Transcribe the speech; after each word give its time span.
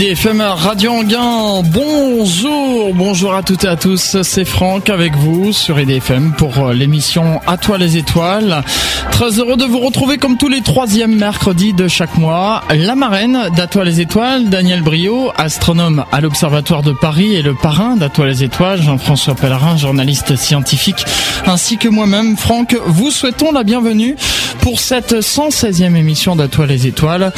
Radio 0.00 0.92
Anguin. 0.92 1.62
Bonjour, 1.72 2.94
bonjour 2.94 3.34
à 3.34 3.42
toutes 3.42 3.64
et 3.64 3.68
à 3.68 3.74
tous. 3.74 4.22
C'est 4.22 4.44
Franck 4.44 4.90
avec 4.90 5.16
vous 5.16 5.52
sur 5.52 5.80
IDFM 5.80 6.34
pour 6.38 6.68
l'émission 6.68 7.40
À 7.48 7.56
toi 7.56 7.78
les 7.78 7.96
étoiles. 7.96 8.62
Très 9.10 9.40
heureux 9.40 9.56
de 9.56 9.64
vous 9.64 9.80
retrouver 9.80 10.16
comme 10.16 10.36
tous 10.36 10.48
les 10.48 10.60
troisièmes 10.60 11.16
mercredis 11.16 11.72
de 11.72 11.88
chaque 11.88 12.16
mois. 12.16 12.62
La 12.70 12.94
marraine 12.94 13.48
d'À 13.56 13.66
toi 13.66 13.84
les 13.84 14.00
étoiles, 14.00 14.48
Daniel 14.48 14.82
Brio, 14.82 15.32
astronome 15.36 16.04
à 16.12 16.20
l'Observatoire 16.20 16.82
de 16.82 16.92
Paris 16.92 17.34
et 17.34 17.42
le 17.42 17.54
parrain 17.54 17.96
d'À 17.96 18.08
toi 18.08 18.26
les 18.26 18.44
étoiles, 18.44 18.80
Jean-François 18.80 19.34
Pellerin, 19.34 19.76
journaliste 19.76 20.36
scientifique, 20.36 21.04
ainsi 21.46 21.76
que 21.76 21.88
moi-même, 21.88 22.36
Franck, 22.36 22.76
vous 22.86 23.10
souhaitons 23.10 23.50
la 23.50 23.64
bienvenue 23.64 24.14
pour 24.60 24.78
cette 24.78 25.14
116e 25.14 25.96
émission 25.96 26.36
d'À 26.36 26.46
toi 26.46 26.66
les 26.66 26.86
étoiles. 26.86 27.32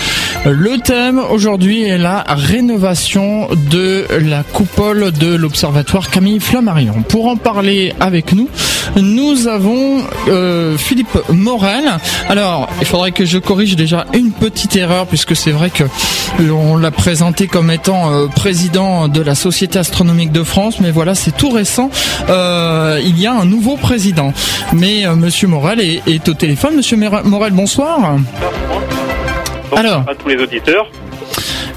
Le 0.45 0.79
thème 0.79 1.19
aujourd'hui 1.19 1.85
est 1.85 1.99
la 1.99 2.19
rénovation 2.51 3.49
de 3.71 4.07
la 4.21 4.43
coupole 4.43 5.13
de 5.13 5.37
l'Observatoire 5.37 6.11
Camille 6.11 6.41
Flammarion. 6.41 7.03
Pour 7.09 7.29
en 7.29 7.37
parler 7.37 7.93
avec 8.01 8.33
nous, 8.33 8.49
nous 8.97 9.47
avons 9.47 10.03
euh, 10.27 10.77
Philippe 10.77 11.17
Morel. 11.29 11.85
Alors, 12.29 12.69
il 12.81 12.89
faudrait 12.89 13.13
que 13.13 13.25
je 13.25 13.39
corrige 13.39 13.77
déjà 13.77 14.05
une 14.15 14.33
petite 14.33 14.75
erreur 14.75 15.07
puisque 15.07 15.37
c'est 15.37 15.53
vrai 15.53 15.71
que 15.71 15.85
on 16.51 16.77
l'a 16.77 16.91
présenté 16.91 17.47
comme 17.47 17.71
étant 17.71 18.11
euh, 18.13 18.27
président 18.27 19.07
de 19.07 19.23
la 19.23 19.37
Société 19.37 19.79
astronomique 19.79 20.33
de 20.33 20.43
France, 20.43 20.81
mais 20.81 20.91
voilà, 20.91 21.15
c'est 21.15 21.37
tout 21.37 21.51
récent. 21.51 21.89
Euh, 22.31 23.01
il 23.05 23.21
y 23.21 23.29
a 23.29 23.33
un 23.33 23.45
nouveau 23.45 23.77
président. 23.77 24.33
Mais 24.73 25.07
Monsieur 25.15 25.47
Morel 25.47 25.79
est, 25.79 26.03
est, 26.09 26.29
au 26.29 26.35
téléphone. 26.35 26.75
Monsieur 26.75 26.97
Morel, 26.97 27.53
bonsoir. 27.53 28.17
Bonsoir 29.71 29.79
Alors, 29.79 30.05
à 30.09 30.17
tous 30.17 30.29
les 30.29 30.43
auditeurs. 30.43 30.91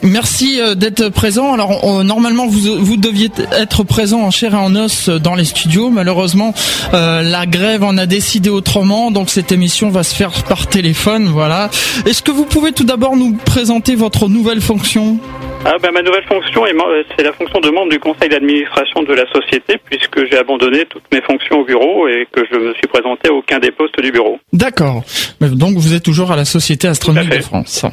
Merci 0.03 0.59
euh, 0.59 0.75
d'être 0.75 1.09
présent. 1.09 1.53
Alors 1.53 2.03
normalement 2.03 2.47
vous, 2.47 2.83
vous 2.83 2.97
deviez 2.97 3.29
être 3.57 3.83
présent 3.83 4.21
en 4.21 4.31
chair 4.31 4.53
et 4.53 4.57
en 4.57 4.75
os 4.75 5.09
dans 5.09 5.35
les 5.35 5.45
studios. 5.45 5.89
Malheureusement 5.89 6.53
euh, 6.93 7.21
la 7.21 7.45
grève 7.45 7.83
en 7.83 7.97
a 7.97 8.05
décidé 8.05 8.49
autrement, 8.49 9.11
donc 9.11 9.29
cette 9.29 9.51
émission 9.51 9.89
va 9.89 10.03
se 10.03 10.15
faire 10.15 10.31
par 10.43 10.67
téléphone. 10.67 11.27
Voilà. 11.27 11.69
Est-ce 12.05 12.21
que 12.21 12.31
vous 12.31 12.45
pouvez 12.45 12.71
tout 12.71 12.83
d'abord 12.83 13.15
nous 13.15 13.35
présenter 13.45 13.95
votre 13.95 14.27
nouvelle 14.27 14.61
fonction? 14.61 15.17
Ah 15.65 15.75
ben, 15.81 15.91
ma 15.93 16.01
nouvelle 16.01 16.25
fonction, 16.25 16.65
euh, 16.65 17.03
c'est 17.15 17.23
la 17.23 17.31
fonction 17.31 17.61
de 17.61 17.69
membre 17.69 17.89
du 17.89 17.99
conseil 17.99 18.27
d'administration 18.27 19.01
de 19.03 19.13
la 19.13 19.23
société, 19.31 19.77
puisque 19.89 20.29
j'ai 20.29 20.37
abandonné 20.37 20.85
toutes 20.89 21.05
mes 21.13 21.21
fonctions 21.21 21.61
au 21.61 21.63
bureau 21.63 22.05
et 22.09 22.27
que 22.33 22.41
je 22.51 22.57
me 22.57 22.73
suis 22.73 22.87
présenté 22.87 23.29
à 23.29 23.33
aucun 23.33 23.59
des 23.59 23.71
postes 23.71 23.97
du 24.01 24.11
bureau. 24.11 24.39
D'accord. 24.51 25.03
Donc 25.39 25.77
vous 25.77 25.93
êtes 25.93 26.03
toujours 26.03 26.33
à 26.33 26.35
la 26.35 26.43
Société 26.43 26.89
astronomique 26.89 27.29
de 27.29 27.41
France. 27.41 27.85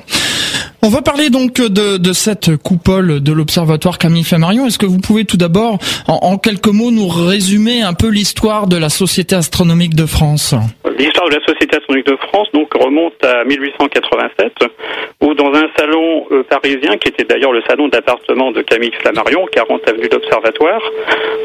On 0.82 0.88
va 0.88 1.02
parler 1.02 1.28
donc 1.28 1.60
de, 1.60 2.12
cette 2.14 2.56
coupole 2.56 3.20
de 3.20 3.32
l'Observatoire 3.32 3.98
Camille 3.98 4.24
Flammarion. 4.24 4.66
Est-ce 4.66 4.78
que 4.78 4.86
vous 4.86 4.98
pouvez 4.98 5.26
tout 5.26 5.36
d'abord, 5.36 5.78
en, 6.08 6.38
quelques 6.38 6.72
mots, 6.72 6.90
nous 6.90 7.06
résumer 7.06 7.82
un 7.82 7.92
peu 7.92 8.08
l'histoire 8.08 8.66
de 8.66 8.78
la 8.78 8.88
Société 8.88 9.34
astronomique 9.36 9.94
de 9.94 10.06
France? 10.06 10.54
L'histoire 10.98 11.28
de 11.28 11.34
la 11.34 11.44
Société 11.44 11.76
astronomique 11.76 12.06
de 12.06 12.16
France 12.28 12.48
remonte 12.74 13.22
à 13.22 13.44
1887, 13.44 14.52
où 15.20 15.34
dans 15.34 15.52
un 15.52 15.68
salon 15.76 16.26
euh, 16.30 16.42
parisien, 16.44 16.96
qui 16.96 17.08
était 17.08 17.24
d'ailleurs 17.24 17.52
le 17.52 17.62
salon 17.68 17.88
d'appartement 17.88 18.50
de 18.50 18.62
Camille 18.62 18.92
Flammarion, 19.00 19.46
40 19.52 19.88
avenue 19.88 20.08
d'Observatoire, 20.08 20.80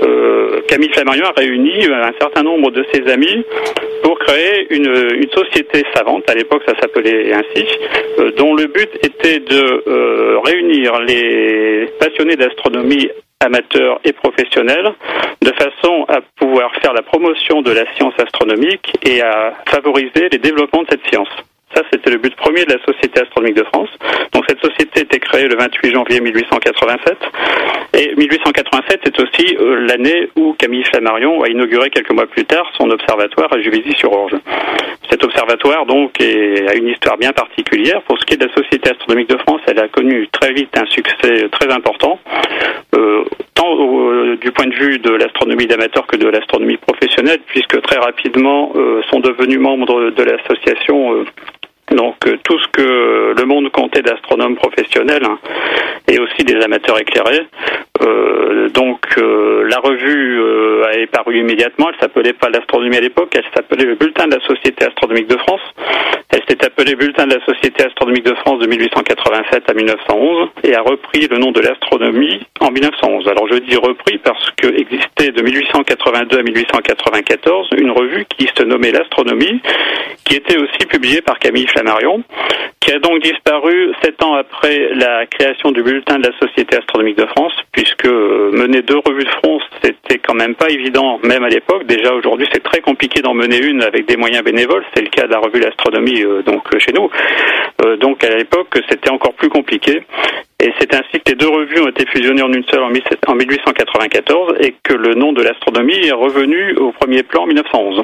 euh, 0.03 0.61
Camille 0.69 0.91
Flammarion 0.94 1.25
a 1.25 1.33
réuni 1.38 1.86
un 1.86 2.13
certain 2.19 2.44
nombre 2.44 2.72
de 2.72 2.86
ses 2.94 3.11
amis 3.11 3.44
pour 4.03 4.17
créer 4.19 4.67
une, 4.69 4.86
une 4.86 5.30
société 5.31 5.83
savante. 5.94 6.30
À 6.30 6.36
l'époque, 6.36 6.61
ça 6.67 6.73
s'appelait 6.80 7.33
ainsi, 7.33 7.66
euh, 8.19 8.31
dont 8.38 8.53
le 8.56 8.67
but 8.67 8.89
était 9.03 9.25
de 9.26 9.84
euh, 9.88 10.40
réunir 10.45 11.00
les 11.00 11.88
passionnés 12.00 12.36
d'astronomie 12.36 13.09
amateurs 13.44 14.00
et 14.04 14.14
professionnels, 14.14 14.94
de 15.42 15.52
façon 15.54 16.06
à 16.08 16.22
pouvoir 16.38 16.72
faire 16.81 16.94
la 16.94 17.02
promotion 17.02 17.62
de 17.62 17.72
la 17.72 17.92
science 17.96 18.14
astronomique 18.20 18.94
et 19.03 19.22
à 19.22 19.53
favoriser 19.68 20.30
les 20.31 20.38
développements 20.38 20.84
de 20.84 20.88
cette 20.91 21.08
science. 21.08 21.30
Ça, 21.75 21.84
c'était 21.91 22.09
le 22.09 22.18
but 22.18 22.34
premier 22.36 22.63
de 22.63 22.72
la 22.72 22.80
Société 22.86 23.19
astronomique 23.19 23.58
de 23.58 23.66
France. 23.66 23.90
Donc 24.31 24.46
cette 24.47 24.62
société 24.62 25.02
était 25.02 25.19
créée 25.19 25.46
le 25.46 25.58
28 25.58 25.91
janvier 25.94 26.22
1887. 26.22 27.18
Et 27.97 28.16
1887, 28.16 29.02
c'est 29.03 29.19
aussi 29.19 29.58
euh, 29.59 29.86
l'année 29.86 30.30
où 30.38 30.53
Camille 30.58 30.86
Flammarion 30.86 31.44
a 31.44 31.50
inauguré 31.50 31.90
quelques 31.90 32.12
mois 32.12 32.28
plus 32.28 32.46
tard 32.46 32.66
son 32.78 32.90
observatoire 32.90 33.52
à 33.52 33.59
Juvisy-sur-Orge. 33.59 34.36
Cet 35.09 35.24
observatoire, 35.24 35.86
donc, 35.86 36.19
est, 36.22 36.69
a 36.69 36.75
une 36.75 36.88
histoire 36.88 37.18
bien 37.18 37.31
particulière. 37.31 38.02
Pour 38.03 38.18
ce 38.19 38.25
qui 38.25 38.36
est 38.36 38.38
de 38.38 38.46
la 38.46 38.53
Société 38.53 38.92
astronomique 38.92 39.30
de 39.30 39.38
France, 39.38 39.62
elle 39.68 39.80
a 39.80 39.90
connu 39.90 40.28
très 40.30 40.53
vite 40.53 40.78
un 40.78 40.86
succès 40.86 41.50
très 41.52 41.72
important. 41.74 42.19
Euh, 42.96 43.25
tant 43.53 43.75
euh, 43.78 44.38
du 44.38 44.52
point 44.52 44.68
de 44.68 44.75
vue 44.75 45.00
de 45.00 45.12
l'astronomie 45.12 45.68
d'amateur 45.68 46.07
que 46.07 46.16
de 46.16 46.28
l'astronomie 46.28 46.78
professionnelle, 46.78 47.40
puisque 47.47 47.81
très 47.81 47.97
rapidement 47.97 48.72
sont 49.09 49.19
devenus 49.19 49.59
membres 49.59 50.12
de 50.12 50.24
l'association 50.24 51.25
donc 51.91 52.16
euh, 52.28 52.38
tout 52.44 52.57
ce 52.59 52.68
que 52.69 53.34
le 53.38 53.46
monde 53.46 53.69
comptait 53.72 54.01
d'astronomes 54.01 54.56
professionnels 54.56 55.23
hein, 55.23 55.38
et 56.07 56.19
aussi 56.19 56.44
des 56.44 56.59
amateurs 56.63 57.00
éclairés. 57.00 57.46
Euh, 58.01 58.69
donc 58.69 59.00
euh, 59.18 59.68
la 59.69 59.78
revue 59.78 60.40
euh, 60.41 60.90
est 60.94 61.07
parue 61.07 61.40
immédiatement. 61.40 61.90
Elle 61.90 62.00
s'appelait 62.00 62.34
pas 62.34 62.50
l'astronomie 62.50 62.97
à 62.97 63.01
l'époque. 63.01 63.29
Elle 63.35 63.45
s'appelait 63.53 63.85
le 63.85 63.95
Bulletin 63.95 64.28
de 64.28 64.35
la 64.35 64.41
Société 64.41 64.85
astronomique 64.85 65.28
de 65.28 65.38
France. 65.38 65.62
Elle 66.47 66.57
s'est 66.57 66.66
appelée 66.66 66.95
Bulletin 66.95 67.25
de 67.25 67.35
la 67.35 67.45
Société 67.45 67.85
astronomique 67.85 68.25
de 68.25 68.35
France 68.35 68.59
de 68.59 68.67
1887 68.67 69.69
à 69.69 69.73
1911 69.73 70.50
et 70.63 70.75
a 70.75 70.81
repris 70.81 71.28
le 71.28 71.38
nom 71.38 71.51
de 71.51 71.59
l'astronomie 71.59 72.39
en 72.59 72.72
1911. 72.72 73.28
Alors 73.28 73.47
je 73.51 73.57
dis 73.59 73.75
repris 73.75 74.17
parce 74.19 74.51
que 74.51 74.67
existait 74.67 75.31
de 75.31 75.41
1882 75.41 76.38
à 76.38 76.44
1894 76.44 77.69
une 77.78 77.91
revue 77.91 78.25
qui 78.25 78.47
se 78.56 78.63
nommait 78.63 78.91
l'astronomie, 78.91 79.61
qui 80.23 80.35
était 80.35 80.57
aussi 80.57 80.85
publiée 80.88 81.22
par 81.22 81.39
Camille 81.39 81.67
Flammarion, 81.67 82.23
qui 82.85 82.94
a 82.94 83.00
donc 83.00 83.19
disparu 83.23 83.91
sept 84.03 84.22
ans 84.22 84.35
après 84.35 84.94
la 84.94 85.25
création 85.25 85.72
du 85.72 85.81
bulletin 85.81 86.19
de 86.19 86.28
la 86.28 86.38
Société 86.38 86.78
astronomique 86.78 87.18
de 87.18 87.25
France, 87.25 87.53
puisque 87.72 88.06
euh, 88.06 88.51
mener 88.51 88.84
deux 88.84 89.00
revues 89.00 89.23
de 89.23 89.29
France, 89.44 89.63
c'était 89.81 90.19
quand 90.19 90.35
même 90.35 90.53
pas 90.53 90.69
évident, 90.69 91.19
même 91.24 91.44
à 91.44 91.50
l'époque. 91.50 91.88
Déjà 91.88 92.13
aujourd'hui, 92.13 92.47
c'est 92.53 92.62
très 92.62 92.81
compliqué 92.81 93.24
d'en 93.24 93.34
mener 93.34 93.57
une 93.57 93.81
avec 93.81 94.06
des 94.06 94.18
moyens 94.18 94.44
bénévoles. 94.44 94.84
C'est 94.94 95.01
le 95.01 95.09
cas 95.09 95.25
de 95.25 95.31
la 95.31 95.40
revue 95.40 95.59
L'Astronomie, 95.59 96.22
euh, 96.22 96.44
donc 96.44 96.62
euh, 96.74 96.79
chez 96.79 96.94
nous. 96.94 97.09
donc 97.97 98.24
à 98.24 98.29
l'époque, 98.35 98.78
c'était 98.88 99.09
encore 99.09 99.34
plus 99.34 99.50
compliqué. 99.50 100.03
Et 100.59 100.72
c'est 100.79 100.94
ainsi 100.94 101.19
que 101.19 101.31
les 101.31 101.35
deux 101.35 101.50
revues 101.50 101.81
ont 101.81 101.90
été 101.90 102.06
fusionnées 102.06 102.44
en 102.44 102.53
une 102.53 102.66
seule 102.66 102.84
en 102.84 102.90
1894 102.90 104.57
et 104.59 104.75
que 104.84 104.94
le 104.94 105.16
nom 105.16 105.34
de 105.34 105.41
l'astronomie 105.41 106.06
est 106.06 106.12
revenu 106.12 106.75
au 106.75 106.91
premier 106.91 107.24
plan 107.24 107.44
en 107.44 107.47
1911. 107.47 108.03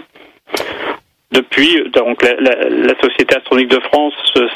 Depuis, 1.31 1.81
donc, 1.94 2.22
la, 2.24 2.36
la, 2.69 2.94
Société 3.02 3.38
astronomique 3.38 3.69
de 3.69 3.80
France 3.80 4.14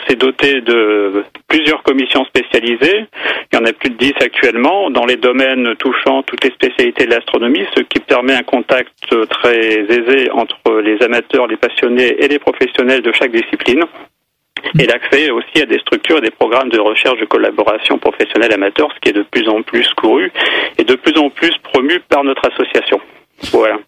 s'est 0.08 0.16
dotée 0.16 0.60
de 0.62 1.24
plusieurs 1.48 1.82
commissions 1.84 2.26
spécialisées. 2.26 3.06
Il 3.52 3.56
y 3.56 3.58
en 3.58 3.66
a 3.66 3.72
plus 3.72 3.90
de 3.90 3.96
dix 3.96 4.14
actuellement 4.20 4.90
dans 4.90 5.06
les 5.06 5.16
domaines 5.16 5.76
touchant 5.78 6.22
toutes 6.24 6.44
les 6.44 6.52
spécialités 6.52 7.06
de 7.06 7.12
l'astronomie, 7.12 7.66
ce 7.76 7.82
qui 7.84 8.00
permet 8.00 8.34
un 8.34 8.44
contact 8.44 8.94
très 9.30 9.58
aisé 9.58 10.30
entre 10.32 10.82
les 10.82 11.02
amateurs, 11.02 11.48
les 11.48 11.58
passionnés 11.58 12.22
et 12.22 12.28
les 12.28 12.40
professionnels 12.40 13.02
de 13.02 13.14
chaque 13.14 13.32
discipline 13.32 13.86
et 14.80 14.86
l'accès 14.86 15.30
aussi 15.30 15.62
à 15.62 15.66
des 15.66 15.80
structures 15.80 16.18
et 16.18 16.22
des 16.22 16.32
programmes 16.32 16.70
de 16.70 16.80
recherche 16.80 17.20
de 17.20 17.26
collaboration 17.26 17.98
professionnelle 17.98 18.54
amateur, 18.54 18.90
ce 18.94 19.00
qui 19.00 19.10
est 19.10 19.14
de 19.14 19.24
plus 19.24 19.48
en 19.48 19.62
plus 19.62 19.88
couru 19.94 20.32
et 20.78 20.84
de 20.84 20.96
plus 20.96 21.18
en 21.18 21.30
plus 21.30 21.56
promu 21.64 22.00
par 22.10 22.24
notre 22.24 22.42
association. 22.52 23.00
Voilà. 23.52 23.80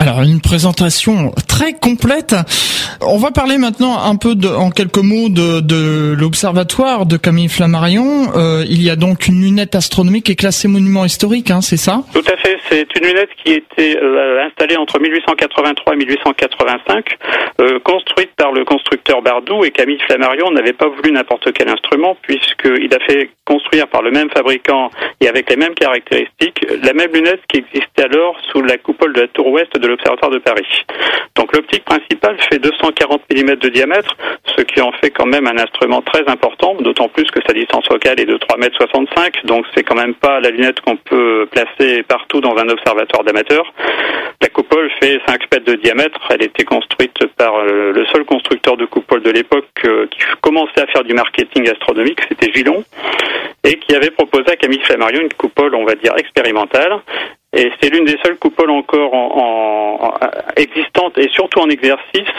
Alors 0.00 0.22
une 0.22 0.40
présentation 0.40 1.32
très 1.48 1.72
complète. 1.72 2.36
On 3.00 3.18
va 3.18 3.30
parler 3.30 3.58
maintenant 3.58 3.98
un 3.98 4.14
peu 4.16 4.36
de, 4.36 4.48
en 4.48 4.70
quelques 4.70 5.02
mots 5.02 5.28
de, 5.28 5.60
de 5.60 6.14
l'observatoire 6.14 7.04
de 7.04 7.16
Camille 7.16 7.48
Flammarion. 7.48 8.30
Euh, 8.36 8.64
il 8.68 8.82
y 8.82 8.90
a 8.90 8.96
donc 8.96 9.26
une 9.26 9.42
lunette 9.42 9.74
astronomique 9.74 10.30
est 10.30 10.36
classée 10.36 10.68
monument 10.68 11.04
historique, 11.04 11.50
hein, 11.50 11.60
c'est 11.60 11.76
ça? 11.76 12.02
Tout 12.12 12.24
à 12.26 12.36
fait. 12.36 12.58
C'est 12.70 12.86
une 12.96 13.06
lunette 13.08 13.30
qui 13.42 13.52
était 13.52 13.98
euh, 14.00 14.46
installée 14.46 14.76
entre 14.76 15.00
1883 15.00 15.94
et 15.94 15.96
1885, 15.96 17.16
euh, 17.60 17.78
construite 17.80 18.30
par 18.36 18.52
le 18.52 18.64
constructeur 18.64 19.22
Bardou 19.22 19.64
et 19.64 19.70
Camille 19.70 20.00
Flammarion 20.06 20.50
n'avait 20.52 20.72
pas 20.74 20.88
voulu 20.88 21.12
n'importe 21.12 21.52
quel 21.52 21.68
instrument 21.68 22.16
puisqu'il 22.22 22.92
a 22.94 23.04
fait 23.06 23.30
construire 23.44 23.88
par 23.88 24.02
le 24.02 24.10
même 24.10 24.28
fabricant 24.30 24.90
et 25.20 25.28
avec 25.28 25.48
les 25.50 25.56
mêmes 25.56 25.74
caractéristiques 25.74 26.66
la 26.82 26.92
même 26.92 27.10
lunette 27.12 27.40
qui 27.48 27.58
existait 27.58 28.04
alors 28.04 28.36
sous 28.52 28.60
la 28.62 28.76
coupole 28.76 29.14
de 29.14 29.22
la 29.22 29.28
tour 29.28 29.46
ouest 29.48 29.72
de 29.78 29.87
l'Observatoire 29.88 30.30
de 30.30 30.38
Paris. 30.38 30.84
Donc 31.34 31.54
l'optique 31.54 31.84
principale 31.84 32.36
fait 32.50 32.58
240 32.58 33.22
mm 33.30 33.56
de 33.56 33.68
diamètre, 33.68 34.16
ce 34.56 34.62
qui 34.62 34.80
en 34.80 34.92
fait 34.92 35.10
quand 35.10 35.26
même 35.26 35.46
un 35.46 35.58
instrument 35.58 36.02
très 36.02 36.28
important, 36.28 36.74
d'autant 36.80 37.08
plus 37.08 37.30
que 37.30 37.40
sa 37.46 37.52
distance 37.52 37.86
focale 37.86 38.20
est 38.20 38.26
de 38.26 38.36
3 38.36 38.56
m 38.60 38.68
65, 38.72 39.44
donc 39.44 39.64
c'est 39.74 39.82
quand 39.82 39.94
même 39.94 40.14
pas 40.14 40.40
la 40.40 40.50
lunette 40.50 40.80
qu'on 40.80 40.96
peut 40.96 41.48
placer 41.50 42.02
partout 42.02 42.40
dans 42.40 42.56
un 42.56 42.68
observatoire 42.68 43.24
d'amateurs. 43.24 43.72
La 44.40 44.48
coupole 44.48 44.90
fait 45.00 45.20
5 45.26 45.40
mètres 45.52 45.64
de 45.64 45.74
diamètre, 45.74 46.20
elle 46.30 46.42
était 46.42 46.64
construite 46.64 47.18
par 47.36 47.56
euh, 47.56 47.92
le 47.92 48.06
seul 48.06 48.24
constructeur 48.24 48.76
de 48.76 48.84
coupole 48.84 49.22
de 49.22 49.30
l'époque 49.30 49.66
euh, 49.84 50.06
qui 50.10 50.20
commençait 50.40 50.82
à 50.82 50.86
faire 50.86 51.04
du 51.04 51.14
marketing 51.14 51.68
astronomique, 51.68 52.20
c'était 52.28 52.52
Gillon, 52.52 52.84
et 53.64 53.78
qui 53.78 53.94
avait 53.94 54.10
proposé 54.10 54.50
à 54.50 54.56
Camille 54.56 54.80
Flammarion 54.82 55.20
une 55.20 55.32
coupole, 55.32 55.74
on 55.74 55.84
va 55.84 55.94
dire, 55.94 56.14
expérimentale, 56.16 57.00
et 57.58 57.72
c'est 57.80 57.90
l'une 57.90 58.04
des 58.04 58.16
seules 58.24 58.38
coupoles 58.38 58.70
encore 58.70 59.12
en, 59.14 60.14
existantes 60.56 61.18
et 61.18 61.28
surtout 61.28 61.60
en 61.60 61.68
exercice 61.68 62.32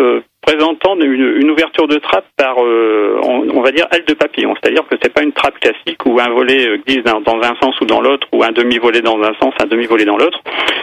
euh, 0.00 0.22
présentant 0.42 0.96
une, 0.96 1.36
une, 1.40 1.50
ouverture 1.50 1.86
de 1.86 1.96
trappe 1.96 2.26
par, 2.36 2.56
euh, 2.58 3.20
on, 3.22 3.60
va 3.60 3.70
dire, 3.70 3.86
aile 3.92 4.04
de 4.04 4.14
papillon. 4.14 4.54
C'est-à-dire 4.60 4.82
que 4.88 4.96
c'est 5.00 5.12
pas 5.12 5.22
une 5.22 5.32
trappe 5.32 5.58
classique 5.60 6.04
où 6.04 6.18
un 6.20 6.30
volet 6.30 6.68
euh, 6.68 6.78
glisse 6.84 7.04
dans, 7.04 7.20
dans 7.20 7.40
un 7.42 7.54
sens 7.62 7.80
ou 7.80 7.84
dans 7.84 8.00
l'autre, 8.00 8.26
ou 8.32 8.42
un 8.42 8.50
demi-volet 8.50 9.00
dans 9.00 9.22
un 9.22 9.32
sens, 9.40 9.54
un 9.62 9.66
demi-volet 9.66 10.04
dans 10.04 10.16
l'autre. 10.16 10.40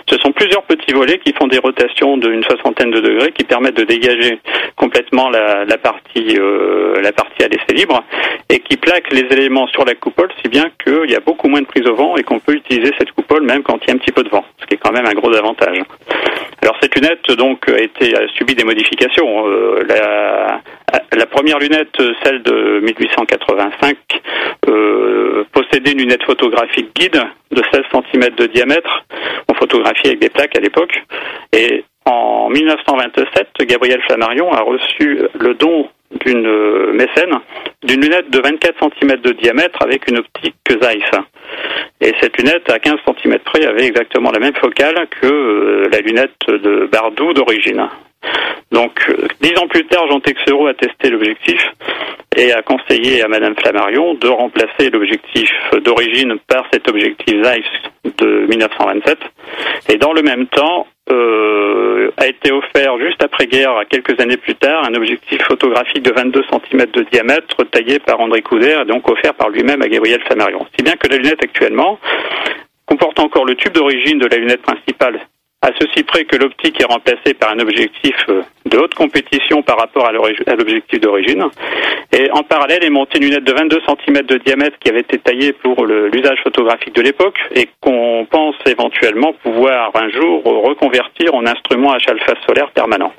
Ce 0.09 0.17
sont 0.19 0.31
plusieurs 0.31 0.63
petits 0.63 0.93
volets 0.93 1.19
qui 1.19 1.33
font 1.33 1.47
des 1.47 1.59
rotations 1.59 2.17
d'une 2.17 2.43
soixantaine 2.43 2.89
de 2.91 3.01
degrés 3.01 3.31
qui 3.33 3.43
permettent 3.43 3.77
de 3.77 3.83
dégager 3.83 4.39
complètement 4.77 5.29
la, 5.29 5.65
la 5.65 5.77
partie, 5.77 6.37
euh, 6.39 7.01
la 7.01 7.11
partie 7.11 7.43
à 7.43 7.49
l'essai 7.49 7.73
libre 7.73 8.01
et 8.49 8.59
qui 8.59 8.77
plaquent 8.77 9.11
les 9.11 9.27
éléments 9.31 9.67
sur 9.67 9.83
la 9.83 9.93
coupole, 9.93 10.29
si 10.41 10.49
bien 10.49 10.65
qu'il 10.83 11.11
y 11.11 11.15
a 11.15 11.19
beaucoup 11.19 11.49
moins 11.49 11.61
de 11.61 11.67
prise 11.67 11.85
au 11.85 11.95
vent 11.95 12.15
et 12.15 12.23
qu'on 12.23 12.39
peut 12.39 12.53
utiliser 12.53 12.91
cette 12.97 13.11
coupole 13.11 13.43
même 13.43 13.61
quand 13.61 13.77
il 13.83 13.89
y 13.89 13.91
a 13.91 13.95
un 13.95 13.97
petit 13.97 14.11
peu 14.11 14.23
de 14.23 14.29
vent, 14.29 14.45
quand 14.83 14.91
même 14.91 15.05
un 15.05 15.13
gros 15.13 15.33
avantage. 15.35 15.77
Alors 16.61 16.75
cette 16.81 16.95
lunette 16.95 17.31
donc 17.37 17.69
a 17.69 17.79
été 17.79 18.13
subi 18.35 18.55
des 18.55 18.63
modifications. 18.63 19.47
Euh, 19.47 19.83
la, 19.87 20.61
la, 21.13 21.25
première 21.25 21.59
lunette, 21.59 21.95
celle 22.23 22.41
de 22.43 22.81
1885, 22.81 23.97
euh, 24.67 25.43
possédait 25.53 25.91
une 25.91 25.99
lunette 25.99 26.23
photographique 26.23 26.93
guide 26.95 27.21
de 27.51 27.61
16 27.71 27.83
cm 27.91 28.35
de 28.35 28.45
diamètre. 28.47 29.05
On 29.47 29.53
photographiait 29.53 30.09
avec 30.09 30.19
des 30.19 30.29
plaques 30.29 30.55
à 30.57 30.59
l'époque. 30.59 31.01
Et 31.53 31.85
en 32.05 32.49
1927, 32.49 33.47
Gabriel 33.61 34.01
Flammarion 34.01 34.51
a 34.51 34.61
reçu 34.61 35.21
le 35.39 35.53
don 35.53 35.87
d'une 36.19 36.47
euh, 36.47 36.93
mécène 36.93 37.39
d'une 37.83 38.01
lunette 38.01 38.29
de 38.29 38.39
24 38.39 38.75
cm 38.99 39.21
de 39.21 39.31
diamètre 39.33 39.81
avec 39.81 40.09
une 40.09 40.17
optique 40.17 40.55
Zeiss. 40.69 41.11
Et 42.01 42.13
cette 42.21 42.37
lunette, 42.37 42.69
à 42.69 42.79
15 42.79 42.95
cm 43.05 43.39
près, 43.39 43.65
avait 43.65 43.85
exactement 43.85 44.31
la 44.31 44.39
même 44.39 44.55
focale 44.55 45.07
que 45.21 45.27
euh, 45.27 45.89
la 45.91 45.99
lunette 45.99 46.47
de 46.47 46.89
Bardou 46.91 47.33
d'origine. 47.33 47.87
Donc, 48.71 48.99
euh, 49.09 49.27
dix 49.41 49.57
ans 49.57 49.67
plus 49.67 49.85
tard, 49.85 50.07
Jean 50.09 50.19
Texereau 50.19 50.67
a 50.67 50.73
testé 50.73 51.09
l'objectif 51.09 51.59
et 52.35 52.51
a 52.51 52.61
conseillé 52.61 53.23
à 53.23 53.27
Madame 53.27 53.55
Flammarion 53.55 54.13
de 54.15 54.27
remplacer 54.27 54.89
l'objectif 54.91 55.49
d'origine 55.83 56.37
par 56.47 56.65
cet 56.71 56.87
objectif 56.89 57.43
Zeiss 57.43 57.65
de 58.17 58.45
1927. 58.47 59.17
Et 59.89 59.97
dans 59.97 60.13
le 60.13 60.21
même 60.21 60.47
temps, 60.47 60.85
euh, 61.11 62.11
a 62.17 62.27
été 62.27 62.51
offert 62.51 62.97
juste 62.99 63.23
après-guerre, 63.23 63.83
quelques 63.89 64.19
années 64.19 64.37
plus 64.37 64.55
tard, 64.55 64.85
un 64.87 64.93
objectif 64.93 65.41
photographique 65.43 66.03
de 66.03 66.11
22 66.11 66.43
cm 66.43 66.85
de 66.91 67.03
diamètre 67.11 67.63
taillé 67.71 67.99
par 67.99 68.19
André 68.19 68.41
Couder 68.41 68.77
et 68.81 68.85
donc 68.85 69.09
offert 69.09 69.33
par 69.33 69.49
lui-même 69.49 69.81
à 69.81 69.87
Gabriel 69.87 70.21
Flammarion. 70.25 70.65
Si 70.75 70.83
bien 70.83 70.93
que 70.93 71.07
la 71.07 71.17
lunette 71.17 71.43
actuellement 71.43 71.99
comporte 72.85 73.19
encore 73.19 73.45
le 73.45 73.55
tube 73.55 73.73
d'origine 73.73 74.19
de 74.19 74.27
la 74.27 74.37
lunette 74.37 74.61
principale 74.61 75.19
à 75.61 75.71
ceci 75.77 76.03
près 76.03 76.23
que 76.23 76.37
l'optique 76.37 76.79
est 76.79 76.85
remplacée 76.85 77.33
par 77.33 77.51
un 77.51 77.59
objectif 77.59 78.15
euh, 78.29 78.43
de 78.65 78.77
haute 78.77 78.93
compétition 78.95 79.61
par 79.61 79.77
rapport 79.77 80.07
à 80.07 80.11
l'objectif 80.13 81.01
d'origine. 81.01 81.45
Et 82.13 82.31
en 82.31 82.43
parallèle 82.43 82.83
est 82.83 82.89
montée 82.89 83.17
une 83.17 83.25
lunette 83.25 83.43
de 83.43 83.51
22 83.51 83.81
cm 83.85 84.25
de 84.25 84.37
diamètre 84.37 84.77
qui 84.79 84.89
avait 84.89 85.01
été 85.01 85.17
taillée 85.17 85.53
pour 85.53 85.85
l'usage 85.85 86.39
photographique 86.43 86.95
de 86.95 87.01
l'époque 87.01 87.37
et 87.55 87.67
qu'on 87.81 88.25
pense 88.29 88.55
éventuellement 88.65 89.33
pouvoir 89.43 89.91
un 89.95 90.09
jour 90.09 90.43
reconvertir 90.43 91.33
en 91.33 91.45
instrument 91.45 91.91
à 91.91 91.99
chalfa 91.99 92.33
solaire 92.47 92.71
permanent. 92.71 93.11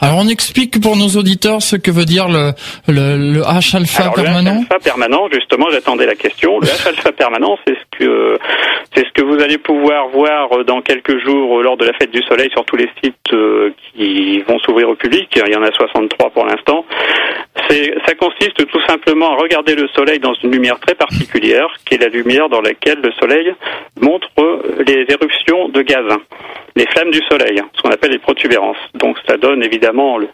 Alors 0.00 0.16
on 0.18 0.28
explique 0.28 0.80
pour 0.80 0.96
nos 0.96 1.08
auditeurs 1.18 1.60
ce 1.60 1.76
que 1.76 1.90
veut 1.90 2.06
dire 2.06 2.28
le, 2.28 2.52
le, 2.88 3.16
le 3.34 3.40
H 3.40 3.76
alpha 3.76 4.10
permanent. 4.10 4.54
Le 4.54 4.56
H 4.56 4.60
alpha 4.60 4.78
permanent, 4.78 5.28
justement, 5.32 5.66
j'attendais 5.70 6.06
la 6.06 6.14
question. 6.14 6.58
Le 6.58 6.66
H 6.66 6.88
alpha 6.88 7.12
permanent, 7.12 7.58
c'est 7.66 7.74
ce 7.74 7.98
que 7.98 8.38
c'est 8.94 9.04
ce 9.06 9.12
que 9.12 9.22
vous 9.22 9.42
allez 9.42 9.58
pouvoir 9.58 10.08
voir 10.08 10.48
dans 10.64 10.80
quelques 10.80 11.18
jours 11.24 11.62
lors 11.62 11.76
de 11.76 11.84
la 11.84 11.92
fête 11.92 12.10
du 12.10 12.22
soleil 12.22 12.48
sur 12.50 12.64
tous 12.64 12.76
les 12.76 12.88
sites 13.02 13.14
euh, 13.32 13.70
qui 13.92 14.40
vont 14.48 14.58
s'ouvrir 14.60 14.88
au 14.88 14.94
public. 14.96 15.28
Il 15.36 15.52
y 15.52 15.56
en 15.56 15.62
a 15.62 15.70
63 15.70 16.30
pour 16.30 16.46
l'instant. 16.46 16.84
Ça 17.68 18.14
consiste 18.14 18.66
tout 18.66 18.80
simplement 18.86 19.32
à 19.32 19.36
regarder 19.36 19.74
le 19.74 19.88
soleil 19.88 20.18
dans 20.18 20.34
une 20.34 20.52
lumière 20.52 20.78
très 20.80 20.94
particulière, 20.94 21.68
qui 21.84 21.94
est 21.94 21.98
la 21.98 22.08
lumière 22.08 22.48
dans 22.48 22.60
laquelle 22.60 23.00
le 23.02 23.12
soleil 23.12 23.54
montre 24.00 24.28
les 24.86 25.06
éruptions 25.08 25.68
de 25.68 25.82
gaz 25.82 26.04
les 26.76 26.86
flammes 26.86 27.10
du 27.10 27.20
soleil, 27.30 27.60
ce 27.74 27.82
qu'on 27.82 27.90
appelle 27.90 28.12
les 28.12 28.18
protubérances. 28.18 28.78
Donc 28.94 29.16
ça 29.26 29.36
donne 29.36 29.62
évidemment 29.62 30.18
le, 30.18 30.28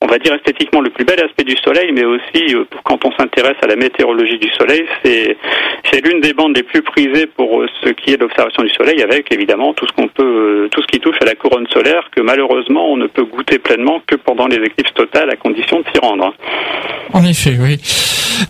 on 0.00 0.06
va 0.06 0.18
dire 0.18 0.32
esthétiquement 0.34 0.80
le 0.80 0.90
plus 0.90 1.04
bel 1.04 1.20
aspect 1.20 1.44
du 1.44 1.56
soleil, 1.56 1.90
mais 1.92 2.04
aussi 2.04 2.54
euh, 2.54 2.64
quand 2.84 3.04
on 3.04 3.10
s'intéresse 3.18 3.56
à 3.62 3.66
la 3.66 3.74
météorologie 3.74 4.38
du 4.38 4.48
soleil, 4.50 4.84
c'est 5.02 6.00
l'une 6.04 6.20
des 6.20 6.32
bandes 6.34 6.56
les 6.56 6.62
plus 6.62 6.82
prisées 6.82 7.26
pour 7.26 7.60
euh, 7.60 7.66
ce 7.82 7.90
qui 7.90 8.12
est 8.12 8.16
l'observation 8.16 8.62
du 8.62 8.70
soleil, 8.70 9.02
avec 9.02 9.32
évidemment 9.32 9.74
tout 9.74 9.86
ce 9.88 9.92
qu'on 9.92 10.06
peut, 10.06 10.22
euh, 10.66 10.68
tout 10.70 10.82
ce 10.82 10.86
qui 10.86 11.00
touche 11.00 11.16
à 11.20 11.24
la 11.24 11.34
couronne 11.34 11.66
solaire, 11.72 12.08
que 12.14 12.20
malheureusement 12.20 12.92
on 12.92 12.96
ne 12.96 13.08
peut 13.08 13.24
goûter 13.24 13.58
pleinement 13.58 14.00
que 14.06 14.14
pendant 14.14 14.46
les 14.46 14.58
éclipses 14.58 14.94
totales, 14.94 15.30
à 15.30 15.36
condition 15.36 15.80
de 15.80 15.84
s'y 15.92 15.98
rendre. 16.00 16.32
En 17.12 17.24
effet, 17.24 17.56
oui. 17.60 17.78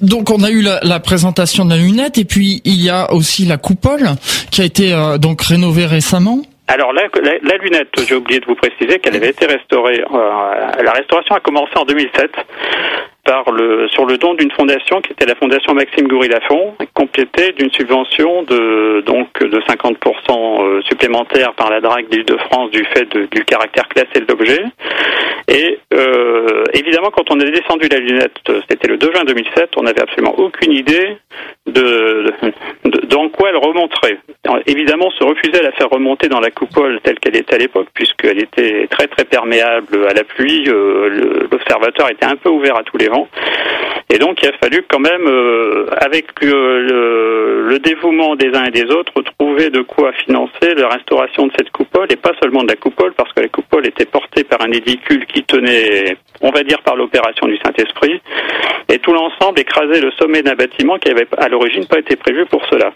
Donc 0.03 0.31
on 0.31 0.43
a 0.43 0.51
eu 0.51 0.61
la, 0.61 1.01
présentation 1.01 1.65
de 1.65 1.71
la 1.71 1.79
lunette, 1.79 2.19
et 2.19 2.27
puis 2.27 2.61
il 2.67 2.83
y 2.83 2.91
a 2.91 3.11
aussi 3.15 3.47
la 3.47 3.57
coupole 3.57 4.07
qui 4.51 4.61
a 4.61 4.65
été 4.65 4.95
donc 5.19 5.41
rénovée 5.41 5.87
récemment. 5.87 6.43
Alors 6.69 6.93
la, 6.93 7.05
la, 7.23 7.57
lunette, 7.57 7.89
j'ai 8.07 8.15
oublié 8.15 8.41
de 8.41 8.45
vous 8.45 8.55
préciser 8.55 8.99
qu'elle 8.99 9.17
avait 9.17 9.31
été 9.31 9.47
restaurée. 9.47 10.03
Euh, 10.03 10.83
la 10.83 10.93
restauration 10.93 11.35
a 11.35 11.41
commencé 11.41 11.73
en 11.77 11.85
2007 11.85 12.31
par 13.25 13.51
le, 13.51 13.89
sur 13.89 14.05
le 14.05 14.19
don 14.19 14.35
d'une 14.35 14.51
fondation 14.51 15.01
qui 15.01 15.13
était 15.13 15.25
la 15.25 15.35
fondation 15.35 15.73
Maxime 15.73 16.09
Goury-Lafont, 16.09 16.77
complétée 16.93 17.53
d'une 17.53 17.71
subvention 17.71 18.43
de 18.43 19.03
donc 19.07 19.29
de 19.39 19.61
50% 19.61 19.97
euh, 20.31 20.83
supplémentaire 20.83 21.55
par 21.55 21.71
la 21.71 21.81
DRAC 21.81 22.09
d'Île-de-France 22.11 22.71
du 22.71 22.85
fait 22.85 23.09
du 23.17 23.45
caractère 23.47 23.89
classé 23.89 24.21
de 24.21 24.27
l'objet. 24.29 24.63
Et 25.49 25.79
euh, 25.95 26.65
évidemment, 26.75 27.11
quand 27.11 27.31
on 27.31 27.41
a 27.41 27.45
descendu 27.45 27.89
la 27.89 27.99
lunette, 27.99 28.37
c'était 28.69 28.89
le 28.89 28.99
2 28.99 29.13
juin 29.13 29.25
2007, 29.25 29.71
on 29.77 29.83
n'avait 29.85 30.03
absolument 30.03 30.39
aucune 30.39 30.73
idée 30.73 31.17
de, 31.69 32.33
de, 32.85 33.07
dans 33.07 33.29
quoi 33.29 33.51
elle 33.51 33.57
remonterait. 33.57 34.19
Évidemment, 34.67 35.11
se 35.11 35.25
refusait 35.25 35.61
à 35.61 35.63
la 35.63 35.73
faire 35.73 35.91
remonter 35.91 36.29
dans 36.29 36.41
la 36.41 36.51
coupole 36.51 37.01
telle 37.03 37.19
qu'elle 37.19 37.37
était 37.37 37.55
à 37.55 37.59
l'époque, 37.59 37.89
puisqu'elle 37.95 38.41
était 38.41 38.87
très 38.89 39.07
très 39.07 39.25
perméable 39.25 40.07
à 40.09 40.15
la 40.15 40.25
pluie. 40.25 40.65
Euh, 40.69 41.47
l'observateur 41.51 42.11
était 42.11 42.27
un 42.27 42.37
peu 42.37 42.49
ouvert 42.49 42.77
à 42.77 42.83
tous 42.83 42.97
les 42.97 43.09
vents. 43.09 43.29
Et 44.11 44.19
donc, 44.19 44.43
il 44.43 44.49
a 44.49 44.53
fallu 44.53 44.85
quand 44.89 45.01
même, 45.01 45.27
euh, 45.27 45.87
avec 46.01 46.27
le, 46.41 47.69
le, 47.69 47.79
dévouement 47.79 48.37
des 48.37 48.55
uns 48.55 48.65
et 48.65 48.71
des 48.71 48.91
autres, 48.91 49.13
de 49.59 49.83
quoi 49.83 50.13
financer 50.13 50.75
la 50.77 50.89
restauration 50.89 51.47
de 51.47 51.53
cette 51.59 51.71
coupole, 51.71 52.07
et 52.11 52.17
pas 52.17 52.33
seulement 52.41 52.63
de 52.63 52.69
la 52.69 52.77
coupole, 52.77 53.13
parce 53.15 53.33
que 53.33 53.41
la 53.41 53.49
coupole 53.49 53.87
était 53.87 54.07
portée 54.07 54.45
par 54.45 54.63
un 54.63 54.71
édicule 54.71 55.27
qui 55.27 55.43
tenait, 55.43 56.17
on 56.41 56.51
va 56.51 56.63
dire, 56.63 56.81
par 56.83 56.97
l'opération 56.97 57.47
du 57.47 57.59
Saint-Esprit, 57.59 58.21
et 58.89 58.99
tout 59.01 59.13
l'ensemble 59.13 59.61
écrasait 59.61 60.01
le 60.01 60.13
sommet 60.13 60.43
d'un 60.43 60.55
bâtiment 60.55 60.99
qui 60.99 61.11
avait 61.11 61.27
à 61.37 61.49
l'origine 61.49 61.87
pas 61.87 61.99
été 61.99 62.17
prévu 62.17 62.47
pour 62.47 62.65
cela. 62.67 62.93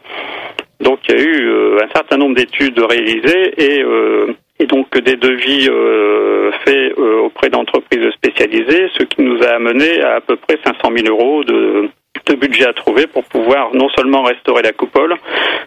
Donc 0.81 1.01
il 1.09 1.15
y 1.15 1.19
a 1.19 1.23
eu 1.23 1.49
euh, 1.49 1.79
un 1.83 1.89
certain 1.95 2.17
nombre 2.17 2.35
d'études 2.35 2.79
réalisées 2.79 3.55
et, 3.57 3.83
euh, 3.83 4.35
donc 4.69 4.97
des 4.97 5.17
devis 5.17 5.69
euh, 5.69 6.53
faits 6.65 6.97
auprès 6.97 7.49
d'entreprises 7.51 8.09
spécialisées, 8.11 8.89
ce 8.97 9.03
qui 9.03 9.23
nous 9.23 9.43
a 9.43 9.57
amené 9.57 10.01
à 10.03 10.17
à 10.17 10.21
peu 10.21 10.37
près 10.37 10.57
500 10.65 10.79
000 10.97 11.09
euros 11.09 11.43
de, 11.43 11.89
de 12.27 12.35
budget 12.35 12.67
à 12.67 12.73
trouver 12.73 13.07
pour 13.07 13.25
pouvoir 13.25 13.75
non 13.75 13.89
seulement 13.97 14.23
restaurer 14.23 14.63
la 14.63 14.73
coupole, 14.73 15.15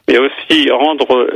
mais 0.08 0.18
aussi 0.18 0.70
rendre 0.72 1.28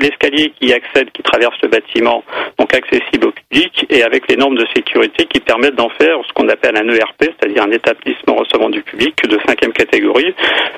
l'escalier 0.00 0.52
qui 0.60 0.72
accède, 0.72 1.10
qui 1.12 1.22
traverse 1.22 1.56
le 1.62 1.68
bâtiment, 1.68 2.24
donc 2.58 2.74
accessible 2.74 3.26
au 3.28 3.32
public 3.32 3.86
et 3.90 4.02
avec 4.02 4.28
les 4.28 4.36
normes 4.36 4.56
de 4.56 4.66
sécurité 4.74 5.26
qui 5.26 5.40
permettent 5.40 5.76
d'en 5.76 5.90
faire 5.90 6.18
ce 6.26 6.32
qu'on 6.32 6.48
appelle 6.48 6.76
un 6.76 6.88
ERP, 6.88 7.24
c'est-à-dire 7.24 7.64
un 7.64 7.70
établissement 7.70 8.34
recevant 8.34 8.70
du 8.70 8.82
public 8.82 9.14
de 9.28 9.38
cinquième 9.46 9.72
catégorie, 9.72 10.34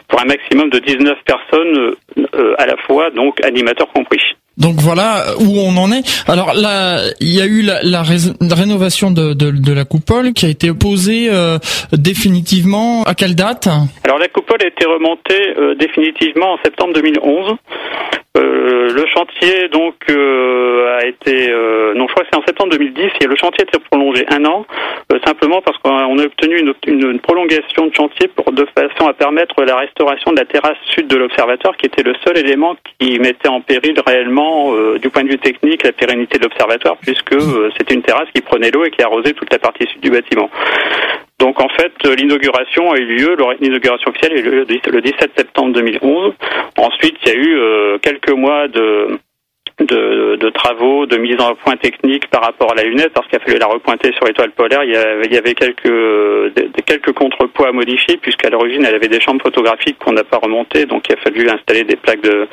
pour 0.09 0.21
un 0.21 0.27
maximum 0.27 0.71
de 0.71 0.79
19 0.79 1.19
personnes 1.25 1.95
euh, 2.35 2.55
à 2.59 2.67
la 2.67 2.77
fois, 2.77 3.11
donc 3.11 3.45
animateurs 3.45 3.93
compris. 3.93 4.21
Donc 4.65 4.77
voilà 4.77 5.25
où 5.41 5.59
on 5.59 5.77
en 5.77 5.93
est. 5.93 6.03
Alors 6.27 6.55
là, 6.55 6.97
il 7.21 7.29
y 7.29 7.43
a 7.43 7.45
eu 7.45 7.61
la, 7.61 8.03
rénovation 8.03 9.11
de, 9.11 9.75
la 9.75 9.85
coupole 9.85 10.33
qui 10.33 10.47
a 10.47 10.49
été 10.49 10.73
posée 10.73 11.29
euh, 11.29 11.59
définitivement. 11.93 13.03
À 13.03 13.15
quelle 13.15 13.35
date? 13.35 13.69
Alors 14.05 14.19
la 14.19 14.29
coupole 14.29 14.63
a 14.63 14.69
été 14.69 14.87
remontée 14.87 15.59
euh, 15.59 15.75
définitivement 15.75 16.55
en 16.55 16.59
septembre 16.65 16.95
2011. 16.95 17.57
Euh, 18.37 18.93
le 18.93 19.07
chantier 19.07 19.69
donc 19.69 19.95
a 20.09 21.07
été 21.07 21.53
non 21.95 22.07
je 22.09 22.13
crois 22.13 22.25
que 22.25 22.29
c'est 22.33 22.39
en 22.39 22.45
septembre 22.45 22.71
2010 22.73 23.11
et 23.21 23.27
le 23.27 23.37
chantier 23.37 23.63
été 23.63 23.79
prolongé 23.91 24.27
un 24.29 24.45
an 24.45 24.67
simplement 25.25 25.63
parce 25.63 25.79
qu'on 25.79 26.19
a 26.19 26.25
obtenu 26.25 26.59
une, 26.59 26.75
une, 26.87 27.21
prolongation 27.21 27.87
de 27.87 27.95
chantier 27.95 28.29
pour 28.29 28.51
de 28.53 28.67
façon 28.77 29.09
à 29.09 29.13
permettre 29.13 29.63
la 29.63 29.77
restauration 29.77 30.33
de 30.33 30.39
la 30.39 30.45
terrasse 30.45 30.77
sud 30.87 31.07
de 31.07 31.17
l'observatoire 31.17 31.77
qui 31.77 31.87
était 31.87 32.03
le 32.03 32.15
seul 32.25 32.37
élément 32.39 32.75
qui 32.99 33.19
mettait 33.21 33.49
en 33.49 33.61
péril 33.61 33.95
réellement 34.05 34.73
du 34.97 35.09
point 35.11 35.23
de 35.23 35.29
vue 35.29 35.39
technique 35.39 35.85
la 35.85 35.93
pérennité 35.93 36.39
de 36.39 36.45
l'observatoire 36.45 36.97
puisque 37.01 37.41
c'était 37.79 37.95
une 37.95 38.03
terrasse 38.03 38.29
qui 38.35 38.43
prenait 38.43 38.71
l'eau 38.71 38.85
et 38.85 38.91
qui 38.91 39.03
arrosait 39.03 39.33
toute 39.33 39.53
la 39.53 39.59
partie 39.59 39.87
sud 39.87 40.01
du 40.01 40.11
bâtiment. 40.11 40.51
Donc 41.55 41.71
en 41.71 41.75
fait, 41.75 41.93
l'inauguration 42.17 42.91
a 42.91 42.99
eu 42.99 43.05
lieu, 43.05 43.37
l'inauguration 43.61 44.11
officielle 44.11 44.33
a 44.33 44.41
eu 44.41 44.43
lieu 44.43 44.67
le 44.91 45.01
17 45.01 45.33
septembre 45.37 45.73
2011. 45.75 46.35
Ensuite, 46.79 47.17
il 47.25 47.29
y 47.29 47.31
a 47.31 47.35
eu 47.35 47.57
euh, 47.57 47.99
quelques 47.99 48.33
mois 48.33 48.67
de 48.67 49.19
de, 49.81 50.51
travaux, 50.51 51.07
de 51.07 51.17
mise 51.17 51.41
en 51.41 51.55
point 51.55 51.77
technique 51.77 52.29
par 52.29 52.43
rapport 52.43 52.73
à 52.73 52.75
la 52.77 52.85
lunette, 52.85 53.13
parce 53.13 53.27
qu'il 53.29 53.39
a 53.39 53.41
fallu 53.41 53.59
la 53.59 53.67
repointer 53.67 54.13
sur 54.13 54.25
l'étoile 54.25 54.51
polaire. 54.53 54.85
Il 54.85 54.93
y 54.93 55.37
avait, 55.37 55.55
quelques, 55.55 56.85
quelques 56.87 57.13
contrepoids 57.13 57.69
à 57.69 57.73
modifier, 57.73 58.17
puisqu'à 58.19 58.51
l'origine, 58.51 58.85
elle 58.85 58.95
avait 58.95 59.09
des 59.09 59.21
chambres 59.21 59.43
photographiques 59.43 59.99
qu'on 59.99 60.13
n'a 60.13 60.25
pas 60.25 60.39
remontées, 60.39 60.87
donc 60.87 61.05
il 61.09 61.15
a 61.15 61.17
fallu 61.17 61.49
installer 61.49 61.85
des 61.85 61.97
plaques 61.97 62.23
de, 62.23 62.47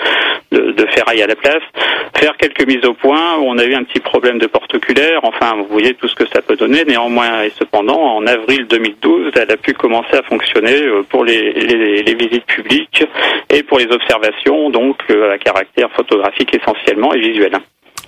de, 0.52 0.86
ferraille 0.88 1.22
à 1.22 1.28
la 1.28 1.36
place, 1.36 1.62
faire 2.18 2.36
quelques 2.38 2.66
mises 2.66 2.86
au 2.86 2.94
point. 2.94 3.38
On 3.42 3.58
a 3.58 3.66
eu 3.66 3.74
un 3.74 3.84
petit 3.84 4.00
problème 4.00 4.40
de 4.40 4.48
porte 4.48 4.74
oculaire. 4.74 5.20
Enfin, 5.24 5.56
vous 5.58 5.68
voyez 5.70 5.94
tout 5.94 6.08
ce 6.08 6.16
que 6.16 6.28
ça 6.28 6.42
peut 6.42 6.56
donner. 6.56 6.84
Néanmoins, 6.86 7.44
et 7.44 7.52
cependant, 7.52 8.18
en 8.18 8.26
avril 8.26 8.66
2012, 8.68 9.32
elle 9.36 9.52
a 9.52 9.58
pu 9.58 9.74
commencer 9.74 10.18
à 10.18 10.24
fonctionner 10.24 10.82
euh, 10.82 11.04
pour 11.04 11.24
les, 11.24 11.54
les, 11.54 12.04
les 12.04 12.16
visites 12.16 12.46
publiques 12.46 13.04
et 13.50 13.64
pour 13.64 13.80
les 13.80 13.88
observations, 13.92 14.70
donc 14.70 14.98
euh, 15.10 15.34
à 15.34 15.38
caractère 15.38 15.90
photographique 15.92 16.54
essentiellement 16.54 17.11
et 17.14 17.20
visuel. 17.20 17.54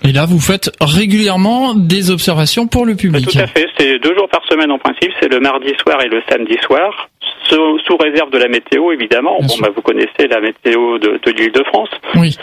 Et 0.05 0.11
là, 0.11 0.25
vous 0.25 0.39
faites 0.39 0.69
régulièrement 0.81 1.75
des 1.75 2.11
observations 2.11 2.67
pour 2.67 2.85
le 2.85 2.95
public. 2.95 3.29
Tout 3.29 3.39
à 3.39 3.47
fait. 3.47 3.67
C'est 3.77 3.99
deux 3.99 4.13
jours 4.15 4.27
par 4.29 4.41
semaine 4.49 4.69
en 4.69 4.77
principe. 4.77 5.11
C'est 5.21 5.31
le 5.31 5.39
mardi 5.39 5.71
soir 5.81 6.01
et 6.03 6.09
le 6.09 6.21
samedi 6.29 6.57
soir, 6.61 7.09
sous, 7.49 7.97
réserve 7.97 8.29
de 8.31 8.37
la 8.37 8.49
météo, 8.49 8.91
évidemment. 8.91 9.37
bon, 9.39 9.55
bah, 9.61 9.69
vous 9.73 9.81
connaissez 9.81 10.27
la 10.29 10.41
météo 10.41 10.97
de, 10.97 11.19
de 11.23 11.31
l'île 11.31 11.51
de 11.51 11.63
France. 11.63 11.89
Oui. 12.15 12.35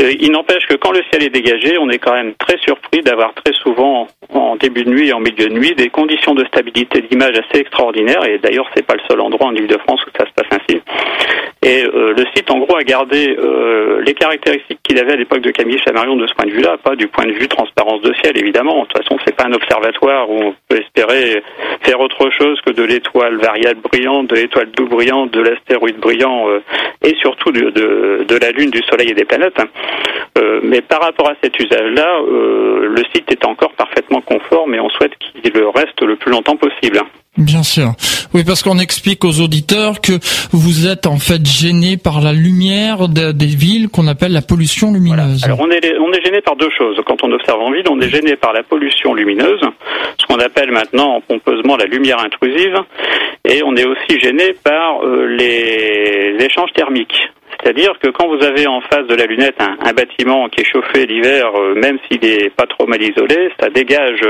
Euh, 0.00 0.12
il 0.20 0.30
n'empêche 0.30 0.66
que 0.68 0.76
quand 0.76 0.92
le 0.92 1.02
ciel 1.10 1.24
est 1.24 1.30
dégagé, 1.30 1.78
on 1.78 1.88
est 1.90 1.98
quand 1.98 2.14
même 2.14 2.34
très 2.38 2.58
surpris 2.58 3.02
d'avoir 3.02 3.34
très 3.34 3.54
souvent, 3.54 4.06
en 4.32 4.56
début 4.56 4.84
de 4.84 4.90
nuit 4.90 5.08
et 5.08 5.12
en 5.12 5.20
milieu 5.20 5.48
de 5.48 5.52
nuit, 5.52 5.74
des 5.74 5.88
conditions 5.88 6.34
de 6.34 6.44
stabilité 6.44 7.02
d'image 7.02 7.38
assez 7.38 7.60
extraordinaires. 7.60 8.24
Et 8.24 8.38
d'ailleurs, 8.38 8.68
c'est 8.74 8.86
pas 8.86 8.94
le 8.94 9.02
seul 9.08 9.20
endroit 9.20 9.48
en 9.48 9.54
île 9.54 9.66
de 9.66 9.78
France 9.78 10.00
où 10.06 10.10
ça 10.18 10.26
se 10.26 10.32
passe 10.32 10.60
ainsi. 10.60 10.80
Et 11.62 11.84
euh, 11.84 12.14
le 12.16 12.24
site, 12.34 12.50
en 12.50 12.58
gros, 12.58 12.76
a 12.76 12.84
gardé 12.84 13.36
euh, 13.38 14.00
les 14.02 14.14
caractéristiques 14.14 14.78
qu'il 14.82 14.98
avait 14.98 15.12
à 15.12 15.16
l'époque 15.16 15.42
de 15.42 15.50
Camille 15.50 15.78
Chamarion 15.86 16.16
de 16.16 16.26
ce 16.26 16.32
point 16.32 16.46
de 16.46 16.52
vue-là, 16.52 16.78
pas 16.82 16.96
du 16.96 17.06
point 17.06 17.26
de 17.26 17.32
vue 17.32 17.48
transparence 17.48 18.00
de 18.00 18.14
ciel, 18.14 18.38
évidemment. 18.38 18.82
De 18.82 18.86
toute 18.86 19.02
façon, 19.02 19.18
c'est 19.26 19.36
pas 19.36 19.44
un 19.44 19.52
observatoire 19.52 20.30
où 20.30 20.42
on 20.42 20.54
peut 20.68 20.80
espérer 20.80 21.42
faire 21.82 22.00
autre 22.00 22.30
chose 22.30 22.58
que 22.62 22.70
de 22.70 22.82
l'étoile 22.82 23.36
variable 23.36 23.80
brillante, 23.82 24.28
de 24.28 24.36
l'étoile 24.36 24.70
doux 24.70 24.86
brillante, 24.86 25.32
de 25.32 25.42
l'astéroïde 25.42 25.98
brillant, 25.98 26.48
euh, 26.48 26.62
et 27.04 27.14
surtout 27.16 27.52
de, 27.52 27.68
de, 27.70 28.38
la 28.40 28.52
Lune, 28.52 28.70
du 28.70 28.80
Soleil 28.88 29.10
et 29.10 29.14
des 29.14 29.26
planètes. 29.26 29.60
Euh, 30.38 30.60
mais 30.62 30.80
par 30.80 31.02
rapport 31.02 31.28
à 31.28 31.34
cet 31.42 31.58
usage-là, 31.58 32.20
le 32.20 33.02
site 33.14 33.30
est 33.30 33.44
encore 33.44 33.72
parfaitement 33.72 34.19
conforme 34.20 34.74
et 34.74 34.80
on 34.80 34.88
souhaite 34.90 35.12
qu'il 35.18 35.52
reste 35.74 36.00
le 36.02 36.16
plus 36.16 36.30
longtemps 36.30 36.56
possible. 36.56 37.00
Bien 37.38 37.62
sûr. 37.62 37.92
Oui, 38.34 38.42
parce 38.44 38.62
qu'on 38.62 38.78
explique 38.78 39.24
aux 39.24 39.40
auditeurs 39.40 40.00
que 40.00 40.12
vous 40.52 40.86
êtes 40.86 41.06
en 41.06 41.18
fait 41.18 41.44
gêné 41.46 41.96
par 41.96 42.20
la 42.20 42.32
lumière 42.32 43.08
des 43.08 43.46
villes 43.46 43.88
qu'on 43.88 44.08
appelle 44.08 44.32
la 44.32 44.42
pollution 44.42 44.92
lumineuse. 44.92 45.44
Alors 45.44 45.60
on 45.60 45.70
est, 45.70 45.96
on 45.98 46.12
est 46.12 46.24
gêné 46.24 46.40
par 46.40 46.56
deux 46.56 46.70
choses. 46.76 47.00
Quand 47.06 47.22
on 47.22 47.32
observe 47.32 47.60
en 47.60 47.70
ville, 47.70 47.84
on 47.88 48.00
est 48.00 48.10
gêné 48.10 48.36
par 48.36 48.52
la 48.52 48.62
pollution 48.62 49.14
lumineuse, 49.14 49.60
ce 50.18 50.26
qu'on 50.26 50.40
appelle 50.40 50.72
maintenant 50.72 51.20
pompeusement 51.20 51.76
la 51.76 51.86
lumière 51.86 52.18
intrusive, 52.18 52.74
et 53.44 53.62
on 53.64 53.74
est 53.76 53.86
aussi 53.86 54.20
gêné 54.20 54.52
par 54.64 55.02
euh, 55.02 55.26
les 55.26 56.36
échanges 56.44 56.72
thermiques. 56.74 57.30
C'est-à-dire 57.62 57.92
que 58.02 58.08
quand 58.08 58.26
vous 58.28 58.42
avez 58.42 58.66
en 58.66 58.80
face 58.80 59.06
de 59.06 59.14
la 59.14 59.26
lunette 59.26 59.56
un, 59.60 59.92
bâtiment 59.92 60.48
qui 60.48 60.62
est 60.62 60.64
chauffé 60.64 61.04
l'hiver, 61.04 61.50
euh, 61.54 61.74
même 61.74 61.98
s'il 62.06 62.20
n'est 62.20 62.48
pas 62.50 62.66
trop 62.66 62.86
mal 62.86 63.02
isolé, 63.02 63.50
ça 63.60 63.68
dégage, 63.68 64.20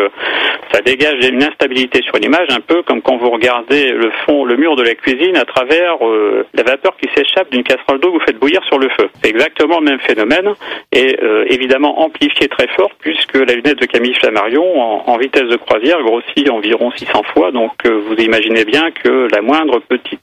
ça 0.73 0.81
dégage 0.81 1.29
une 1.29 1.43
instabilité 1.43 2.03
sur 2.03 2.17
l'image, 2.17 2.49
un 2.51 2.61
peu 2.61 2.83
comme 2.83 3.03
quand 3.03 3.19
vous 3.19 3.31
regardez 3.31 3.93
le 3.93 4.11
fond, 4.25 4.45
le 4.45 4.57
mur 4.57 4.75
de 4.75 4.83
la 4.83 4.95
cuisine 4.95 5.37
à 5.37 5.45
travers 5.45 5.97
euh, 6.03 6.45
la 6.55 6.63
vapeur 6.65 6.97
qui 6.97 7.09
s'échappe 7.15 7.51
d'une 7.53 7.63
casserole 7.63 8.01
d'eau 8.01 8.09
que 8.09 8.19
vous 8.19 8.25
faites 8.25 8.39
bouillir 8.39 8.65
sur 8.65 8.79
le 8.79 8.89
feu. 8.89 9.09
C'est 9.23 9.31
exactement 9.31 9.79
le 9.79 9.85
même 9.85 10.01
phénomène 10.01 10.55
et 10.93 11.17
euh, 11.23 11.45
évidemment 11.49 12.01
amplifié 12.03 12.49
très 12.49 12.67
fort 12.69 12.91
puisque 12.99 13.35
la 13.35 13.55
lunette 13.55 13.79
de 13.79 13.87
Camille 13.87 14.15
Flammarion 14.15 14.81
en, 14.81 15.05
en 15.07 15.19
vitesse 15.19 15.49
de 15.49 15.57
croisière 15.57 16.03
grossit 16.03 16.49
environ 16.51 16.91
600 16.91 17.23
fois. 17.35 17.53
Donc 17.53 17.73
vous 17.87 18.15
imaginez 18.17 18.65
bien 18.65 18.91
que 18.91 19.29
la 19.31 19.41
moindre 19.41 19.81
petite 19.81 20.21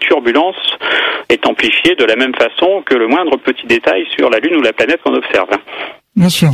turbulence 0.00 0.78
est 1.28 1.46
amplifiée 1.46 1.94
de 1.96 2.04
la 2.04 2.16
même 2.16 2.34
façon 2.34 2.43
que 2.86 2.94
le 2.94 3.06
moindre 3.06 3.36
petit 3.36 3.66
détail 3.66 4.06
sur 4.16 4.30
la 4.30 4.38
Lune 4.38 4.56
ou 4.56 4.62
la 4.62 4.72
planète 4.72 5.00
qu'on 5.02 5.14
observe. 5.14 5.50
Bien 6.16 6.28
sûr. 6.28 6.50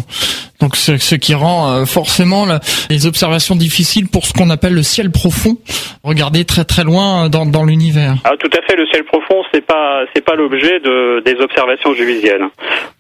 Donc 0.61 0.77
c'est 0.77 0.99
ce 0.99 1.15
qui 1.15 1.35
rend 1.35 1.71
euh, 1.71 1.85
forcément 1.85 2.47
les 2.89 3.07
observations 3.07 3.57
difficiles 3.57 4.09
pour 4.09 4.25
ce 4.25 4.33
qu'on 4.33 4.51
appelle 4.51 4.75
le 4.75 4.83
ciel 4.83 5.11
profond. 5.11 5.57
Regarder 6.03 6.45
très 6.45 6.65
très 6.65 6.85
loin 6.85 7.29
dans, 7.29 7.45
dans 7.45 7.65
l'univers. 7.65 8.15
Ah, 8.25 8.37
tout 8.39 8.51
à 8.57 8.63
fait. 8.63 8.77
Le 8.77 8.87
ciel 8.87 9.05
profond, 9.05 9.43
c'est 9.53 9.65
pas 9.65 10.05
c'est 10.15 10.25
pas 10.25 10.35
l'objet 10.35 10.81
de, 10.81 11.23
des 11.25 11.35
observations 11.43 11.95
juvisiennes. 11.95 12.49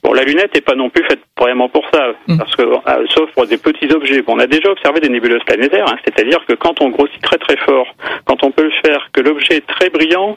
Bon, 0.02 0.12
la 0.12 0.24
lunette 0.24 0.54
n'est 0.54 0.60
pas 0.60 0.74
non 0.74 0.90
plus 0.90 1.02
faite 1.04 1.20
vraiment 1.38 1.68
pour 1.68 1.84
ça, 1.92 2.08
mm. 2.26 2.38
parce 2.38 2.54
que 2.56 2.62
euh, 2.62 3.06
sauf 3.14 3.30
pour 3.32 3.46
des 3.46 3.56
petits 3.56 3.90
objets. 3.94 4.20
Bon, 4.20 4.36
on 4.36 4.40
a 4.40 4.46
déjà 4.46 4.70
observé 4.70 5.00
des 5.00 5.08
nébuleuses 5.08 5.44
planétaires, 5.46 5.86
hein, 5.88 5.96
c'est-à-dire 6.04 6.40
que 6.46 6.54
quand 6.54 6.82
on 6.82 6.90
grossit 6.90 7.22
très 7.22 7.38
très 7.38 7.56
fort, 7.58 7.86
quand 8.24 8.42
on 8.42 8.50
peut 8.50 8.64
le 8.64 8.72
faire, 8.84 9.08
que 9.12 9.20
l'objet 9.20 9.56
est 9.56 9.66
très 9.66 9.88
brillant, 9.88 10.36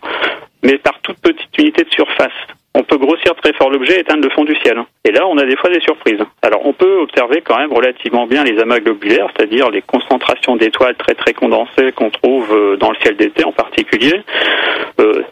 mais 0.63 0.77
par 0.77 0.99
toute 1.01 1.17
petite 1.17 1.57
unité 1.57 1.83
de 1.83 1.89
surface 1.89 2.31
on 2.75 2.83
peut 2.83 2.97
grossir 2.97 3.32
très 3.32 3.32
fort 3.51 3.69
l'objet 3.69 3.97
et 3.97 3.99
éteindre 3.99 4.23
le 4.23 4.29
fond 4.29 4.45
du 4.45 4.55
ciel. 4.63 4.81
Et 5.03 5.11
là, 5.11 5.27
on 5.27 5.37
a 5.37 5.43
des 5.43 5.57
fois 5.57 5.69
des 5.69 5.81
surprises. 5.81 6.23
Alors, 6.41 6.65
on 6.65 6.71
peut 6.71 6.99
observer 7.01 7.41
quand 7.41 7.57
même 7.57 7.73
relativement 7.73 8.25
bien 8.25 8.45
les 8.45 8.57
amas 8.59 8.79
globulaires, 8.79 9.27
c'est-à-dire 9.35 9.69
les 9.69 9.81
concentrations 9.81 10.55
d'étoiles 10.55 10.95
très 10.95 11.15
très 11.15 11.33
condensées 11.33 11.91
qu'on 11.93 12.09
trouve 12.09 12.47
euh, 12.53 12.77
dans 12.77 12.91
le 12.91 12.95
ciel 13.01 13.17
d'été 13.17 13.43
en 13.43 13.51
particulier. 13.51 14.21
Euh, 15.01 15.23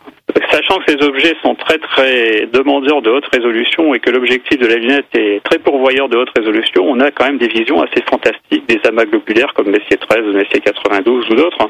Sachant 0.51 0.79
que 0.79 0.91
ces 0.91 1.05
objets 1.05 1.36
sont 1.41 1.55
très 1.55 1.77
très 1.77 2.48
demandeurs 2.51 3.01
de 3.01 3.10
haute 3.10 3.25
résolution 3.31 3.93
et 3.93 4.00
que 4.00 4.10
l'objectif 4.10 4.60
de 4.60 4.67
la 4.67 4.75
lunette 4.75 5.05
est 5.13 5.41
très 5.43 5.60
pourvoyeur 5.60 6.10
de 6.10 6.17
haute 6.17 6.31
résolution, 6.36 6.84
on 6.86 7.00
a 7.00 7.10
quand 7.12 7.25
même 7.25 7.38
des 7.38 7.48
visions 7.48 7.81
assez 7.81 8.03
fantastiques 8.10 8.67
des 8.67 8.79
amas 8.88 9.05
globulaires 9.05 9.53
comme 9.55 9.70
Messier 9.70 9.98
13, 9.98 10.25
Messier 10.34 10.60
92 10.60 11.29
ou 11.29 11.36
d'autres. 11.36 11.70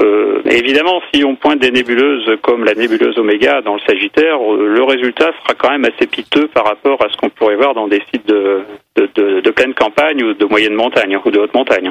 Euh, 0.00 0.40
évidemment, 0.46 1.00
si 1.12 1.24
on 1.24 1.34
pointe 1.36 1.58
des 1.58 1.70
nébuleuses 1.70 2.30
comme 2.42 2.64
la 2.64 2.74
nébuleuse 2.74 3.18
Oméga 3.18 3.60
dans 3.62 3.74
le 3.74 3.80
Sagittaire, 3.86 4.36
euh, 4.40 4.68
le 4.68 4.84
résultat 4.84 5.32
sera 5.42 5.54
quand 5.58 5.70
même 5.70 5.84
assez 5.84 6.06
piteux 6.06 6.48
par 6.48 6.64
rapport 6.64 7.02
à 7.04 7.08
ce 7.10 7.16
qu'on 7.16 7.30
pourrait 7.30 7.56
voir 7.56 7.74
dans 7.74 7.88
des 7.88 8.02
sites 8.12 8.26
de, 8.28 8.62
de, 8.96 9.50
pleine 9.50 9.74
campagne 9.74 10.22
ou 10.22 10.34
de 10.34 10.44
moyenne 10.44 10.74
montagne 10.74 11.16
ou 11.24 11.30
de 11.30 11.38
haute 11.38 11.54
montagne. 11.54 11.90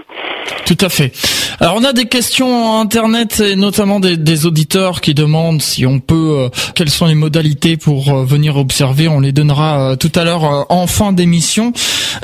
Tout 0.65 0.77
à 0.81 0.89
fait. 0.89 1.12
Alors 1.60 1.75
on 1.77 1.84
a 1.84 1.93
des 1.93 2.05
questions 2.05 2.79
internet 2.79 3.39
et 3.39 3.55
notamment 3.55 4.00
des, 4.00 4.17
des 4.17 4.45
auditeurs 4.45 5.01
qui 5.01 5.13
demandent 5.13 5.62
si 5.62 5.86
on 5.86 6.00
peut, 6.05 6.38
euh, 6.39 6.50
quelles 6.75 6.89
sont 6.89 7.05
les 7.05 7.15
modalités 7.15 7.77
pour 7.77 8.09
euh, 8.09 8.24
venir 8.25 8.57
observer. 8.57 9.07
On 9.07 9.19
les 9.19 9.31
donnera 9.31 9.91
euh, 9.91 9.95
tout 9.95 10.12
à 10.15 10.24
l'heure 10.24 10.65
en 10.69 10.88
fin 10.88 11.12
d'émission. 11.12 11.74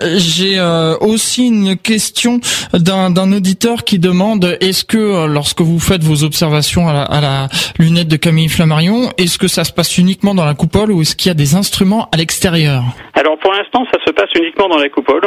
J'ai 0.01 0.59
aussi 1.01 1.47
une 1.47 1.75
question 1.75 2.39
d'un 2.73 3.33
auditeur 3.33 3.83
qui 3.83 3.99
demande 3.99 4.57
est-ce 4.61 4.85
que 4.85 5.25
lorsque 5.25 5.61
vous 5.61 5.79
faites 5.79 6.03
vos 6.03 6.23
observations 6.23 6.87
à 6.87 6.93
la, 6.93 7.03
à 7.03 7.21
la 7.21 7.49
lunette 7.77 8.07
de 8.07 8.15
Camille 8.15 8.47
Flammarion, 8.47 9.11
est-ce 9.17 9.37
que 9.37 9.47
ça 9.47 9.63
se 9.63 9.71
passe 9.71 9.97
uniquement 9.97 10.33
dans 10.33 10.45
la 10.45 10.53
coupole 10.53 10.91
ou 10.91 11.01
est-ce 11.01 11.15
qu'il 11.15 11.29
y 11.29 11.31
a 11.31 11.35
des 11.35 11.55
instruments 11.55 12.07
à 12.11 12.17
l'extérieur? 12.17 12.83
Alors 13.13 13.37
pour 13.39 13.51
l'instant, 13.51 13.85
ça 13.91 13.99
se 14.05 14.11
passe 14.11 14.29
uniquement 14.35 14.69
dans 14.69 14.77
la 14.77 14.89
coupole, 14.89 15.21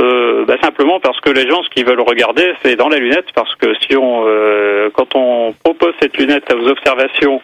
euh, 0.00 0.44
bah, 0.46 0.56
simplement 0.62 1.00
parce 1.00 1.20
que 1.20 1.30
les 1.30 1.48
gens, 1.48 1.62
ce 1.62 1.68
qu'ils 1.70 1.84
veulent 1.84 2.00
regarder, 2.00 2.52
c'est 2.62 2.76
dans 2.76 2.88
la 2.88 2.98
lunette, 2.98 3.26
parce 3.34 3.54
que 3.56 3.74
si 3.86 3.96
on, 3.96 4.24
euh, 4.26 4.88
quand 4.92 5.14
on 5.14 5.54
propose 5.64 5.92
cette 6.00 6.16
lunette 6.16 6.44
aux 6.52 6.68
observations 6.68 7.40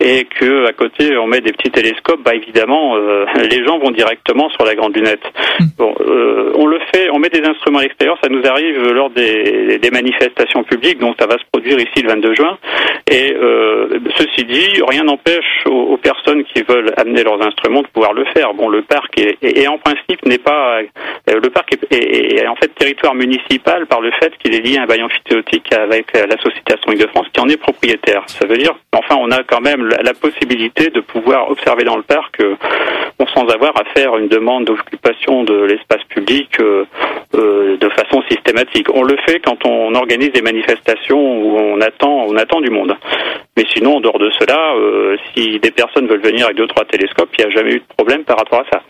et 0.00 0.24
que 0.24 0.66
à 0.66 0.72
côté 0.72 1.16
on 1.16 1.26
met 1.26 1.40
des 1.40 1.52
petits 1.52 1.70
télescopes, 1.70 2.22
bah 2.24 2.34
évidemment, 2.34 2.96
euh, 2.96 3.24
les 3.50 3.64
gens 3.64 3.78
vont 3.78 3.90
directement 3.90 4.48
sur 4.50 4.64
la 4.64 4.74
grande 4.74 4.96
lunette. 4.96 5.22
Hmm. 5.58 5.64
Bon, 5.78 5.94
on 6.54 6.66
le 6.66 6.78
fait, 6.94 7.10
on 7.12 7.18
met 7.18 7.28
des 7.28 7.44
instruments 7.46 7.78
à 7.80 7.82
l'extérieur, 7.82 8.18
ça 8.22 8.30
nous 8.30 8.46
arrive 8.46 8.92
lors 8.92 9.10
des, 9.10 9.78
des, 9.78 9.90
manifestations 9.90 10.64
publiques, 10.64 10.98
donc 10.98 11.16
ça 11.18 11.26
va 11.26 11.38
se 11.38 11.44
produire 11.52 11.78
ici 11.78 12.02
le 12.02 12.08
22 12.08 12.34
juin. 12.34 12.58
Et 13.10 13.34
ceci 14.16 14.44
dit, 14.44 14.82
rien 14.88 15.04
n'empêche 15.04 15.64
aux, 15.66 15.92
aux, 15.92 15.96
personnes 15.96 16.44
qui 16.44 16.62
veulent 16.62 16.92
amener 16.96 17.22
leurs 17.22 17.40
instruments 17.42 17.82
de 17.82 17.88
pouvoir 17.88 18.12
le 18.12 18.24
faire. 18.34 18.54
Bon, 18.54 18.68
le 18.68 18.82
parc 18.82 19.18
est 19.18 19.36
et, 19.42 19.68
en 19.68 19.78
principe 19.78 20.24
n'est 20.26 20.38
pas 20.38 20.80
le 21.26 21.50
parc 21.50 21.74
est, 21.90 21.95
en 22.48 22.56
fait 22.56 22.68
territoire 22.74 23.14
municipal 23.14 23.86
par 23.86 24.00
le 24.00 24.10
fait 24.12 24.32
qu'il 24.38 24.54
est 24.54 24.60
lié 24.60 24.78
à 24.78 24.82
un 24.82 24.86
bail 24.86 25.02
amphithéotique 25.02 25.72
avec 25.72 26.12
la 26.12 26.36
Société 26.42 26.74
astronomique 26.74 27.04
de 27.04 27.10
France 27.10 27.26
qui 27.32 27.40
en 27.40 27.48
est 27.48 27.56
propriétaire. 27.56 28.22
Ça 28.26 28.46
veut 28.46 28.56
dire 28.56 28.74
enfin 28.92 29.16
on 29.18 29.30
a 29.30 29.42
quand 29.42 29.60
même 29.60 29.86
la, 29.86 30.14
possibilité 30.14 30.90
de 30.90 31.00
pouvoir 31.00 31.50
observer 31.50 31.84
dans 31.84 31.96
le 31.96 32.02
parc 32.02 32.42
sans 33.34 33.46
avoir 33.48 33.76
à 33.76 33.84
faire 33.94 34.16
une 34.16 34.28
demande 34.28 34.64
d'occupation 34.64 35.44
de 35.44 35.64
l'espace 35.64 36.02
public 36.08 36.58
de 36.58 37.88
façon 37.90 38.22
systématique. 38.30 38.86
On 38.94 39.02
le 39.02 39.16
fait 39.26 39.40
quand 39.44 39.66
on 39.66 39.94
organise 39.94 40.32
des 40.32 40.42
manifestations 40.42 41.18
où 41.18 41.58
on 41.58 41.80
attend 41.80 42.60
du 42.60 42.70
monde. 42.70 42.96
Mais 43.56 43.64
sinon, 43.74 43.96
en 43.96 44.00
dehors 44.00 44.18
de 44.18 44.30
cela, 44.38 44.74
euh, 44.76 45.16
si 45.32 45.58
des 45.58 45.70
personnes 45.70 46.06
veulent 46.06 46.22
venir 46.22 46.44
avec 46.44 46.58
deux 46.58 46.66
trois 46.66 46.84
télescopes, 46.84 47.30
il 47.38 47.46
n'y 47.46 47.52
a 47.52 47.56
jamais 47.56 47.72
eu 47.72 47.78
de 47.78 47.94
problème 47.96 48.22
par 48.24 48.36
rapport 48.36 48.60
à 48.60 48.64
ça. 48.70 48.82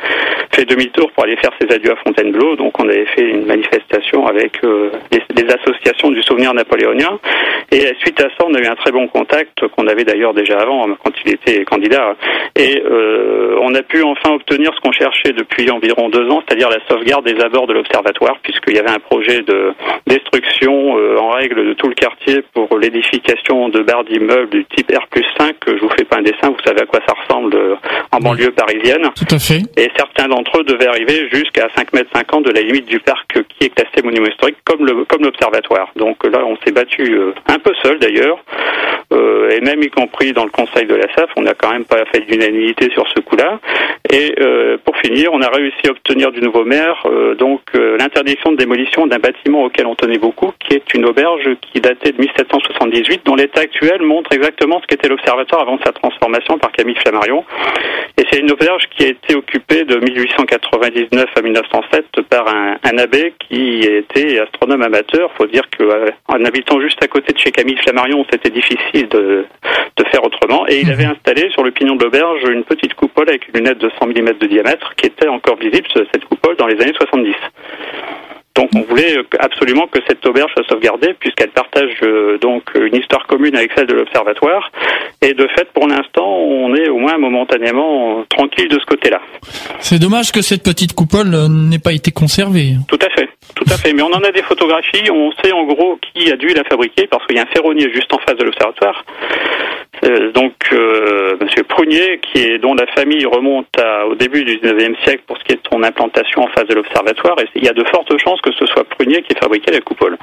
fait 0.52 0.66
demi-tour 0.66 1.10
pour 1.12 1.24
aller 1.24 1.36
faire 1.36 1.52
ses 1.58 1.74
adieux 1.74 1.92
à 1.92 1.96
Fontainebleau. 1.96 2.56
Donc 2.56 2.78
on 2.78 2.88
avait 2.88 3.06
fait 3.06 3.22
une 3.22 3.46
manifestation 3.46 4.26
avec 4.26 4.62
euh, 4.64 4.90
des, 5.10 5.46
associations 5.48 6.10
du 6.10 6.22
souvenir 6.22 6.52
napoléonien. 6.52 7.18
Et 7.72 7.94
suite 8.00 8.20
à 8.20 8.24
ça, 8.24 8.44
on 8.46 8.54
a 8.54 8.60
eu 8.60 8.66
un 8.66 8.74
très 8.74 8.92
bon 8.92 9.08
contact, 9.08 9.66
qu'on 9.68 9.86
avait 9.86 10.04
d'ailleurs 10.04 10.34
déjà 10.34 10.58
avant, 10.58 10.86
quand 11.02 11.12
il 11.24 11.32
était 11.32 11.64
candidat. 11.64 12.16
Et 12.54 12.82
euh, 12.84 13.56
on 13.62 13.74
a 13.74 13.82
pu 13.82 14.02
enfin 14.02 14.34
obtenir 14.34 14.57
obtenir 14.58 14.74
ce 14.74 14.80
qu'on 14.80 14.92
cherchait 14.92 15.32
depuis 15.32 15.70
environ 15.70 16.08
deux 16.08 16.28
ans, 16.30 16.42
c'est-à-dire 16.46 16.68
la 16.68 16.84
sauvegarde 16.88 17.24
des 17.24 17.40
abords 17.40 17.68
de 17.68 17.74
l'observatoire, 17.74 18.36
puisqu'il 18.42 18.74
y 18.74 18.78
avait 18.78 18.90
un 18.90 18.98
projet 18.98 19.42
de 19.42 19.72
destruction 20.06 20.98
euh, 20.98 21.18
en 21.18 21.30
règle 21.30 21.64
de 21.64 21.72
tout 21.74 21.86
le 21.86 21.94
quartier 21.94 22.42
pour 22.52 22.76
l'édification 22.76 23.68
de 23.68 23.82
barres 23.82 24.04
d'immeubles 24.04 24.50
du 24.50 24.64
type 24.64 24.90
R 24.90 25.06
5. 25.38 25.54
Je 25.66 25.80
vous 25.80 25.90
fais 25.96 26.04
pas 26.04 26.18
un 26.18 26.22
dessin, 26.22 26.48
vous 26.50 26.62
savez 26.64 26.82
à 26.82 26.86
quoi 26.86 27.00
ça 27.06 27.14
ressemble 27.14 27.54
euh, 27.54 27.76
en 28.10 28.18
banlieue 28.18 28.50
parisienne. 28.50 29.08
Tout 29.14 29.32
à 29.32 29.38
fait. 29.38 29.62
Et 29.76 29.90
certains 29.96 30.26
d'entre 30.26 30.58
eux 30.58 30.64
devaient 30.64 30.88
arriver 30.88 31.28
jusqu'à 31.32 31.68
5 31.76 31.92
mètres 31.92 32.10
50 32.12 32.46
de 32.46 32.50
la 32.50 32.62
limite 32.62 32.86
du 32.86 32.98
parc 32.98 33.38
qui 33.48 33.66
est 33.66 33.74
classé 33.74 34.02
monument 34.02 34.26
historique, 34.26 34.56
comme 34.64 34.84
le 34.84 35.04
comme 35.04 35.22
l'observatoire. 35.22 35.90
Donc 35.94 36.24
là, 36.24 36.40
on 36.44 36.56
s'est 36.64 36.72
battu 36.72 37.14
euh, 37.14 37.32
un 37.46 37.58
peu 37.60 37.72
seul 37.82 37.98
d'ailleurs, 38.00 38.38
et 39.50 39.60
même 39.60 39.82
y 39.82 39.90
compris 39.90 40.32
dans 40.32 40.44
le 40.44 40.50
conseil 40.50 40.86
de 40.86 40.94
la 40.94 41.06
SAF, 41.14 41.30
on 41.36 41.42
n'a 41.42 41.54
quand 41.54 41.70
même 41.70 41.84
pas 41.84 42.04
fait 42.12 42.20
d'unanimité 42.20 42.90
sur 42.90 43.06
ce 43.08 43.20
coup-là. 43.20 43.58
Et 44.10 44.34
euh, 44.37 44.37
pour 44.84 44.96
finir, 44.98 45.30
on 45.32 45.42
a 45.42 45.48
réussi 45.48 45.86
à 45.86 45.90
obtenir 45.90 46.32
du 46.32 46.40
nouveau 46.40 46.64
maire 46.64 47.02
euh, 47.06 47.34
donc 47.34 47.60
euh, 47.74 47.96
l'interdiction 47.98 48.52
de 48.52 48.56
démolition 48.56 49.06
d'un 49.06 49.18
bâtiment 49.18 49.64
auquel 49.64 49.86
on 49.86 49.94
tenait 49.94 50.18
beaucoup, 50.18 50.52
qui 50.58 50.74
est 50.74 50.94
une 50.94 51.04
auberge 51.04 51.48
qui 51.60 51.80
datait 51.80 52.12
de 52.12 52.20
1778, 52.20 53.22
dont 53.24 53.34
l'état 53.34 53.60
actuel 53.60 54.02
montre 54.02 54.32
exactement 54.32 54.80
ce 54.80 54.86
qu'était 54.86 55.08
l'observatoire 55.08 55.62
avant 55.62 55.78
sa 55.84 55.92
transformation 55.92 56.58
par 56.58 56.72
Camille 56.72 56.96
Flammarion. 56.96 57.44
Et 58.16 58.24
c'est 58.30 58.40
une 58.40 58.50
auberge 58.50 58.84
qui 58.96 59.04
a 59.04 59.08
été 59.08 59.34
occupée 59.34 59.84
de 59.84 59.96
1899 59.96 61.26
à 61.36 61.42
1907 61.42 62.04
par 62.28 62.48
un, 62.48 62.76
un 62.82 62.98
abbé 62.98 63.32
qui 63.48 63.80
était 63.80 64.40
astronome 64.40 64.82
amateur. 64.82 65.30
Faut 65.36 65.46
dire 65.46 65.64
qu'en 65.76 66.44
habitant 66.44 66.80
juste 66.80 67.02
à 67.02 67.06
côté 67.06 67.32
de 67.32 67.38
chez 67.38 67.50
Camille 67.50 67.76
Flammarion, 67.78 68.24
c'était 68.30 68.50
difficile 68.50 69.08
de, 69.08 69.44
de 69.96 70.04
faire 70.10 70.24
autrement. 70.24 70.66
Et 70.68 70.80
il 70.80 70.90
avait 70.90 71.04
installé 71.04 71.50
sur 71.50 71.62
le 71.62 71.70
pignon 71.70 71.96
de 71.96 72.04
l'auberge 72.04 72.42
une 72.48 72.64
petite 72.64 72.94
coupole 72.94 73.28
avec 73.28 73.46
une 73.48 73.58
lunette 73.58 73.78
de 73.78 73.90
100 73.98 74.06
mm 74.06 74.27
de 74.36 74.46
diamètre 74.46 74.94
qui 74.96 75.06
était 75.06 75.28
encore 75.28 75.56
visible, 75.56 75.86
cette 75.94 76.24
coupole, 76.24 76.56
dans 76.56 76.66
les 76.66 76.80
années 76.80 76.94
70. 76.96 77.34
Donc 78.58 78.70
on 78.74 78.82
voulait 78.82 79.14
absolument 79.38 79.86
que 79.86 80.00
cette 80.08 80.26
auberge 80.26 80.50
soit 80.52 80.66
sauvegardée 80.68 81.14
puisqu'elle 81.20 81.50
partage 81.50 81.92
euh, 82.02 82.38
donc 82.38 82.64
une 82.74 82.96
histoire 82.96 83.24
commune 83.28 83.54
avec 83.54 83.70
celle 83.76 83.86
de 83.86 83.94
l'observatoire 83.94 84.72
et 85.22 85.32
de 85.32 85.46
fait 85.56 85.68
pour 85.72 85.86
l'instant 85.86 86.26
on 86.26 86.74
est 86.74 86.88
au 86.88 86.98
moins 86.98 87.16
momentanément 87.18 88.24
tranquille 88.28 88.68
de 88.68 88.80
ce 88.80 88.84
côté-là. 88.84 89.20
C'est 89.78 90.00
dommage 90.00 90.32
que 90.32 90.42
cette 90.42 90.64
petite 90.64 90.92
coupole 90.92 91.28
n'ait 91.48 91.78
pas 91.78 91.92
été 91.92 92.10
conservée. 92.10 92.74
Tout 92.88 92.98
à 93.00 93.10
fait, 93.10 93.28
tout 93.54 93.64
à 93.70 93.76
fait. 93.76 93.92
Mais 93.92 94.02
on 94.02 94.12
en 94.12 94.22
a 94.22 94.30
des 94.30 94.42
photographies, 94.42 95.10
on 95.10 95.32
sait 95.42 95.52
en 95.52 95.64
gros 95.64 95.98
qui 96.14 96.30
a 96.32 96.36
dû 96.36 96.48
la 96.48 96.64
fabriquer 96.64 97.06
parce 97.06 97.26
qu'il 97.26 97.36
y 97.36 97.38
a 97.38 97.42
un 97.42 97.46
ferronnier 97.46 97.90
juste 97.92 98.12
en 98.12 98.18
face 98.18 98.36
de 98.36 98.44
l'observatoire. 98.44 99.04
Euh, 100.04 100.30
donc 100.32 100.54
euh, 100.72 101.36
Monsieur 101.40 101.64
Prunier, 101.64 102.20
qui 102.32 102.58
dont 102.60 102.74
la 102.74 102.86
famille 102.94 103.24
remonte 103.26 103.66
au 104.08 104.14
début 104.14 104.44
du 104.44 104.58
19e 104.58 104.94
siècle 105.02 105.22
pour 105.26 105.36
ce 105.38 105.44
qui 105.44 105.52
est 105.52 105.56
de 105.56 105.68
son 105.70 105.82
implantation 105.82 106.42
en 106.42 106.48
face 106.48 106.68
de 106.68 106.74
l'observatoire, 106.74 107.36
il 107.54 107.64
y 107.64 107.68
a 107.68 107.72
de 107.72 107.84
fortes 107.90 108.12
chances 108.22 108.40
que 108.40 108.52
ce 108.52 108.66
soit 108.66 108.84
Prunier 108.84 109.22
qui 109.22 109.32
ait 109.32 109.40
fabriqué 109.40 109.72
la 109.72 109.80
coupole. 109.80 110.16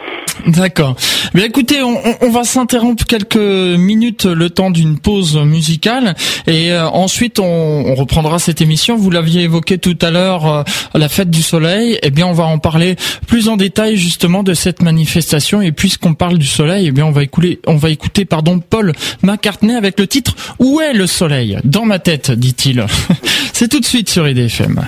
D'accord. 0.47 0.95
Bien 1.33 1.45
écoutez, 1.45 1.81
on, 1.81 2.29
va 2.29 2.43
s'interrompre 2.43 3.05
quelques 3.05 3.35
minutes 3.35 4.25
le 4.25 4.49
temps 4.49 4.71
d'une 4.71 4.99
pause 4.99 5.37
musicale, 5.37 6.15
et 6.47 6.71
euh, 6.71 6.85
ensuite 6.85 7.39
on, 7.39 7.95
reprendra 7.95 8.39
cette 8.39 8.61
émission. 8.61 8.95
Vous 8.95 9.09
l'aviez 9.09 9.43
évoqué 9.43 9.77
tout 9.77 9.97
à 10.01 10.11
l'heure, 10.11 10.63
la 10.93 11.09
fête 11.09 11.29
du 11.29 11.41
soleil. 11.41 11.97
Eh 12.03 12.09
bien, 12.09 12.27
on 12.27 12.33
va 12.33 12.45
en 12.45 12.57
parler 12.57 12.95
plus 13.27 13.49
en 13.49 13.57
détail 13.57 13.97
justement 13.97 14.43
de 14.43 14.53
cette 14.53 14.81
manifestation. 14.81 15.61
Et 15.61 15.71
puisqu'on 15.71 16.13
parle 16.13 16.37
du 16.37 16.47
soleil, 16.47 16.87
eh 16.87 16.91
bien, 16.91 17.05
on 17.05 17.11
va 17.11 17.23
écouter, 17.23 17.59
on 17.67 17.75
va 17.75 17.89
écouter, 17.89 18.25
pardon, 18.25 18.59
Paul 18.59 18.93
McCartney 19.23 19.75
avec 19.75 19.99
le 19.99 20.07
titre 20.07 20.35
Où 20.59 20.81
est 20.81 20.93
le 20.93 21.07
soleil? 21.07 21.57
Dans 21.63 21.85
ma 21.85 21.99
tête, 21.99 22.31
dit-il. 22.31 22.85
C'est 23.53 23.69
tout 23.69 23.79
de 23.79 23.85
suite 23.85 24.09
sur 24.09 24.27
IDFM. 24.27 24.85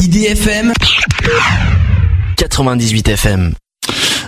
IDFM 0.00 0.72
98 2.36 3.08
FM. 3.08 3.54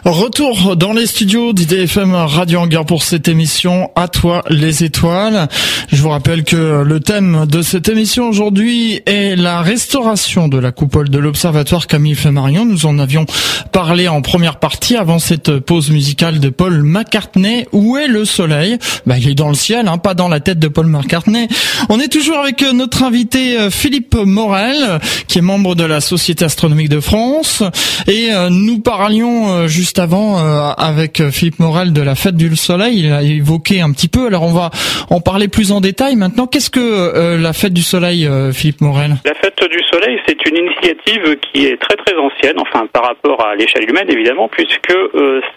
Retour 0.07 0.77
dans 0.77 0.92
les 0.92 1.05
studios 1.05 1.53
d'IDFM 1.53 2.14
Radio 2.14 2.61
Hangar 2.61 2.87
pour 2.87 3.03
cette 3.03 3.27
émission 3.27 3.90
À 3.97 4.07
toi 4.07 4.45
les 4.49 4.85
étoiles. 4.85 5.49
Je 5.90 6.01
vous 6.01 6.11
rappelle 6.11 6.45
que 6.45 6.85
le 6.87 7.01
thème 7.01 7.45
de 7.47 7.61
cette 7.61 7.88
émission 7.88 8.29
aujourd'hui 8.29 9.03
est 9.07 9.35
la 9.35 9.62
restauration 9.62 10.47
de 10.47 10.59
la 10.59 10.71
coupole 10.71 11.09
de 11.09 11.19
l'Observatoire 11.19 11.88
Camille 11.88 12.14
Flammarion. 12.14 12.64
Nous 12.64 12.87
en 12.87 13.01
avions 13.01 13.27
parlé 13.73 14.07
en 14.07 14.23
première 14.23 14.61
partie 14.61 14.97
avant 14.97 15.19
cette 15.19 15.59
pause 15.59 15.90
musicale 15.90 16.38
de 16.38 16.51
Paul 16.51 16.85
McCartney. 16.85 17.66
Où 17.73 17.97
est 17.97 18.07
le 18.07 18.25
soleil? 18.25 18.79
Bah, 19.07 19.19
Il 19.19 19.29
est 19.29 19.35
dans 19.35 19.49
le 19.49 19.55
ciel, 19.55 19.88
hein, 19.88 19.99
pas 19.99 20.14
dans 20.14 20.29
la 20.29 20.38
tête 20.38 20.61
de 20.61 20.69
Paul 20.69 20.87
McCartney. 20.87 21.49
On 21.88 21.99
est 21.99 22.12
toujours 22.12 22.38
avec 22.38 22.62
notre 22.62 23.03
invité 23.03 23.59
euh, 23.59 23.71
Philippe 23.71 24.14
Morel, 24.14 25.01
qui 25.27 25.38
est 25.38 25.42
membre 25.42 25.75
de 25.75 25.85
la 25.85 26.01
Société 26.01 26.45
astronomique 26.45 26.90
de 26.90 27.01
France. 27.01 27.64
Et 28.07 28.29
euh, 28.31 28.51
nous 28.51 28.79
parlions 28.79 29.49
euh, 29.49 29.66
juste 29.96 30.12
avant 30.12 30.38
euh, 30.38 30.72
avec 30.76 31.22
Philippe 31.30 31.59
Morel 31.59 31.92
de 31.92 32.02
la 32.02 32.14
fête 32.14 32.37
du 32.37 32.54
soleil. 32.54 33.04
Il 33.06 33.12
a 33.12 33.22
évoqué 33.22 33.80
un 33.80 33.92
petit 33.92 34.09
peu. 34.09 34.26
Alors 34.26 34.42
on 34.42 34.52
va 34.52 34.70
en 35.09 35.20
parler 35.20 35.48
plus 35.48 35.72
en 35.72 35.80
détail 35.80 36.16
maintenant. 36.16 36.46
Qu'est-ce 36.46 36.70
que 36.70 36.80
euh, 36.80 37.38
la 37.38 37.52
fête 37.52 37.72
du 37.72 37.82
soleil, 37.82 38.26
euh, 38.26 38.52
Philippe 38.52 38.82
Morel? 38.82 39.12
La 39.24 39.35
fête 39.35 39.62
du 39.70 39.80
soleil, 39.90 40.18
c'est 40.26 40.37
une 40.48 40.56
initiative 40.59 41.37
qui 41.40 41.66
est 41.66 41.80
très 41.80 41.96
très 41.96 42.14
ancienne, 42.16 42.59
enfin 42.59 42.87
par 42.92 43.04
rapport 43.04 43.46
à 43.46 43.54
l'échelle 43.54 43.88
humaine 43.88 44.09
évidemment, 44.09 44.48
puisque 44.48 44.92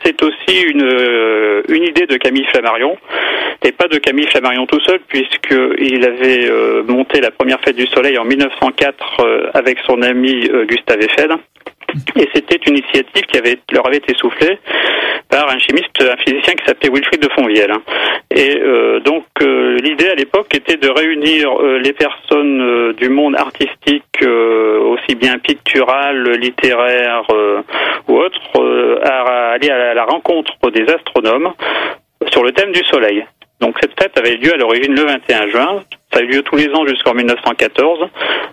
c'est 0.03 0.21
aussi 0.23 0.61
une, 0.61 0.87
une 1.67 1.83
idée 1.83 2.05
de 2.05 2.15
Camille 2.15 2.45
Flammarion 2.51 2.95
et 3.65 3.71
pas 3.71 3.87
de 3.87 3.97
Camille 3.97 4.27
Flammarion 4.27 4.65
tout 4.67 4.79
seul, 4.85 4.99
puisqu'il 5.07 6.05
avait 6.05 6.49
monté 6.87 7.19
la 7.19 7.31
première 7.31 7.59
fête 7.59 7.75
du 7.75 7.87
soleil 7.87 8.17
en 8.17 8.25
1904 8.25 9.51
avec 9.53 9.79
son 9.85 10.01
ami 10.01 10.49
Gustave 10.67 11.01
Eiffel. 11.01 11.35
Et 12.15 12.27
c'était 12.33 12.59
une 12.67 12.77
initiative 12.77 13.23
qui 13.23 13.37
avait, 13.37 13.57
leur 13.71 13.87
avait 13.87 13.97
été 13.97 14.15
soufflée 14.17 14.57
par 15.29 15.49
un 15.49 15.59
chimiste, 15.59 16.01
un 16.01 16.17
physicien 16.17 16.53
qui 16.55 16.65
s'appelait 16.65 16.89
Wilfried 16.89 17.21
de 17.21 17.29
Fonvielle. 17.29 17.73
Et 18.31 18.57
euh, 18.57 18.99
donc 18.99 19.25
euh, 19.41 19.77
l'idée 19.77 20.09
à 20.09 20.15
l'époque 20.15 20.53
était 20.55 20.77
de 20.77 20.89
réunir 20.89 21.51
euh, 21.59 21.79
les 21.79 21.93
personnes 21.93 22.93
du 22.93 23.09
monde 23.09 23.35
artistique, 23.35 24.03
aussi 24.21 25.15
bien 25.15 25.37
pictural, 25.37 26.31
littéraire 26.31 27.23
ou 28.07 28.17
autre, 28.17 28.39
à 29.03 29.51
aller 29.53 29.69
à 29.69 29.93
la 29.93 30.03
rencontre 30.03 30.53
des 30.71 30.83
astronomes 30.91 31.53
sur 32.31 32.43
le 32.43 32.51
thème 32.51 32.71
du 32.71 32.83
Soleil. 32.85 33.25
Donc 33.61 33.77
cette 33.81 33.99
fête 33.99 34.17
avait 34.17 34.35
lieu 34.35 34.53
à 34.53 34.57
l'origine 34.57 34.93
le 34.93 35.03
21 35.03 35.47
juin. 35.49 35.83
Ça 36.11 36.21
a 36.21 36.23
eu 36.23 36.27
lieu 36.27 36.41
tous 36.41 36.55
les 36.55 36.69
ans 36.69 36.85
jusqu'en 36.87 37.13
1914. 37.13 38.09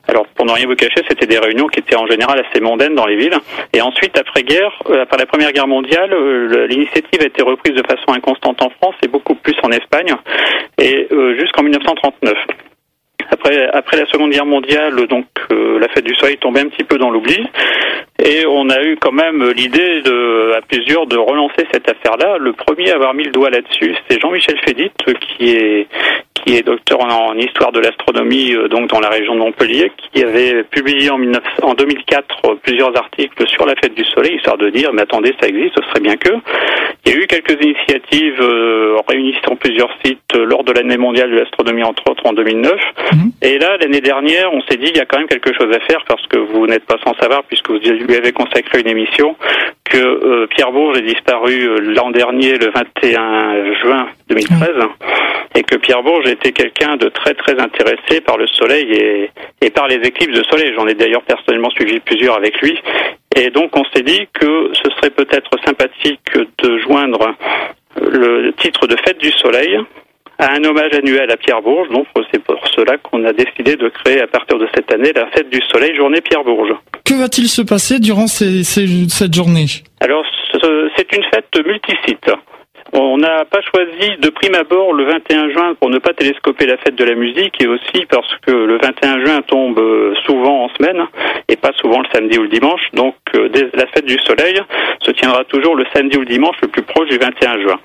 Alors, 0.08 0.26
pour 0.28 0.44
ne 0.44 0.52
rien 0.52 0.66
vous 0.66 0.74
cacher, 0.74 1.02
c'était 1.08 1.26
des 1.26 1.38
réunions 1.38 1.68
qui 1.68 1.80
étaient 1.80 1.96
en 1.96 2.06
général 2.06 2.38
assez 2.38 2.60
mondaines 2.60 2.94
dans 2.94 3.06
les 3.06 3.16
villes. 3.16 3.36
Et 3.72 3.80
ensuite, 3.80 4.18
après-guerre, 4.18 4.72
euh, 4.90 5.02
après 5.02 5.16
la 5.16 5.26
Première 5.26 5.52
Guerre 5.52 5.66
mondiale, 5.66 6.12
euh, 6.12 6.66
l'initiative 6.66 7.20
a 7.22 7.24
été 7.24 7.42
reprise 7.42 7.74
de 7.74 7.82
façon 7.86 8.12
inconstante 8.12 8.60
en 8.62 8.68
France 8.70 8.94
et 9.02 9.08
beaucoup 9.08 9.34
plus 9.34 9.56
en 9.62 9.70
Espagne, 9.70 10.14
et 10.78 11.08
euh, 11.10 11.38
jusqu'en 11.38 11.62
1939. 11.62 12.34
Après, 13.30 13.68
après 13.72 13.96
la 13.96 14.06
Seconde 14.06 14.30
Guerre 14.30 14.46
mondiale, 14.46 14.94
donc 15.08 15.26
la 15.50 15.88
fête 15.88 16.04
du 16.04 16.14
Soleil 16.14 16.36
tombait 16.36 16.60
un 16.60 16.68
petit 16.68 16.84
peu 16.84 16.96
dans 16.96 17.10
l'oubli, 17.10 17.44
et 18.22 18.46
on 18.46 18.70
a 18.70 18.80
eu 18.84 18.96
quand 19.00 19.10
même 19.10 19.50
l'idée 19.50 20.00
de, 20.02 20.52
à 20.56 20.60
plusieurs, 20.60 21.08
de 21.08 21.16
relancer 21.16 21.66
cette 21.72 21.90
affaire-là. 21.90 22.38
Le 22.38 22.52
premier 22.52 22.92
à 22.92 22.94
avoir 22.94 23.14
mis 23.14 23.24
le 23.24 23.32
doigt 23.32 23.50
là-dessus, 23.50 23.96
c'est 24.08 24.20
Jean-Michel 24.20 24.60
Fédit, 24.64 24.92
qui 25.20 25.56
est 25.56 25.88
qui 26.44 26.56
est 26.56 26.62
docteur 26.62 27.00
en, 27.00 27.36
histoire 27.36 27.72
de 27.72 27.80
l'astronomie 27.80 28.54
euh, 28.54 28.68
donc 28.68 28.90
dans 28.90 29.00
la 29.00 29.08
région 29.08 29.34
de 29.34 29.40
Montpellier, 29.40 29.92
qui 30.12 30.22
avait 30.22 30.64
publié 30.64 31.10
en, 31.10 31.18
19, 31.18 31.42
en 31.62 31.74
2004 31.74 32.36
euh, 32.44 32.54
plusieurs 32.62 32.96
articles 32.96 33.46
sur 33.46 33.66
la 33.66 33.74
fête 33.76 33.94
du 33.94 34.04
Soleil, 34.04 34.36
histoire 34.36 34.58
de 34.58 34.70
dire 34.70 34.92
mais 34.92 35.02
attendez 35.02 35.34
ça 35.40 35.48
existe, 35.48 35.74
ce 35.76 35.88
serait 35.88 36.00
bien 36.00 36.16
que. 36.16 36.32
Il 37.04 37.12
y 37.12 37.14
a 37.14 37.18
eu 37.18 37.26
quelques 37.26 37.62
initiatives 37.62 38.40
euh, 38.40 38.96
réunissant 39.08 39.56
plusieurs 39.56 39.90
sites 40.04 40.20
euh, 40.34 40.44
lors 40.44 40.64
de 40.64 40.72
l'année 40.72 40.96
mondiale 40.96 41.30
de 41.30 41.36
l'astronomie 41.36 41.84
entre 41.84 42.10
autres 42.10 42.26
en 42.26 42.32
2009. 42.32 42.72
Mhm. 43.12 43.30
Et 43.42 43.58
là 43.58 43.76
l'année 43.78 44.00
dernière, 44.00 44.52
on 44.52 44.60
s'est 44.62 44.76
dit 44.76 44.88
il 44.88 44.96
y 44.96 45.00
a 45.00 45.04
quand 45.04 45.18
même 45.18 45.28
quelque 45.28 45.52
chose 45.54 45.72
à 45.74 45.80
faire 45.80 46.04
parce 46.08 46.26
que 46.26 46.38
vous 46.38 46.66
n'êtes 46.66 46.84
pas 46.84 46.96
sans 47.04 47.14
savoir 47.20 47.44
puisque 47.44 47.70
vous 47.70 47.78
lui 47.78 48.16
avez 48.16 48.32
consacré 48.32 48.80
une 48.80 48.88
émission 48.88 49.36
que 49.90 50.46
Pierre 50.46 50.72
Bourges 50.72 50.98
est 50.98 51.02
disparu 51.02 51.80
l'an 51.94 52.10
dernier 52.10 52.58
le 52.58 52.70
21 52.70 53.74
juin 53.82 54.08
2013 54.28 54.68
et 55.54 55.62
que 55.62 55.76
Pierre 55.76 56.02
Bourges 56.02 56.28
était 56.28 56.52
quelqu'un 56.52 56.96
de 56.96 57.08
très 57.08 57.34
très 57.34 57.58
intéressé 57.58 58.20
par 58.20 58.36
le 58.36 58.46
soleil 58.46 58.92
et, 58.92 59.30
et 59.62 59.70
par 59.70 59.88
les 59.88 59.96
éclipses 59.96 60.36
de 60.36 60.44
soleil. 60.44 60.72
J'en 60.76 60.86
ai 60.86 60.94
d'ailleurs 60.94 61.22
personnellement 61.22 61.70
suivi 61.70 62.00
plusieurs 62.00 62.36
avec 62.36 62.60
lui. 62.60 62.78
Et 63.34 63.50
donc 63.50 63.76
on 63.76 63.84
s'est 63.94 64.02
dit 64.02 64.28
que 64.32 64.70
ce 64.72 64.90
serait 64.96 65.10
peut-être 65.10 65.50
sympathique 65.64 66.32
de 66.62 66.78
joindre 66.78 67.34
le 68.00 68.52
titre 68.52 68.86
de 68.86 68.96
fête 68.96 69.18
du 69.18 69.30
soleil 69.30 69.78
à 70.38 70.52
un 70.54 70.64
hommage 70.64 70.92
annuel 70.92 71.30
à 71.30 71.36
Pierre 71.36 71.62
Bourges. 71.62 71.88
Donc 71.90 72.06
c'est 72.32 72.42
pour 72.42 72.60
cela 72.68 72.96
qu'on 72.98 73.24
a 73.24 73.32
décidé 73.32 73.76
de 73.76 73.88
créer 73.88 74.20
à 74.20 74.26
partir 74.26 74.58
de 74.58 74.68
cette 74.74 74.92
année 74.92 75.12
la 75.14 75.26
fête 75.28 75.50
du 75.50 75.60
soleil, 75.72 75.94
journée 75.94 76.20
Pierre 76.20 76.44
Bourges. 76.44 76.74
Que 77.04 77.14
va-t-il 77.14 77.48
se 77.48 77.62
passer 77.62 77.98
durant 77.98 78.26
ces, 78.26 78.64
ces, 78.64 78.86
cette 79.08 79.34
journée? 79.34 79.66
Alors 80.00 80.24
c'est 80.96 81.16
une 81.16 81.24
fête 81.24 81.66
multisite. 81.66 82.30
On 82.92 83.18
n'a 83.18 83.44
pas 83.44 83.60
choisi 83.62 84.16
de 84.20 84.30
prime 84.30 84.54
abord 84.54 84.92
le 84.92 85.04
21 85.04 85.50
juin 85.50 85.74
pour 85.74 85.90
ne 85.90 85.98
pas 85.98 86.12
télescoper 86.12 86.66
la 86.66 86.76
fête 86.76 86.94
de 86.94 87.04
la 87.04 87.14
musique 87.14 87.60
et 87.60 87.66
aussi 87.66 88.06
parce 88.08 88.32
que 88.46 88.52
le 88.52 88.78
21 88.78 89.24
juin 89.24 89.42
tombe 89.42 89.78
euh, 89.78 90.14
souvent 90.24 90.64
en 90.64 90.68
semaine 90.70 91.04
et 91.48 91.56
pas 91.56 91.72
souvent 91.80 92.00
le 92.00 92.06
samedi 92.12 92.38
ou 92.38 92.42
le 92.42 92.48
dimanche. 92.48 92.82
Donc 92.94 93.16
euh, 93.34 93.48
la 93.74 93.86
fête 93.88 94.06
du 94.06 94.18
soleil 94.18 94.60
se 95.00 95.10
tiendra 95.10 95.44
toujours 95.44 95.74
le 95.74 95.84
samedi 95.92 96.16
ou 96.16 96.20
le 96.20 96.26
dimanche 96.26 96.56
le 96.62 96.68
plus 96.68 96.82
proche 96.82 97.08
du 97.08 97.18
21 97.18 97.60
juin. 97.62 97.80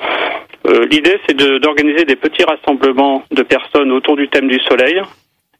Euh, 0.67 0.85
l'idée, 0.85 1.17
c'est 1.25 1.35
d'organiser 1.35 2.05
des 2.05 2.15
petits 2.15 2.43
rassemblements 2.43 3.23
de 3.31 3.43
personnes 3.43 3.91
autour 3.91 4.15
du 4.15 4.27
thème 4.29 4.47
du 4.47 4.59
soleil, 4.59 5.01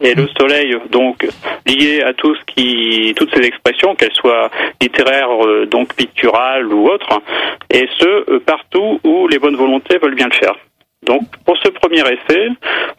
et 0.03 0.15
le 0.15 0.27
soleil 0.39 0.75
donc 0.89 1.27
lié 1.67 2.01
à 2.01 2.13
tout 2.13 2.35
ce 2.35 2.41
qui 2.45 3.13
toutes 3.15 3.33
ces 3.35 3.45
expressions 3.45 3.93
qu'elles 3.95 4.13
soient 4.13 4.49
littéraires 4.81 5.45
euh, 5.45 5.67
donc 5.67 5.93
picturales 5.93 6.65
ou 6.73 6.87
autres 6.87 7.21
et 7.69 7.87
ce 7.99 8.31
euh, 8.31 8.39
partout 8.39 8.99
où 9.03 9.27
les 9.27 9.37
bonnes 9.37 9.55
volontés 9.55 9.99
veulent 9.99 10.15
bien 10.15 10.27
le 10.27 10.33
faire. 10.33 10.55
Donc, 11.03 11.23
pour 11.45 11.57
ce 11.57 11.69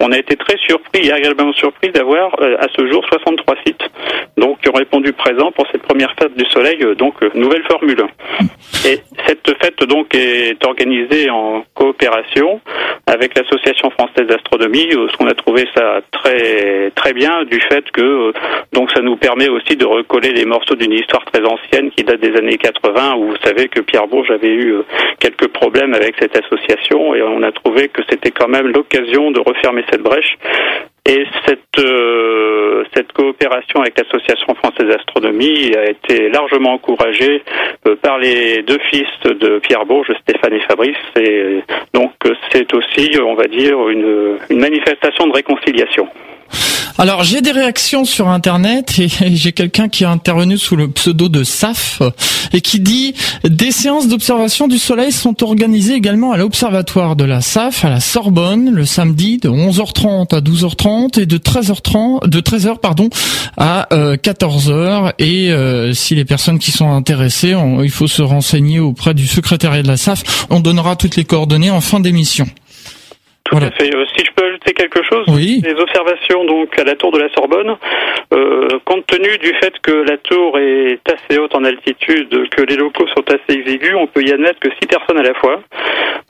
on 0.01 0.13
a 0.13 0.19
été 0.19 0.37
très 0.37 0.57
surpris 0.59 1.11
agréablement 1.11 1.53
surpris 1.53 1.91
d'avoir 1.91 2.35
euh, 2.41 2.57
à 2.59 2.67
ce 2.77 2.87
jour 2.91 3.05
63 3.09 3.55
sites, 3.65 3.83
donc 4.37 4.61
qui 4.61 4.69
ont 4.69 4.75
répondu 4.75 5.13
présent 5.13 5.53
pour 5.53 5.67
cette 5.71 5.83
première 5.83 6.13
fête 6.19 6.37
du 6.37 6.45
Soleil, 6.51 6.79
euh, 6.83 6.95
donc 6.95 7.15
euh, 7.23 7.31
nouvelle 7.35 7.63
formule. 7.65 8.05
Et 8.87 8.99
cette 9.27 9.49
fête 9.63 9.83
donc 9.85 10.15
est 10.15 10.65
organisée 10.65 11.31
en 11.31 11.65
coopération 11.75 12.61
avec 13.07 13.37
l'association 13.39 13.91
française 13.91 14.27
d'astronomie, 14.27 14.89
ce 14.91 15.17
qu'on 15.17 15.29
a 15.29 15.35
trouvé 15.35 15.67
ça 15.75 16.01
très 16.11 16.91
très 16.95 17.13
bien 17.13 17.45
du 17.45 17.61
fait 17.61 17.89
que 17.91 18.33
donc 18.73 18.91
ça 18.93 19.03
nous 19.03 19.17
permet 19.17 19.49
aussi 19.49 19.77
de 19.77 19.85
recoller 19.85 20.33
les 20.33 20.45
morceaux 20.45 20.75
d'une 20.75 20.93
histoire 20.93 21.25
très 21.27 21.45
ancienne 21.45 21.91
qui 21.91 22.05
date 22.05 22.21
des 22.21 22.37
années 22.37 22.57
80, 22.57 23.17
où 23.17 23.27
vous 23.29 23.37
savez 23.45 23.69
que 23.69 23.81
Pierre 23.81 24.07
Bourges 24.07 24.31
avait 24.31 24.55
eu 24.55 24.77
quelques 25.19 25.49
problèmes 25.49 25.95
avec 25.95 26.17
cette 26.19 26.37
association 26.37 27.15
et 27.15 27.23
on 27.23 27.43
a 27.43 27.53
trouvé 27.53 27.89
que 27.89 28.03
c'était 28.09 28.31
quand 28.31 28.49
même 28.49 28.73
l'occasion 28.83 29.31
de 29.31 29.41
refermer 29.41 29.85
cette 29.91 30.03
brèche. 30.03 30.37
Et 31.05 31.25
cette, 31.47 31.85
euh, 31.85 32.85
cette 32.95 33.13
coopération 33.13 33.81
avec 33.81 33.99
l'Association 33.99 34.55
française 34.55 34.87
d'astronomie 34.87 35.73
a 35.77 35.91
été 35.91 36.29
largement 36.29 36.75
encouragée 36.75 37.43
euh, 37.89 37.97
par 37.97 38.19
les 38.19 38.63
deux 38.63 38.79
fils 38.91 39.09
de 39.25 39.59
Pierre 39.59 39.85
Bourges, 39.85 40.13
Stéphane 40.23 40.53
et 40.53 40.61
Fabrice. 40.61 40.97
Et 41.19 41.63
donc 41.93 42.13
c'est 42.53 42.73
aussi, 42.73 43.19
on 43.21 43.35
va 43.35 43.49
dire, 43.49 43.89
une, 43.89 44.39
une 44.49 44.61
manifestation 44.61 45.27
de 45.27 45.33
réconciliation. 45.33 46.09
Alors 46.99 47.25
j'ai 47.25 47.41
des 47.41 47.53
réactions 47.53 48.05
sur 48.05 48.29
internet 48.29 48.99
et 48.99 49.09
j'ai 49.35 49.53
quelqu'un 49.53 49.89
qui 49.89 50.05
est 50.05 50.07
intervenu 50.07 50.59
sous 50.59 50.77
le 50.77 50.89
pseudo 50.89 51.29
de 51.29 51.43
SAF 51.45 52.03
et 52.53 52.61
qui 52.61 52.81
dit 52.81 53.15
des 53.45 53.73
séances 53.73 54.09
d'observation 54.09 54.69
du 54.69 54.79
soleil 54.79 55.11
sont 55.11 55.43
organisées 55.43 55.95
également 55.95 56.33
à 56.33 56.37
l'observatoire 56.37 57.17
de 57.17 57.25
la 57.25 57.41
SAF 57.41 57.85
à 57.85 57.91
la 57.91 58.01
Sorbonne 58.01 58.71
le 58.71 58.85
samedi 58.85 59.39
de 59.39 59.49
11h30 59.49 60.35
à 60.35 60.41
12h30 60.41 61.21
et 61.21 61.27
de 61.27 61.39
13h30 61.39 62.29
de 62.29 62.41
13h 62.41 62.79
pardon 62.79 63.09
à 63.57 63.89
14h 63.91 64.71
euh, 64.71 65.11
et 65.19 65.51
euh, 65.51 65.93
si 65.93 66.15
les 66.15 66.25
personnes 66.25 66.59
qui 66.59 66.71
sont 66.71 66.91
intéressées, 66.91 67.55
il 67.83 67.91
faut 67.91 68.07
se 68.07 68.23
renseigner 68.23 68.81
auprès 68.81 69.15
du 69.15 69.27
secrétariat 69.27 69.83
de 69.83 69.89
la 69.89 69.97
SAF. 69.97 70.47
On 70.51 70.61
donnera 70.61 70.97
toutes 70.97 71.17
les 71.17 71.25
coordonnées 71.25 71.71
en 71.71 71.81
fin 71.81 72.01
d'émission. 72.01 72.47
Tout 73.53 73.65
à 73.65 73.71
fait. 73.71 73.95
Euh, 73.95 74.05
si 74.17 74.25
je 74.25 74.33
peux 74.33 74.47
ajouter 74.47 74.73
quelque 74.73 75.03
chose, 75.03 75.27
oui. 75.29 75.61
les 75.65 75.75
observations 75.75 76.45
donc 76.45 76.79
à 76.79 76.85
la 76.85 76.95
tour 76.95 77.13
de 77.13 77.19
la 77.19 77.29
Sorbonne, 77.35 77.77
euh, 78.33 78.69
compte 78.85 79.07
tenu 79.07 79.37
du 79.39 79.53
fait 79.61 79.75
que 79.83 79.93
la 79.93 80.17
tour 80.17 80.59
est 80.59 81.01
assez 81.07 81.39
haute 81.39 81.55
en 81.55 81.65
altitude, 81.65 82.49
que 82.51 82.63
les 82.63 82.77
locaux 82.77 83.07
sont 83.09 83.25
assez 83.29 83.59
exigus, 83.59 83.95
on 83.95 84.07
peut 84.07 84.23
y 84.23 84.33
admettre 84.33 84.59
que 84.61 84.71
six 84.81 84.87
personnes 84.87 85.19
à 85.19 85.23
la 85.23 85.35
fois. 85.35 85.61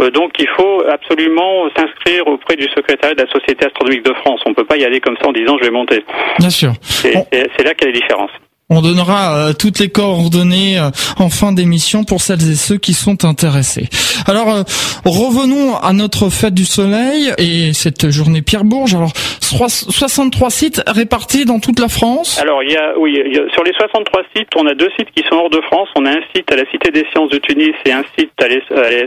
Euh, 0.01 0.11
donc 0.11 0.33
il 0.39 0.49
faut 0.49 0.83
absolument 0.89 1.69
s'inscrire 1.77 2.27
auprès 2.27 2.57
du 2.57 2.69
secrétariat 2.75 3.15
de 3.15 3.23
la 3.23 3.31
Société 3.31 3.67
astronomique 3.67 4.05
de 4.05 4.15
France. 4.15 4.41
On 4.45 4.51
ne 4.51 4.55
peut 4.55 4.65
pas 4.65 4.77
y 4.77 4.85
aller 4.85 5.01
comme 5.01 5.17
ça 5.23 5.29
en 5.29 5.33
disant 5.33 5.57
je 5.59 5.65
vais 5.65 5.71
monter. 5.71 6.05
Bien 6.39 6.51
sûr. 6.51 6.73
C'est 6.83 7.15
là 7.15 7.75
qu'est 7.75 7.87
la 7.87 7.93
différence. 7.93 8.31
On 8.75 8.81
donnera 8.81 9.37
euh, 9.37 9.53
toutes 9.53 9.81
les 9.81 9.91
coordonnées 9.91 10.79
euh, 10.79 10.89
en 11.19 11.29
fin 11.29 11.53
d'émission 11.53 12.05
pour 12.05 12.23
celles 12.23 12.41
et 12.41 12.55
ceux 12.55 12.79
qui 12.79 12.95
sont 12.95 13.27
intéressés. 13.27 13.91
Alors 14.27 14.49
euh, 14.49 14.63
revenons 15.05 15.77
à 15.77 15.93
notre 15.93 16.31
fête 16.31 16.55
du 16.55 16.65
soleil 16.65 17.33
et 17.37 17.75
cette 17.75 18.09
journée 18.09 18.41
Pierre 18.41 18.65
Bourges. 18.65 18.95
Alors 18.95 19.13
63 19.15 20.49
sites 20.49 20.83
répartis 20.87 21.45
dans 21.45 21.61
toute 21.61 21.81
la 21.81 21.89
France. 21.89 22.41
Alors 22.41 22.63
il 22.63 22.71
y 22.71 22.77
a 22.77 22.99
oui, 22.99 23.21
sur 23.53 23.63
les 23.63 23.75
63 23.75 24.23
sites, 24.35 24.49
on 24.57 24.67
a 24.67 24.73
deux 24.73 24.89
sites 24.97 25.11
qui 25.15 25.23
sont 25.29 25.37
hors 25.37 25.51
de 25.51 25.61
France. 25.61 25.91
On 25.95 26.07
a 26.07 26.11
un 26.11 26.23
site 26.35 26.51
à 26.51 26.57
la 26.57 26.65
Cité 26.71 26.91
des 26.91 27.05
Sciences 27.13 27.29
de 27.29 27.37
Tunis 27.37 27.75
et 27.85 27.93
un 27.93 28.05
site 28.19 28.31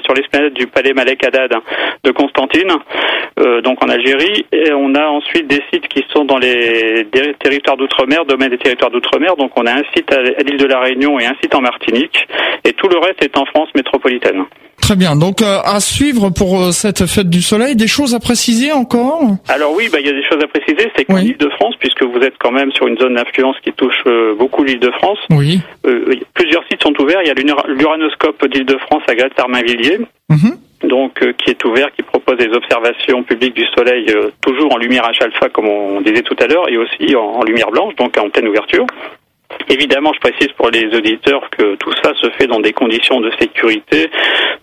sur 0.04 0.14
l'esplanade 0.14 0.54
du 0.54 0.68
Palais 0.68 0.94
Malek 0.94 1.26
Haddad 1.26 1.56
de 2.04 2.12
Constantine, 2.12 2.70
donc 3.64 3.84
en 3.84 3.90
Algérie. 3.90 4.46
Et 4.52 4.72
on 4.74 4.94
a 4.94 5.08
ensuite 5.08 5.48
des 5.48 5.62
sites 5.74 5.88
qui 5.88 6.04
sont 6.14 6.26
dans 6.26 6.38
les 6.38 7.08
territoires 7.40 7.78
d'outre-mer, 7.78 8.26
domaine 8.26 8.52
des 8.52 8.60
territoires 8.60 8.92
d'outre-mer. 8.92 9.36
On 9.56 9.66
a 9.66 9.74
un 9.74 9.84
site 9.96 10.12
à 10.12 10.22
l'île 10.22 10.58
de 10.58 10.66
la 10.66 10.80
Réunion 10.80 11.20
et 11.20 11.26
un 11.26 11.36
site 11.42 11.56
en 11.56 11.62
Martinique, 11.62 12.28
et 12.64 12.74
tout 12.74 12.88
le 12.88 12.98
reste 12.98 13.24
est 13.24 13.38
en 13.38 13.46
France 13.46 13.70
métropolitaine. 13.76 14.46
Très 14.86 14.96
bien. 14.96 15.16
Donc 15.16 15.42
euh, 15.42 15.62
à 15.66 15.80
suivre 15.80 16.30
pour 16.30 16.62
euh, 16.62 16.72
cette 16.72 17.08
fête 17.08 17.28
du 17.28 17.42
soleil, 17.42 17.76
des 17.76 17.88
choses 17.88 18.14
à 18.14 18.20
préciser 18.20 18.72
encore? 18.72 19.22
Alors 19.48 19.74
oui, 19.76 19.90
bah, 19.92 20.00
il 20.00 20.06
y 20.06 20.10
a 20.10 20.14
des 20.14 20.24
choses 20.24 20.40
à 20.44 20.48
préciser. 20.48 20.92
C'est 20.96 21.06
qu'en 21.06 21.18
l'île 21.18 21.38
de 21.38 21.50
France, 21.50 21.74
puisque 21.80 22.04
vous 22.04 22.20
êtes 22.20 22.36
quand 22.38 22.52
même 22.52 22.72
sur 22.72 22.86
une 22.86 22.96
zone 23.00 23.16
d'influence 23.16 23.56
qui 23.64 23.72
touche 23.74 24.04
euh, 24.06 24.36
beaucoup 24.36 24.64
l'île 24.64 24.80
de 24.80 24.92
France, 24.92 25.18
oui. 25.32 25.60
plusieurs 26.36 26.64
sites 26.70 26.84
sont 26.84 26.94
ouverts. 27.02 27.22
Il 27.24 27.28
y 27.28 27.32
a 27.32 27.66
l'uranoscope 27.68 28.48
d'île 28.48 28.66
de 28.66 28.78
France 28.78 29.02
à 29.08 29.16
Grette-Armainvilliers. 29.16 30.02
Mhm. 30.28 30.58
donc 30.90 31.20
qui 31.38 31.52
est 31.52 31.66
ouvert, 31.66 31.92
qui 31.96 32.02
propose 32.02 32.38
des 32.38 32.50
observations 32.50 33.22
publiques 33.22 33.56
du 33.56 33.66
soleil 33.76 34.08
toujours 34.42 34.74
en 34.74 34.78
lumière 34.78 35.04
H-alpha 35.04 35.50
comme 35.50 35.68
on 35.68 36.02
disait 36.02 36.24
tout 36.24 36.36
à 36.40 36.48
l'heure, 36.48 36.68
et 36.68 36.78
aussi 36.78 37.16
en, 37.16 37.44
lumière 37.44 37.70
blanche, 37.70 37.96
donc 37.96 38.18
en 38.18 38.30
pleine 38.30 38.48
ouverture. 38.48 38.86
Évidemment, 39.70 40.12
je 40.14 40.20
précise 40.20 40.52
pour 40.58 40.70
les 40.70 40.86
auditeurs 40.96 41.50
que 41.50 41.76
tout 41.76 41.92
ça 42.04 42.14
se 42.16 42.30
fait 42.32 42.48
dans 42.48 42.60
des 42.60 42.74
conditions 42.74 43.20
de 43.20 43.32
sécurité, 43.40 44.10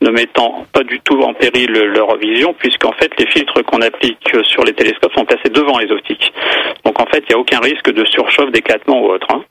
ne 0.01 0.11
mettant 0.11 0.67
pas 0.73 0.85
du 0.85 1.01
tout 1.01 1.21
en 1.23 1.35
péril 1.35 1.73
leur 1.73 2.17
vision, 2.17 2.55
puisqu'en 2.55 2.93
fait, 2.93 3.11
les 3.19 3.27
filtres 3.27 3.65
qu'on 3.65 3.81
applique 3.81 4.29
sur 4.45 4.65
les 4.65 4.73
télescopes 4.73 5.13
sont 5.15 5.25
placés 5.25 5.51
devant 5.51 5.79
les 5.79 5.91
optiques. 5.91 6.33
Donc 6.85 7.01
en 7.01 7.07
fait, 7.07 7.25
il 7.29 7.31
n'y 7.31 7.35
a 7.35 7.39
aucun 7.39 7.61
risque 7.61 7.93
de 7.93 8.05
surchauffe, 8.05 8.51
d'éclatement 8.53 9.03
ou 9.03 9.11
autre. 9.11 9.27
Hein. 9.31 9.43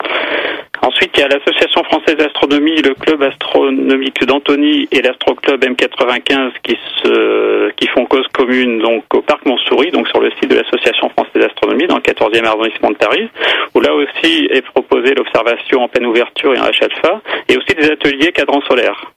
Ensuite, 0.92 1.12
il 1.16 1.20
y 1.20 1.22
a 1.22 1.28
l'Association 1.28 1.82
française 1.84 2.16
d'astronomie, 2.16 2.76
le 2.82 2.92
club 2.92 3.22
astronomique 3.22 4.22
d'Antony 4.26 4.86
et 4.92 5.00
l'Astroclub 5.00 5.64
M95 5.64 6.50
qui 6.62 6.76
se, 7.02 7.70
qui 7.76 7.86
font 7.88 8.04
cause 8.04 8.26
commune 8.34 8.78
donc 8.78 9.04
au 9.14 9.22
parc 9.22 9.46
Montsouris, 9.46 9.90
donc 9.90 10.06
sur 10.08 10.20
le 10.20 10.30
site 10.32 10.50
de 10.50 10.56
l'Association 10.56 11.08
française 11.08 11.40
d'astronomie 11.40 11.86
dans 11.86 11.96
le 11.96 12.02
14e 12.02 12.44
arrondissement 12.44 12.90
de 12.90 12.96
Paris, 12.96 13.26
où 13.74 13.80
là 13.80 13.94
aussi 13.94 14.48
est 14.50 14.60
proposée 14.60 15.14
l'observation 15.14 15.82
en 15.82 15.88
pleine 15.88 16.04
ouverture 16.04 16.54
et 16.54 16.58
en 16.58 16.64
H-alpha, 16.64 17.22
et 17.48 17.56
aussi 17.56 17.74
des 17.74 17.90
ateliers 17.90 18.30
cadrans 18.32 18.62
solaires. 18.68 19.12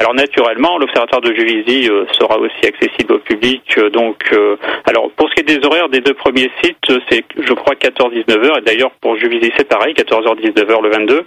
Alors 0.00 0.14
naturellement, 0.14 0.76
l'observatoire 0.78 1.20
de 1.20 1.32
Juvisy 1.34 1.88
euh, 1.88 2.04
sera 2.18 2.36
aussi 2.38 2.66
accessible 2.66 3.14
au 3.14 3.18
public. 3.18 3.62
euh, 3.78 3.90
donc, 3.90 4.16
euh, 4.32 4.56
alors 4.86 5.10
pour 5.12 5.28
ce 5.28 5.34
qui 5.34 5.40
est 5.42 5.58
des 5.58 5.64
horaires 5.64 5.88
des 5.88 6.00
deux 6.00 6.14
premiers 6.14 6.50
sites, 6.62 6.90
euh, 6.90 6.98
c'est 7.08 7.24
je 7.38 7.52
crois 7.54 7.74
14-19h. 7.74 8.58
Et 8.58 8.60
d'ailleurs 8.62 8.90
pour 9.00 9.16
Juvisy 9.16 9.52
c'est 9.56 9.68
pareil, 9.68 9.94
14h-19h 9.94 10.82
le 10.82 10.90
22. 10.90 11.24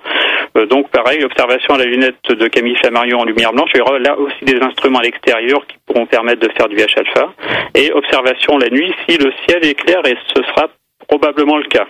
Euh, 0.58 0.66
donc 0.66 0.90
pareil, 0.90 1.24
observation 1.24 1.76
à 1.76 1.78
la 1.78 1.86
lunette 1.86 2.16
de 2.30 2.48
Camille 2.48 2.76
Flammarion 2.76 3.20
en 3.20 3.24
lumière 3.26 3.54
blanche. 3.54 3.70
Il 3.74 3.78
y 3.78 3.82
aura 3.82 4.00
là 4.00 4.18
aussi 4.20 4.44
des 4.44 4.60
instruments 4.62 5.00
à 5.00 5.04
l'extérieur 5.04 5.66
qui 5.68 5.78
pourront 5.86 6.06
permettre 6.06 6.42
de 6.42 6.52
faire 6.58 6.68
du 6.68 6.76
H-alpha. 6.76 7.32
Et 7.74 7.92
observation 7.94 8.58
la 8.58 8.70
nuit 8.70 8.94
si 9.08 9.18
le 9.18 9.32
ciel 9.48 9.66
est 9.66 9.76
clair 9.76 10.02
et 10.06 10.16
ce 10.36 10.44
sera 10.44 10.68
probablement 11.08 11.58
le 11.58 11.66
cas. 11.66 11.86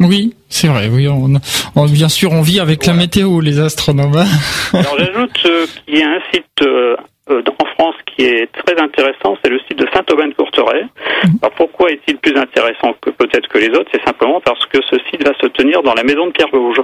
Oui, 0.00 0.34
c'est 0.48 0.68
vrai. 0.68 0.88
Oui, 0.88 1.08
on, 1.08 1.32
on- 1.74 1.86
bien 1.86 2.08
sûr, 2.08 2.32
on 2.32 2.42
vit 2.42 2.60
avec 2.60 2.86
la 2.86 2.92
météo, 2.94 3.40
les 3.40 3.58
astronomes. 3.58 4.24
Alors 4.72 4.96
j'ajoute 4.98 5.38
euh, 5.46 5.66
qu'il 5.86 5.98
y 5.98 6.02
a 6.02 6.08
un 6.10 6.20
site 6.32 6.44
euh, 6.62 6.96
euh, 7.30 7.42
en 7.60 7.66
France 7.66 7.94
qui 8.06 8.24
est 8.24 8.50
très 8.52 8.80
intéressant, 8.80 9.36
c'est 9.42 9.50
le 9.50 9.58
site 9.60 9.78
de 9.78 9.86
Saint-Aubin-de-Courtrai. 9.92 10.84
Alors 11.42 11.54
pourquoi 11.56 11.90
est-il 11.90 12.16
plus 12.18 12.36
intéressant 12.36 12.94
que 13.00 13.10
peut-être 13.10 13.48
que 13.48 13.58
les 13.58 13.70
autres? 13.70 13.90
C'est 13.92 14.04
simplement 14.04 14.40
parce 14.40 14.64
que 14.66 14.78
ce 14.82 14.96
site 15.10 15.26
va 15.26 15.34
se 15.40 15.46
tenir 15.46 15.82
dans 15.82 15.94
la 15.94 16.02
maison 16.02 16.26
de 16.26 16.32
Pierre 16.32 16.48
Vosges. 16.52 16.82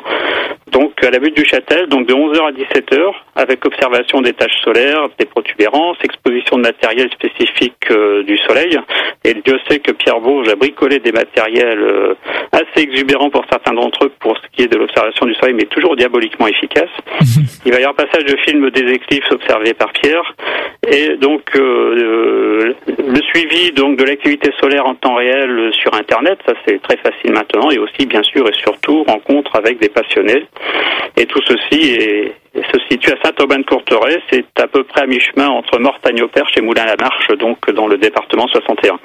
Donc 0.71 0.93
à 1.05 1.11
la 1.11 1.19
butte 1.19 1.37
du 1.37 1.45
Châtel, 1.45 1.89
donc 1.89 2.07
de 2.07 2.15
11h 2.15 2.49
à 2.49 2.53
17h, 2.53 3.13
avec 3.37 3.65
observation 3.65 4.21
des 4.21 4.33
taches 4.33 4.61
solaires, 4.63 5.09
des 5.19 5.27
protubérances, 5.27 5.97
exposition 6.03 6.57
de 6.57 6.63
matériel 6.63 7.11
spécifique 7.11 7.91
euh, 7.91 8.23
du 8.25 8.37
Soleil. 8.39 8.79
Et 9.25 9.35
Dieu 9.35 9.59
sait 9.69 9.79
que 9.79 9.93
Pierre 9.93 10.21
Vosges 10.21 10.49
a 10.49 10.57
bricolé 10.57 10.99
des 10.99 11.13
matériels 11.13 11.81
euh, 11.81 12.15
assez 12.53 12.85
exubérants 12.85 13.31
pour 13.31 13.45
certains 13.51 13.75
d'entre 13.75 14.07
eux 14.07 14.13
pour 14.21 14.37
ce 14.37 14.43
qui 14.53 14.63
est 14.63 14.69
de 14.69 14.77
l'observation 14.77 15.27
du 15.27 15.35
Soleil, 15.35 15.55
mais 15.55 15.67
toujours 15.67 15.97
diaboliquement 15.97 16.47
efficace. 16.47 16.91
Il 17.65 17.73
va 17.73 17.81
y 17.81 17.85
avoir 17.85 17.95
passage 17.95 18.25
de 18.25 18.37
films 18.47 18.71
des 18.71 18.93
éclipses 18.93 19.31
observés 19.31 19.75
par 19.75 19.93
Pierre 19.93 20.34
et 20.87 21.17
donc 21.17 21.43
euh, 21.57 21.61
euh, 21.61 22.75
le 22.87 23.21
suivi 23.33 23.73
donc 23.73 23.99
de 23.99 24.05
l'activité 24.05 24.51
solaire 24.61 24.87
en 24.87 24.95
temps 24.95 25.15
réel 25.15 25.51
euh, 25.51 25.73
sur 25.73 25.95
Internet, 25.95 26.39
ça 26.47 26.55
c'est 26.67 26.81
très 26.83 26.97
facile 26.99 27.33
maintenant 27.33 27.71
et 27.71 27.79
aussi 27.79 28.07
bien 28.07 28.23
sûr 28.23 28.47
et 28.49 28.53
surtout 28.55 29.05
rencontre 29.05 29.57
avec 29.57 29.79
des 29.79 29.89
passionnés 29.89 30.47
et 31.17 31.27
tout 31.27 31.41
ceci 31.47 31.93
est, 31.93 32.35
se 32.55 32.79
situe 32.91 33.13
à 33.13 33.17
Saint-Aubin-de-Courtrai, 33.25 34.23
c'est 34.31 34.61
à 34.61 34.67
peu 34.67 34.85
près 34.85 35.03
à 35.03 35.07
mi-chemin 35.07 35.49
entre 35.49 35.79
Mortagne-au-Perche 35.79 36.57
et 36.57 36.61
Moulin-la-Marche, 36.61 37.29
donc 37.39 37.71
dans 37.71 37.87
le 37.87 37.99
département 37.99 38.47
61. 38.49 38.99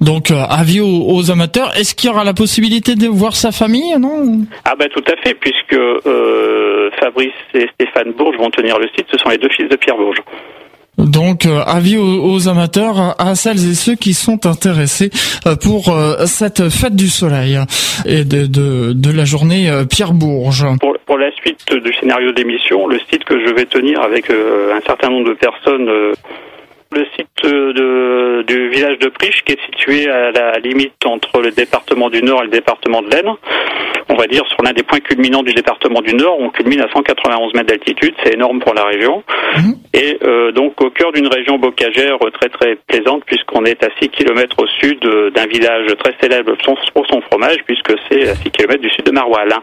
Donc, 0.00 0.30
euh, 0.30 0.42
avis 0.48 0.80
aux, 0.80 1.04
aux 1.08 1.30
amateurs. 1.30 1.76
Est-ce 1.76 1.94
qu'il 1.94 2.10
y 2.10 2.12
aura 2.12 2.24
la 2.24 2.34
possibilité 2.34 2.94
de 2.94 3.06
voir 3.06 3.36
sa 3.36 3.52
famille 3.52 3.94
Non? 3.98 4.40
Ah 4.64 4.74
ben 4.78 4.88
tout 4.92 5.04
à 5.06 5.16
fait, 5.22 5.34
puisque 5.34 5.74
euh, 5.74 6.90
Fabrice 6.98 7.32
et 7.54 7.68
Stéphane 7.74 8.12
Bourges 8.12 8.36
vont 8.38 8.50
tenir 8.50 8.78
le 8.78 8.88
site, 8.96 9.06
ce 9.10 9.18
sont 9.18 9.28
les 9.28 9.38
deux 9.38 9.50
fils 9.50 9.68
de 9.68 9.76
Pierre 9.76 9.96
Bourges. 9.96 10.22
Donc, 10.98 11.46
euh, 11.46 11.60
avis 11.66 11.96
aux, 11.96 12.32
aux 12.32 12.48
amateurs, 12.48 13.16
à 13.18 13.34
celles 13.34 13.70
et 13.70 13.74
ceux 13.74 13.94
qui 13.94 14.12
sont 14.12 14.44
intéressés 14.46 15.10
euh, 15.46 15.56
pour 15.56 15.88
euh, 15.88 16.26
cette 16.26 16.68
fête 16.68 16.94
du 16.94 17.08
soleil 17.08 17.58
et 18.04 18.24
de, 18.24 18.46
de, 18.46 18.92
de 18.92 19.10
la 19.10 19.24
journée 19.24 19.70
Pierre 19.88 20.12
Bourges. 20.12 20.66
Pour, 20.80 20.94
pour 21.06 21.16
la 21.16 21.30
suite 21.32 21.72
du 21.72 21.92
scénario 21.94 22.32
d'émission, 22.32 22.86
le 22.86 22.98
site 23.10 23.24
que 23.24 23.40
je 23.44 23.54
vais 23.54 23.64
tenir 23.64 24.02
avec 24.02 24.30
un 24.30 24.80
certain 24.86 25.08
nombre 25.08 25.30
de 25.30 25.34
personnes, 25.34 25.88
le 26.94 27.06
site 27.16 27.28
de, 27.44 28.42
du 28.46 28.68
village 28.70 28.98
de 28.98 29.08
Priche 29.08 29.42
qui 29.44 29.52
est 29.52 29.60
situé 29.66 30.08
à 30.08 30.30
la 30.30 30.58
limite 30.58 30.94
entre 31.04 31.40
le 31.40 31.50
département 31.50 32.10
du 32.10 32.22
Nord 32.22 32.42
et 32.42 32.46
le 32.46 32.50
département 32.50 33.02
de 33.02 33.10
l'Aisne. 33.10 33.32
On 34.08 34.14
va 34.14 34.26
dire 34.26 34.42
sur 34.48 34.62
l'un 34.62 34.72
des 34.72 34.82
points 34.82 35.00
culminants 35.00 35.42
du 35.42 35.54
département 35.54 36.00
du 36.02 36.14
Nord, 36.14 36.36
on 36.38 36.50
culmine 36.50 36.80
à 36.82 36.88
191 36.92 37.54
mètres 37.54 37.66
d'altitude, 37.68 38.14
c'est 38.22 38.34
énorme 38.34 38.60
pour 38.60 38.74
la 38.74 38.84
région. 38.84 39.22
Mhm. 39.56 39.74
Et 39.94 40.18
euh, 40.22 40.52
donc 40.52 40.80
au 40.82 40.90
cœur 40.90 41.12
d'une 41.12 41.28
région 41.28 41.58
bocagère 41.58 42.16
euh, 42.22 42.30
très 42.30 42.48
très 42.48 42.76
plaisante 42.86 43.22
puisqu'on 43.26 43.64
est 43.64 43.82
à 43.84 43.88
6 44.00 44.08
km 44.10 44.56
au 44.62 44.66
sud 44.66 45.04
euh, 45.04 45.30
d'un 45.30 45.46
village 45.46 45.86
très 45.98 46.14
célèbre 46.20 46.54
pour 46.64 47.06
son- 47.06 47.20
fromage 47.30 47.58
puisque 47.66 47.92
c'est 48.10 48.28
à 48.28 48.34
6 48.34 48.50
km 48.50 48.80
du 48.80 48.90
sud 48.90 49.04
de 49.04 49.12
Maroual. 49.12 49.48
hein. 49.52 49.62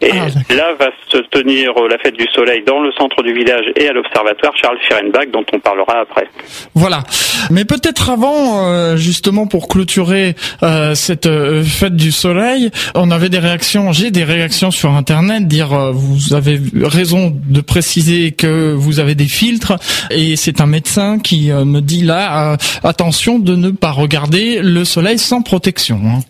Et 0.00 0.10
Ah, 0.12 0.54
là 0.54 0.72
va 0.78 0.90
se 1.08 1.18
tenir 1.18 1.72
la 1.88 1.98
fête 1.98 2.14
du 2.16 2.26
soleil 2.32 2.62
dans 2.62 2.80
le 2.80 2.92
centre 2.92 3.22
du 3.22 3.32
village 3.32 3.64
et 3.76 3.88
à 3.88 3.92
l'observatoire 3.92 4.56
Charles 4.56 4.78
Fehrenbach 4.82 5.26
dont 5.30 5.44
on 5.52 5.58
parlera 5.58 6.00
après. 6.00 6.28
Voilà. 6.74 7.02
Mais 7.50 7.64
peut-être 7.64 8.10
avant, 8.10 8.68
euh, 8.68 8.96
justement, 8.96 9.46
pour 9.46 9.68
clôturer 9.68 10.36
euh, 10.62 10.94
cette 10.94 11.26
euh, 11.26 11.62
fête 11.64 11.96
du 11.96 12.12
soleil, 12.12 12.70
on 12.94 13.10
avait 13.10 13.28
des 13.28 13.38
réactions, 13.38 13.92
j'ai 13.92 14.10
des 14.10 14.24
réactions 14.24 14.70
sur 14.70 14.92
Internet, 14.92 15.48
dire 15.48 15.92
vous 15.92 16.34
avez 16.34 16.60
raison 16.82 17.34
de 17.48 17.60
préciser 17.60 18.32
que 18.32 18.72
vous 18.72 19.00
avez 19.00 19.14
des 19.14 19.28
filtres, 19.28 19.74
et 20.10 20.36
c'est 20.36 20.60
un 20.60 20.66
médecin 20.66 21.18
qui 21.18 21.50
me 21.50 21.80
dit 21.80 22.02
là, 22.02 22.56
attention 22.84 23.38
de 23.38 23.56
ne 23.56 23.70
pas 23.70 23.90
regarder 23.90 24.60
le 24.62 24.84
soleil 24.84 25.18
sans 25.18 25.42
protection. 25.42 26.00
hein. 26.04 26.20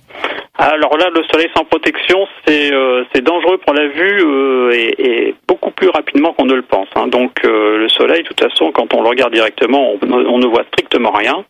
Alors 0.60 0.96
là, 0.98 1.06
le 1.14 1.22
soleil 1.32 1.48
sans 1.56 1.64
protection, 1.64 2.26
c'est 2.44 2.72
euh, 2.72 3.04
dangereux 3.22 3.58
pour 3.58 3.74
la 3.74 3.86
vue 3.86 4.18
euh, 4.24 4.70
et, 4.72 4.94
et 5.28 5.34
beaucoup 5.46 5.70
plus 5.70 5.88
rapidement 5.88 6.32
qu'on 6.32 6.46
ne 6.46 6.54
le 6.54 6.62
pense. 6.62 6.88
hein. 6.96 7.06
Donc 7.06 7.32
euh, 7.44 7.78
le 7.78 7.88
soleil, 7.88 8.22
de 8.22 8.28
toute 8.28 8.40
façon, 8.40 8.72
quand 8.72 8.92
on 8.94 9.02
le 9.02 9.08
regarde 9.08 9.32
directement, 9.32 9.92
on, 10.02 10.12
on 10.12 10.38
ne 10.38 10.46
voit 10.46 10.64
strictement 10.72 11.10
rien. 11.12 11.44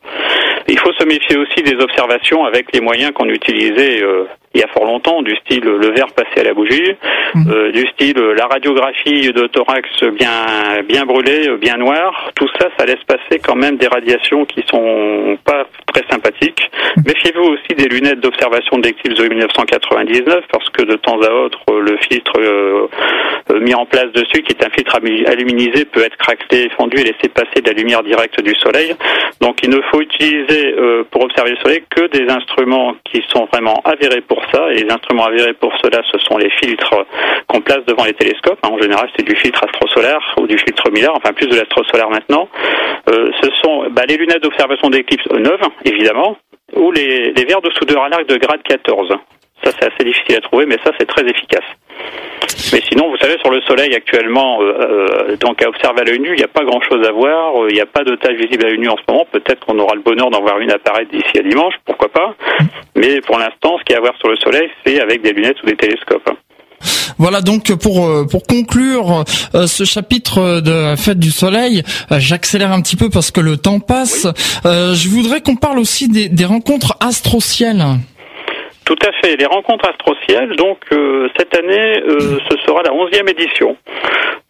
Il 0.69 0.79
faut 0.79 0.93
se 0.93 1.05
méfier 1.07 1.39
aussi 1.39 1.63
des 1.63 1.83
observations 1.83 2.45
avec 2.45 2.67
les 2.75 2.81
moyens 2.81 3.13
qu'on 3.13 3.29
utilisait 3.31 4.03
euh, 4.03 4.25
il 4.55 4.61
y 4.63 4.65
a 4.65 4.69
fort 4.69 4.87
longtemps, 4.87 5.21
du 5.23 5.37
style 5.37 5.63
le 5.63 5.91
verre 5.93 6.11
passé 6.15 6.41
à 6.41 6.45
la 6.45 6.55
bougie, 6.55 6.95
Mhm. 7.35 7.53
euh, 7.53 7.71
du 7.71 7.87
style 7.89 8.17
la 8.19 8.47
radiographie 8.47 9.31
de 9.31 9.47
thorax 9.49 9.87
bien 10.15 10.83
bien 10.87 11.05
brûlé, 11.05 11.49
bien 11.61 11.77
noir. 11.77 12.31
Tout 12.35 12.49
ça, 12.59 12.69
ça 12.79 12.87
laisse 12.87 13.03
passer 13.07 13.39
quand 13.47 13.57
même 13.57 13.77
des 13.77 13.87
radiations 13.89 14.45
qui 14.47 14.63
sont 14.71 15.37
pas 15.45 15.65
très 15.93 16.03
sympathiques. 16.11 16.71
Méfiez-vous 17.07 17.45
aussi 17.45 17.75
des 17.77 17.89
lunettes 17.89 18.21
d'observation 18.21 18.79
de 19.05 19.29
1999 19.29 20.45
parce 20.51 20.69
que 20.71 20.83
de 20.83 20.95
temps 20.97 21.21
à 21.21 21.31
autre, 21.31 21.59
euh, 21.71 21.81
le 21.81 21.97
filtre 21.99 22.33
euh, 22.39 22.89
euh, 23.51 23.61
mis 23.61 23.75
en 23.75 23.87
place 23.87 24.11
dessus, 24.13 24.43
qui 24.43 24.53
est 24.53 24.67
un 24.67 24.71
filtre 24.71 24.97
aluminisé, 25.27 25.85
peut 25.85 26.03
être 26.03 26.17
craquelé, 26.17 26.69
fendu 26.77 26.99
et 26.99 27.05
laisser 27.05 27.29
passer 27.33 27.61
de 27.63 27.71
la 27.71 27.73
lumière 27.73 28.03
directe 28.03 28.41
du 28.43 28.55
soleil. 28.57 28.95
Donc 29.41 29.59
il 29.63 29.71
ne 29.71 29.81
faut 29.91 30.01
utiliser 30.01 30.75
pour 31.11 31.23
observer 31.25 31.51
le 31.53 31.57
soleil 31.59 31.83
que 31.89 32.07
des 32.09 32.31
instruments 32.31 32.95
qui 33.05 33.23
sont 33.29 33.47
vraiment 33.53 33.81
avérés 33.85 34.21
pour 34.21 34.43
ça. 34.53 34.71
Et 34.73 34.83
les 34.83 34.91
instruments 34.91 35.27
avérés 35.27 35.55
pour 35.55 35.73
cela, 35.83 36.01
ce 36.11 36.19
sont 36.19 36.37
les 36.37 36.51
filtres 36.51 36.95
qu'on 37.47 37.61
place 37.61 37.85
devant 37.87 38.05
les 38.05 38.15
télescopes. 38.15 38.59
hein. 38.63 38.71
En 38.73 38.79
général, 38.79 39.09
c'est 39.17 39.25
du 39.25 39.37
filtre 39.37 39.65
astrosolaire 39.65 40.21
ou 40.39 40.47
du 40.47 40.59
filtre 40.59 40.91
Miller, 40.91 41.13
enfin 41.15 41.33
plus 41.33 41.47
de 41.47 41.57
l'astrosolaire 41.57 42.11
maintenant. 42.11 42.49
Ce 43.07 43.51
sont 43.63 43.87
bah, 43.91 44.03
les 44.09 44.17
lunettes 44.17 44.43
d'observation 44.43 44.91
d'éclipse 44.91 45.27
neuves, 45.31 45.69
évidemment, 45.85 46.37
ou 46.75 46.91
les, 46.93 47.33
les 47.33 47.45
verres 47.45 47.63
de 47.63 47.71
soudeur 47.71 48.03
à 48.05 48.09
l'arc 48.09 48.27
de 48.27 48.37
grade 48.37 48.63
14. 48.63 49.09
Ça, 49.65 49.73
c'est 49.79 49.93
assez 49.93 50.05
difficile 50.05 50.37
à 50.37 50.41
trouver, 50.41 50.67
mais 50.67 50.77
ça, 50.85 50.93
c'est 50.99 51.07
très 51.07 51.23
efficace. 51.27 51.65
Mais 52.73 52.81
sinon, 52.89 53.09
vous 53.11 53.17
savez, 53.17 53.37
sur 53.41 53.51
le 53.51 53.61
Soleil 53.63 53.93
actuellement, 53.95 54.63
euh, 54.63 54.73
euh, 55.31 55.37
donc 55.37 55.61
à 55.63 55.69
observer 55.69 56.03
à 56.03 56.05
l'œil 56.05 56.21
nu, 56.21 56.29
il 56.29 56.37
n'y 56.37 56.45
a 56.45 56.49
pas 56.49 56.65
grand-chose 56.65 57.05
à 57.07 57.11
voir. 57.11 57.61
euh, 57.63 57.67
Il 57.71 57.75
n'y 57.75 57.81
a 57.81 57.87
pas 57.87 58.05
de 58.05 58.15
tache 58.15 58.37
visible 58.37 58.65
à 58.67 58.69
l'œil 58.69 58.79
nu 58.79 58.89
en 58.89 58.97
ce 58.97 59.03
moment. 59.09 59.27
Peut-être 59.33 59.65
qu'on 59.67 59.79
aura 59.79 59.95
le 59.97 60.03
bonheur 60.03 60.31
d'en 60.31 60.41
voir 60.41 60.61
une 60.61 60.71
apparaître 60.71 61.11
d'ici 61.11 61.39
à 61.39 61.43
dimanche, 61.43 61.75
pourquoi 61.85 62.09
pas. 62.09 62.35
Mais 62.95 63.21
pour 63.23 63.39
l'instant, 63.39 63.79
ce 63.79 63.85
qu'il 63.85 63.95
y 63.95 63.97
a 63.97 63.99
à 63.99 64.01
voir 64.01 64.17
sur 64.19 64.29
le 64.29 64.37
Soleil, 64.37 64.71
c'est 64.87 65.01
avec 65.01 65.23
des 65.23 65.33
lunettes 65.33 65.61
ou 65.63 65.67
des 65.67 65.77
télescopes. 65.77 66.31
Voilà 67.19 67.41
donc 67.41 67.73
pour 67.75 68.07
euh, 68.07 68.25
pour 68.25 68.45
conclure 68.45 69.25
euh, 69.55 69.67
ce 69.67 69.85
chapitre 69.85 70.61
de 70.61 70.71
la 70.71 70.97
fête 70.97 71.19
du 71.19 71.33
soleil, 71.33 71.83
euh, 72.13 72.21
j'accélère 72.21 72.73
un 72.73 72.81
petit 72.81 72.97
peu 72.97 73.11
parce 73.11 73.31
que 73.31 73.41
le 73.41 73.57
temps 73.57 73.81
passe. 73.81 74.27
Je 74.65 75.09
voudrais 75.09 75.41
qu'on 75.41 75.57
parle 75.57 75.79
aussi 75.79 76.09
des, 76.09 76.29
des 76.29 76.45
rencontres 76.45 76.97
astrocielles. 77.01 77.85
Tout 78.89 78.97
à 79.07 79.13
fait. 79.21 79.37
Les 79.37 79.45
rencontres 79.45 79.87
astrocielles, 79.87 80.57
donc 80.57 80.79
euh, 80.93 81.29
cette 81.37 81.55
année, 81.55 82.03
euh, 82.09 82.39
ce 82.51 82.57
sera 82.67 82.83
la 82.83 82.91
11e 82.91 83.29
édition. 83.29 83.77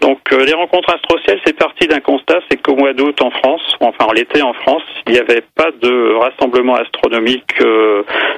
Donc 0.01 0.21
euh, 0.33 0.45
les 0.45 0.53
rencontres 0.53 0.95
astrocielles, 0.95 1.41
c'est 1.45 1.57
parti 1.57 1.89
d'un 1.89 1.99
constat, 1.99 2.39
c'est 2.49 2.57
qu'au 2.63 2.77
mois 2.77 2.93
d'août 2.93 3.21
en 3.21 3.33
France, 3.33 3.63
enfin 3.81 4.05
en 4.07 4.13
l'été 4.13 4.41
en 4.41 4.53
France, 4.53 4.85
il 5.09 5.15
n'y 5.15 5.19
avait 5.19 5.43
pas 5.57 5.73
de 5.83 6.15
rassemblement 6.21 6.77
astronomique 6.77 7.49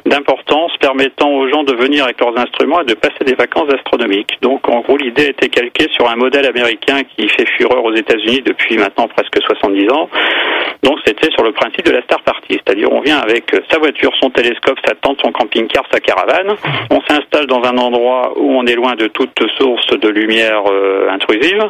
d'importance 0.07 0.73
permettant 0.81 1.29
aux 1.29 1.47
gens 1.51 1.65
de 1.65 1.75
venir 1.75 2.05
avec 2.05 2.19
leurs 2.19 2.39
instruments 2.39 2.81
et 2.81 2.87
de 2.87 2.95
passer 2.95 3.23
des 3.27 3.35
vacances 3.35 3.71
astronomiques. 3.71 4.39
Donc 4.41 4.67
en 4.71 4.81
gros, 4.81 4.97
l'idée 4.97 5.27
était 5.27 5.51
calquée 5.51 5.89
sur 5.93 6.09
un 6.09 6.17
modèle 6.17 6.47
américain 6.47 7.03
qui 7.15 7.29
fait 7.29 7.47
fureur 7.59 7.85
aux 7.85 7.95
États-Unis 7.95 8.41
depuis 8.41 8.79
maintenant 8.79 9.07
presque 9.09 9.37
70 9.43 9.91
ans. 9.91 10.09
Donc 10.83 10.99
c'était 11.05 11.31
sur 11.33 11.45
le 11.45 11.53
principe 11.53 11.85
de 11.85 11.91
la 11.91 12.01
star 12.03 12.23
party, 12.23 12.59
c'est-à-dire 12.65 12.91
on 12.91 13.03
vient 13.03 13.19
avec 13.19 13.55
sa 13.71 13.79
voiture, 13.79 14.13
son 14.19 14.31
télescope, 14.31 14.79
sa 14.87 14.95
tente, 14.95 15.21
son 15.21 15.31
camping-car, 15.31 15.85
sa 15.91 16.01
caravane, 16.01 16.55
on 16.91 17.01
s'installe 17.03 17.47
dans 17.47 17.63
un 17.65 17.77
endroit 17.79 18.33
où 18.37 18.53
on 18.53 18.67
est 18.67 18.75
loin 18.75 18.95
de 18.95 19.07
toute 19.09 19.39
source 19.59 19.89
de 19.99 20.09
lumière 20.09 20.63
euh, 20.71 21.11
intrusive, 21.11 21.63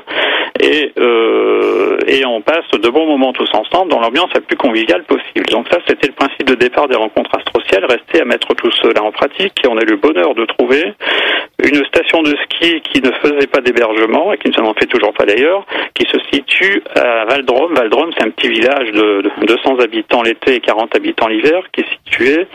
et, 0.61 0.93
euh, 0.99 1.99
et 2.07 2.25
on 2.27 2.41
passe 2.41 2.69
de 2.73 2.89
bons 2.89 3.07
moments 3.07 3.33
tous 3.33 3.49
ensemble 3.55 3.91
dans 3.91 4.01
l'ambiance 4.01 4.31
la 4.35 4.41
plus 4.41 4.57
conviviale 4.57 5.05
possible. 5.05 5.47
Donc 5.51 5.67
ça, 5.71 5.79
c'était 5.87 6.09
le 6.09 6.13
principe 6.13 6.47
de 6.47 6.55
départ 6.55 6.89
des 6.89 6.97
rencontres 6.97 7.37
astrocielles, 7.37 7.85
rester 7.85 8.21
à 8.21 8.25
mettre 8.25 8.55
tout 8.55 8.71
cela 8.83 9.03
en 9.03 9.13
pratique 9.13 9.55
et 9.65 9.69
on 9.69 9.77
a 9.77 9.83
eu 9.83 9.91
le 9.91 9.97
bonheur 9.97 10.35
de 10.35 10.45
trouver 10.45 10.95
une 11.63 11.85
station 11.87 12.23
de 12.23 12.35
ski 12.45 12.81
qui 12.81 13.01
ne 13.03 13.11
faisait 13.13 13.47
pas 13.47 13.61
d'hébergement 13.61 14.33
et 14.33 14.39
qui 14.39 14.49
ne 14.49 14.55
s'en 14.55 14.73
fait 14.75 14.87
toujours 14.87 15.13
pas 15.13 15.25
d'ailleurs, 15.25 15.65
qui 15.95 16.07
se 16.11 16.19
situe 16.33 16.83
à 16.95 17.25
Valdrome. 17.27 17.75
Valdrome, 17.75 18.11
c'est 18.17 18.25
un 18.25 18.31
petit 18.31 18.49
village 18.49 18.91
de 18.93 19.23
200 19.47 19.79
habitants 19.81 20.23
l'été 20.23 20.57
et 20.57 20.61
40 20.61 20.97
habitants 20.97 21.29
l'hiver, 21.29 21.63
qui 21.73 21.83
est 21.83 21.91
situé 21.91 22.47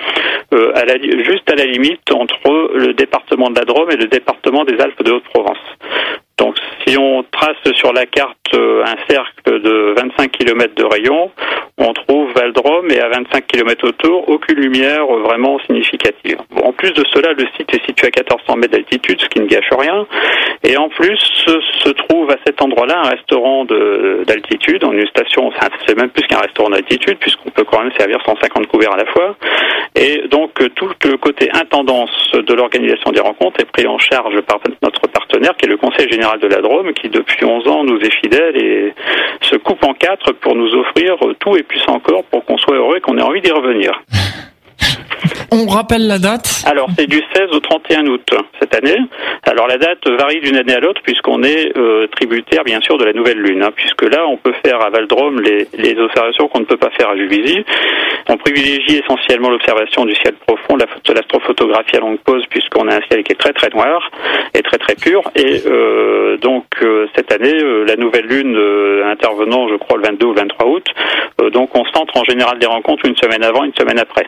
euh, 0.54 0.71
à 0.75 0.86
la, 0.86 0.95
juste 1.23 1.49
à 1.51 1.54
la 1.55 1.65
limite 1.65 2.11
entre 2.11 2.71
le 2.75 2.93
département 2.93 3.49
de 3.49 3.59
la 3.59 3.65
Drôme 3.65 3.91
et 3.91 3.97
le 3.97 4.07
département 4.07 4.63
des 4.63 4.79
Alpes 4.79 5.03
de 5.03 5.11
Haute-Provence. 5.11 5.57
Donc 6.37 6.55
si 6.85 6.97
on 6.97 7.23
trace 7.31 7.73
sur 7.75 7.93
la 7.93 8.05
carte 8.05 8.44
euh, 8.55 8.83
un 8.83 8.95
cercle 9.09 9.61
de 9.61 9.93
25 9.97 10.31
km 10.31 10.75
de 10.75 10.83
rayon, 10.83 11.31
on 11.77 11.93
trouve 11.93 12.31
Valdrome 12.33 12.89
et 12.89 12.99
à 12.99 13.09
25 13.09 13.47
km 13.47 13.87
autour, 13.87 14.29
aucune 14.29 14.59
lumière 14.59 15.05
vraiment 15.05 15.59
significative. 15.59 16.37
en 16.63 16.71
plus 16.71 16.91
de 16.93 17.03
cela, 17.13 17.33
le 17.33 17.45
site 17.57 17.73
est 17.73 17.85
situé 17.85 18.07
à 18.07 18.11
1400 18.15 18.55
mètres 18.55 18.73
d'altitude, 18.73 19.19
ce 19.21 19.27
qui 19.27 19.39
ne 19.39 19.47
gâche 19.47 19.69
rien. 19.77 20.05
Et 20.63 20.77
en 20.77 20.89
plus, 20.89 21.19
se 21.85 21.89
trouve 21.89 22.29
à 22.31 22.37
cet 22.45 22.61
endroit-là 22.61 23.01
un 23.03 23.09
restaurant 23.09 23.65
d'altitude, 23.65 24.83
en 24.83 24.91
une 24.91 25.07
station, 25.07 25.51
c'est 25.85 25.97
même 25.97 26.09
plus 26.09 26.25
qu'un 26.27 26.39
restaurant 26.39 26.69
d'altitude, 26.69 27.17
puisqu'on 27.19 27.49
peut 27.49 27.63
quand 27.63 27.81
même 27.81 27.91
servir 27.97 28.19
150 28.25 28.67
couverts 28.67 28.93
à 28.93 28.97
la 28.97 29.05
fois. 29.05 29.35
Et 29.95 30.27
donc, 30.29 30.51
tout 30.75 30.89
le 31.03 31.17
côté 31.17 31.49
intendance 31.53 32.31
de 32.33 32.53
l'organisation 32.53 33.11
des 33.11 33.21
rencontres 33.21 33.61
est 33.61 33.71
pris 33.71 33.87
en 33.87 33.97
charge 33.97 34.39
par 34.41 34.59
notre 34.81 35.07
partenaire, 35.07 35.55
qui 35.57 35.65
est 35.65 35.69
le 35.69 35.77
Conseil 35.77 36.09
général 36.09 36.39
de 36.39 36.47
la 36.47 36.61
Drôme, 36.61 36.93
qui 36.93 37.09
depuis 37.09 37.45
11 37.45 37.67
ans 37.67 37.83
nous 37.83 37.99
est 37.99 38.13
fidèle 38.21 38.44
et 38.55 38.93
se 39.41 39.55
coupe 39.55 39.84
en 39.84 39.93
quatre 39.93 40.34
pour 40.34 40.55
nous 40.55 40.73
offrir 40.75 41.15
tout 41.39 41.55
et 41.55 41.63
plus 41.63 41.84
encore 41.88 42.23
pour 42.25 42.45
qu'on 42.45 42.58
soit 42.58 42.75
heureux 42.75 42.97
et 42.97 43.01
qu'on 43.01 43.17
ait 43.17 43.23
envie 43.23 43.41
d'y 43.41 43.51
revenir. 43.51 44.01
On 45.51 45.67
rappelle 45.67 46.07
la 46.07 46.19
date 46.19 46.63
Alors, 46.65 46.88
c'est 46.97 47.07
du 47.07 47.21
16 47.33 47.49
au 47.51 47.59
31 47.59 48.07
août 48.07 48.29
cette 48.59 48.75
année. 48.75 48.97
Alors, 49.43 49.67
la 49.67 49.77
date 49.77 50.07
varie 50.07 50.41
d'une 50.41 50.57
année 50.57 50.73
à 50.73 50.79
l'autre 50.79 51.01
puisqu'on 51.03 51.43
est 51.43 51.77
euh, 51.77 52.07
tributaire, 52.07 52.63
bien 52.63 52.81
sûr, 52.81 52.97
de 52.97 53.05
la 53.05 53.13
nouvelle 53.13 53.39
lune. 53.39 53.63
Hein, 53.63 53.71
puisque 53.75 54.03
là, 54.03 54.25
on 54.27 54.38
peut 54.38 54.53
faire 54.65 54.81
à 54.81 54.89
Valdrome 54.89 55.41
les, 55.41 55.95
observations 55.97 56.47
qu'on 56.47 56.59
ne 56.59 56.65
peut 56.65 56.77
pas 56.77 56.89
faire 56.91 57.09
à 57.09 57.15
Juvisy. 57.15 57.63
On 58.27 58.38
privilégie 58.38 59.01
essentiellement 59.03 59.49
l'observation 59.49 60.05
du 60.05 60.15
ciel 60.15 60.33
profond, 60.45 60.77
l'astrophotographie 60.77 61.95
à 61.95 61.99
longue 61.99 62.19
pause, 62.19 62.43
puisqu'on 62.49 62.88
a 62.88 62.95
un 62.95 63.01
ciel 63.09 63.23
qui 63.23 63.31
est 63.31 63.39
très 63.39 63.53
très 63.53 63.69
noir 63.69 64.09
et 64.53 64.61
très 64.61 64.77
très 64.77 64.95
pur. 64.95 65.21
Et 65.35 65.61
euh, 65.65 66.38
donc, 66.38 66.65
euh, 66.81 67.07
cette 67.15 67.31
année, 67.31 67.53
la 67.88 67.95
nouvelle 67.95 68.25
lune 68.25 68.57
intervenant, 69.05 69.69
je 69.69 69.75
crois, 69.75 69.97
le 69.97 70.03
22 70.03 70.25
ou 70.25 70.33
le 70.33 70.41
23 70.41 70.67
août. 70.67 70.88
donc, 71.51 71.69
on 71.75 71.85
centre 71.93 72.17
en 72.17 72.23
général 72.23 72.59
des 72.59 72.67
rencontres 72.67 73.05
une 73.05 73.15
semaine 73.15 73.43
avant, 73.43 73.63
une 73.63 73.75
semaine 73.75 73.99
après. 73.99 74.27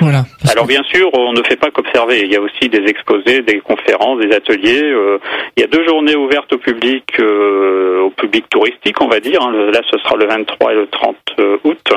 Voilà. 0.00 0.24
Alors 0.50 0.66
bien 0.66 0.82
sûr, 0.84 1.10
on 1.12 1.32
ne 1.32 1.42
fait 1.42 1.56
pas 1.56 1.70
qu'observer. 1.70 2.20
Il 2.24 2.32
y 2.32 2.36
a 2.36 2.40
aussi 2.40 2.68
des 2.68 2.84
exposés, 2.88 3.42
des 3.42 3.60
conférences, 3.60 4.20
des 4.20 4.34
ateliers. 4.34 4.82
Euh, 4.82 5.18
il 5.56 5.60
y 5.60 5.64
a 5.64 5.66
deux 5.66 5.86
journées 5.86 6.16
ouvertes 6.16 6.52
au 6.52 6.58
public, 6.58 7.04
euh, 7.18 8.02
au 8.02 8.10
public 8.10 8.48
touristique, 8.48 9.00
on 9.00 9.08
va 9.08 9.20
dire. 9.20 9.42
Hein. 9.42 9.52
Là, 9.72 9.80
ce 9.90 9.98
sera 9.98 10.16
le 10.16 10.26
23 10.26 10.72
et 10.72 10.76
le 10.76 10.86
30 10.86 11.16
euh, 11.40 11.56
août. 11.64 11.92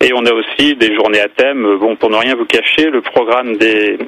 Et 0.00 0.12
on 0.14 0.24
a 0.26 0.32
aussi 0.32 0.74
des 0.74 0.94
journées 0.94 1.20
à 1.20 1.28
thème. 1.28 1.76
Bon, 1.78 1.96
pour 1.96 2.10
ne 2.10 2.16
rien 2.16 2.34
vous 2.34 2.46
cacher, 2.46 2.90
le 2.90 3.00
programme 3.00 3.56
des 3.56 3.98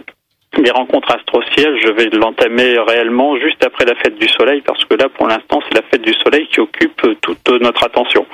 les 0.59 0.71
rencontres 0.71 1.15
astrocielles, 1.15 1.79
je 1.81 1.93
vais 1.93 2.11
l'entamer 2.11 2.79
réellement 2.79 3.37
juste 3.37 3.65
après 3.65 3.85
la 3.85 3.95
fête 3.95 4.19
du 4.19 4.29
soleil 4.29 4.63
parce 4.63 4.85
que 4.85 4.95
là, 4.95 5.09
pour 5.09 5.29
l'instant, 5.29 5.61
c'est 5.69 5.75
la 5.75 5.83
fête 5.83 6.03
du 6.03 6.13
soleil 6.15 6.49
qui 6.49 6.61
occupe 6.61 7.01
toute 7.21 7.49
notre 7.61 7.85
attention. 7.85 8.27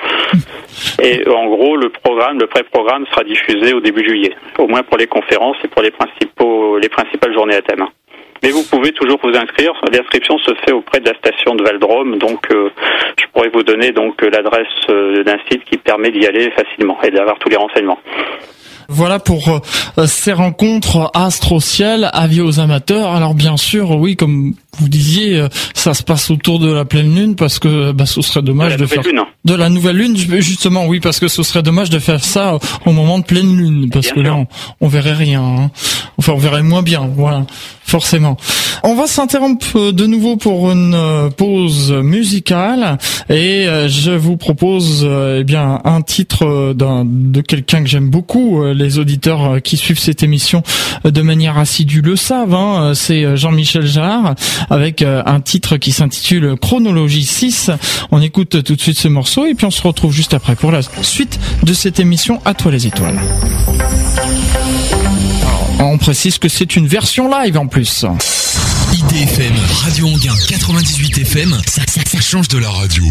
Et 1.03 1.29
en 1.29 1.47
gros, 1.47 1.77
le 1.77 1.91
programme, 1.91 2.39
le 2.39 2.47
pré-programme 2.47 3.07
sera 3.07 3.23
diffusé 3.25 3.75
au 3.75 3.81
début 3.81 4.05
juillet, 4.07 4.35
au 4.59 4.67
moins 4.67 4.83
pour 4.83 4.97
les 4.97 5.07
conférences 5.07 5.57
et 5.63 5.69
pour 5.69 5.83
les 5.83 5.91
principaux, 5.91 6.79
les 6.79 6.89
principales 6.89 7.35
journées 7.35 7.57
à 7.57 7.63
thème. 7.63 7.87
Mais 8.47 8.53
vous 8.53 8.63
pouvez 8.63 8.93
toujours 8.93 9.19
vous 9.25 9.37
inscrire. 9.37 9.73
L'inscription 9.93 10.39
se 10.39 10.53
fait 10.65 10.73
auprès 10.73 11.01
de 11.01 11.11
la 11.11 11.19
station 11.19 11.57
de 11.57 11.65
Valdrome, 11.65 12.17
donc 12.19 12.47
euh, 12.53 12.71
je 13.19 13.25
pourrais 13.33 13.49
vous 13.53 13.65
donner 13.65 13.91
donc 13.91 14.23
l'adresse 14.23 14.69
euh, 14.89 15.25
d'un 15.25 15.39
site 15.51 15.65
qui 15.65 15.77
permet 15.79 16.13
d'y 16.13 16.25
aller 16.29 16.53
facilement 16.53 16.97
et 17.03 17.11
d'avoir 17.11 17.41
tous 17.41 17.49
les 17.49 17.57
renseignements. 17.57 17.99
Voilà 18.89 19.19
pour 19.19 19.49
euh, 19.99 20.07
ces 20.07 20.33
rencontres 20.33 21.11
astro-ciel, 21.13 22.09
avis 22.13 22.41
aux 22.41 22.61
amateurs. 22.61 23.17
Alors 23.17 23.35
bien 23.35 23.57
sûr, 23.57 23.91
oui, 23.99 24.15
comme 24.15 24.53
vous 24.79 24.89
disiez, 24.89 25.39
euh, 25.39 25.49
ça 25.75 25.95
se 25.95 26.03
passe 26.03 26.31
autour 26.31 26.59
de 26.59 26.71
la 26.71 26.85
pleine 26.85 27.15
lune 27.15 27.37
parce 27.37 27.59
que 27.59 27.93
bah, 27.93 28.07
ce 28.07 28.23
serait 28.23 28.43
dommage 28.43 28.77
de, 28.77 28.87
faire 28.87 29.03
de 29.45 29.55
la 29.55 29.69
nouvelle 29.69 29.97
lune. 29.97 30.17
Justement, 30.17 30.87
oui, 30.87 31.01
parce 31.01 31.21
que 31.21 31.29
ce 31.29 31.43
serait 31.43 31.62
dommage 31.62 31.91
de 31.91 31.99
faire 31.99 32.23
ça 32.23 32.59
au 32.85 32.93
moment 32.93 33.19
de 33.19 33.25
pleine 33.25 33.57
lune 33.57 33.91
parce 33.91 34.12
que 34.12 34.21
là, 34.21 34.37
on, 34.81 34.89
verrait 34.89 35.15
rien. 35.15 35.43
Hein. 35.43 35.71
Enfin, 36.19 36.33
on 36.33 36.39
verrait 36.39 36.62
moins 36.62 36.83
bien. 36.83 37.11
Voilà, 37.15 37.47
forcément. 37.85 38.37
On 38.83 38.95
va 38.95 39.07
s'interrompre 39.07 39.93
de 39.93 40.07
nouveau 40.07 40.37
pour 40.37 40.71
une 40.71 40.95
euh, 40.95 41.31
pause 41.31 41.93
musicale 41.93 42.99
et 43.29 43.67
je 43.89 44.12
vous 44.12 44.37
propose 44.37 45.09
eh 45.39 45.45
bien 45.45 45.81
un 45.85 46.03
titre 46.03 46.73
d'un 46.75 47.05
de 47.05 47.41
quelqu'un 47.41 47.83
que 47.83 47.89
j'aime 47.89 48.11
beaucoup 48.11 48.62
les 48.73 48.99
auditeurs 48.99 49.57
euh, 49.57 49.61
qui 49.61 49.77
suivent 49.77 49.99
cette 49.99 50.23
émission 50.23 50.62
euh, 51.05 51.11
de 51.11 51.23
manière 51.23 51.59
assidue 51.59 52.03
le 52.03 52.17
savent. 52.17 52.55
Hein, 52.55 52.83
euh, 52.83 52.95
c'est 52.95 53.37
Jean-Michel 53.37 53.87
Jarre 53.87 54.35
avec 54.71 55.03
un 55.03 55.41
titre 55.41 55.77
qui 55.77 55.93
s'intitule 55.93 56.57
Chronologie 56.61 57.25
6. 57.25 57.71
On 58.11 58.21
écoute 58.21 58.63
tout 58.63 58.77
de 58.77 58.81
suite 58.81 58.99
ce 58.99 59.09
morceau 59.09 59.47
et 59.47 59.55
puis 59.55 59.67
on 59.67 59.71
se 59.71 59.83
retrouve 59.83 60.13
juste 60.13 60.35
après 60.35 60.57
pour 60.57 60.73
la 60.73 60.81
suite 61.03 61.39
de 61.63 61.73
cette 61.75 62.01
émission 62.01 62.41
À 62.45 62.55
toi 62.55 62.73
les 62.73 62.87
étoiles. 62.87 63.19
On 65.79 65.99
précise 65.99 66.39
que 66.39 66.49
c'est 66.49 66.77
une 66.77 66.87
version 66.87 67.31
live 67.31 67.59
en 67.59 67.67
plus. 67.67 68.05
IDFM, 68.93 69.53
Radio 69.83 70.09
Anguin 70.09 70.35
98 70.49 71.19
FM, 71.19 71.57
ça 71.67 71.83
change 72.21 72.49
de 72.49 72.59
la 72.59 72.71
radio. 72.71 73.05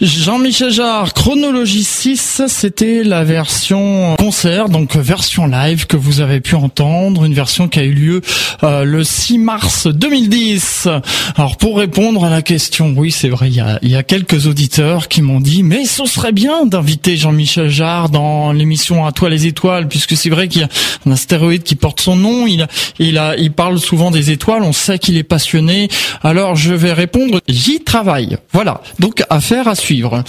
Jean-Michel 0.00 0.70
Jarre, 0.70 1.12
chronologie 1.12 1.82
6, 1.82 2.42
c'était 2.46 3.02
la 3.02 3.24
version 3.24 4.14
concert, 4.16 4.68
donc 4.68 4.94
version 4.96 5.46
live 5.46 5.86
que 5.86 5.96
vous 5.96 6.20
avez 6.20 6.40
pu 6.40 6.54
entendre, 6.54 7.24
une 7.24 7.34
version 7.34 7.68
qui 7.68 7.80
a 7.80 7.84
eu 7.84 7.92
lieu 7.92 8.20
euh, 8.62 8.84
le 8.84 9.02
6 9.02 9.38
mars 9.38 9.86
2010. 9.88 10.88
Alors 11.36 11.56
pour 11.56 11.78
répondre 11.78 12.24
à 12.24 12.30
la 12.30 12.42
question, 12.42 12.94
oui 12.96 13.10
c'est 13.10 13.28
vrai, 13.28 13.48
il 13.48 13.56
y 13.56 13.60
a, 13.60 13.78
y 13.82 13.96
a, 13.96 14.02
quelques 14.02 14.46
auditeurs 14.46 15.08
qui 15.08 15.22
m'ont 15.22 15.40
dit, 15.40 15.62
mais 15.62 15.84
ce 15.84 16.06
serait 16.06 16.32
bien 16.32 16.64
d'inviter 16.66 17.16
Jean-Michel 17.16 17.68
Jarre 17.68 18.08
dans 18.08 18.52
l'émission 18.52 19.04
À 19.04 19.12
toi 19.12 19.28
les 19.28 19.46
étoiles, 19.46 19.88
puisque 19.88 20.16
c'est 20.16 20.30
vrai 20.30 20.48
qu'il 20.48 20.62
y 20.62 20.64
a 20.64 20.68
un 21.06 21.12
astéroïde 21.12 21.62
qui 21.62 21.74
porte 21.74 22.00
son 22.00 22.16
nom, 22.16 22.46
il, 22.46 22.66
il, 22.98 23.18
a, 23.18 23.36
il 23.36 23.52
parle 23.52 23.80
souvent 23.80 24.10
des 24.10 24.30
étoiles, 24.30 24.62
on 24.62 24.72
sait 24.72 24.98
qu'il 24.98 25.16
est 25.16 25.24
passionné, 25.24 25.88
alors 26.22 26.56
je 26.56 26.74
vais 26.74 26.92
répondre, 26.92 27.40
j'y 27.48 27.80
travaille. 27.80 28.36
Voilà, 28.52 28.80
donc 28.98 29.24
à 29.66 29.74
suivre. 29.74 30.22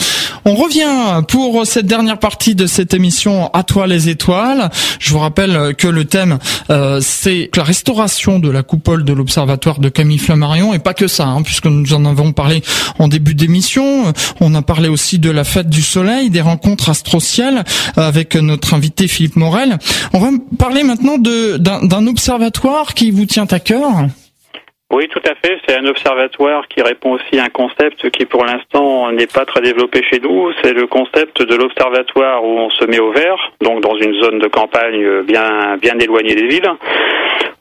On 0.46 0.56
revient 0.56 1.22
pour 1.28 1.68
cette 1.68 1.86
dernière 1.86 2.18
partie 2.18 2.56
de 2.56 2.66
cette 2.66 2.94
émission 2.94 3.52
À 3.54 3.64
toi 3.64 3.86
les 3.86 4.10
étoiles. 4.10 4.70
Je 5.00 5.12
vous 5.12 5.20
rappelle 5.20 5.76
que 5.76 5.88
le 5.88 6.06
thème 6.06 6.40
euh, 6.70 7.00
c'est 7.02 7.50
la 7.56 7.64
restauration 7.64 8.40
de 8.40 8.50
la 8.50 8.64
coupole 8.64 9.04
de 9.04 9.14
l'observatoire 9.14 9.80
de 9.80 9.90
Camille 9.90 10.18
Flammarion 10.18 10.74
et 10.74 10.80
pas 10.80 10.94
que 10.94 11.08
ça, 11.08 11.28
hein, 11.28 11.42
puisque 11.42 11.66
nous 11.66 11.94
en 11.94 12.06
avons 12.06 12.32
parlé 12.32 12.64
en 12.98 13.08
début 13.08 13.36
d'émission. 13.36 14.14
On 14.40 14.56
a 14.56 14.62
parlé 14.62 14.88
aussi 14.88 15.20
de 15.20 15.30
la 15.30 15.44
fête 15.44 15.70
du 15.70 15.82
soleil, 15.82 16.30
des 16.30 16.42
rencontres 16.42 16.90
astrociales 16.90 17.64
avec 17.98 18.36
notre 18.36 18.74
invité 18.74 19.08
Philippe 19.08 19.36
Morel. 19.36 19.78
On 20.14 20.20
va 20.20 20.30
parler 20.58 20.84
maintenant 20.84 21.18
d'un 21.18 22.08
observatoire 22.08 22.94
qui 22.94 23.12
vous 23.12 23.26
tient 23.26 23.48
à 23.50 23.60
cœur. 23.60 24.08
Oui, 24.92 25.08
tout 25.08 25.22
à 25.24 25.36
fait. 25.36 25.60
C'est 25.68 25.78
un 25.78 25.86
observatoire 25.86 26.68
qui 26.68 26.82
répond 26.82 27.12
aussi 27.12 27.40
à 27.40 27.44
un 27.44 27.50
concept 27.50 28.10
qui, 28.10 28.26
pour 28.26 28.44
l'instant, 28.44 29.12
n'est 29.12 29.28
pas 29.28 29.46
très 29.46 29.62
développé 29.62 30.02
chez 30.04 30.20
nous. 30.20 30.52
C'est 30.64 30.74
le 30.74 30.88
concept 30.88 31.44
de 31.44 31.56
l'observatoire 31.56 32.44
où 32.44 32.58
on 32.58 32.70
se 32.72 32.86
met 32.86 33.00
au 33.00 33.12
vert, 33.12 33.52
donc 33.62 33.82
dans 33.82 33.96
une 33.96 34.16
zone 34.16 34.40
de 34.40 34.48
campagne 34.48 35.22
bien 35.24 35.78
bien 35.80 35.98
éloignée 36.00 36.34
des 36.34 36.48
villes, 36.48 36.72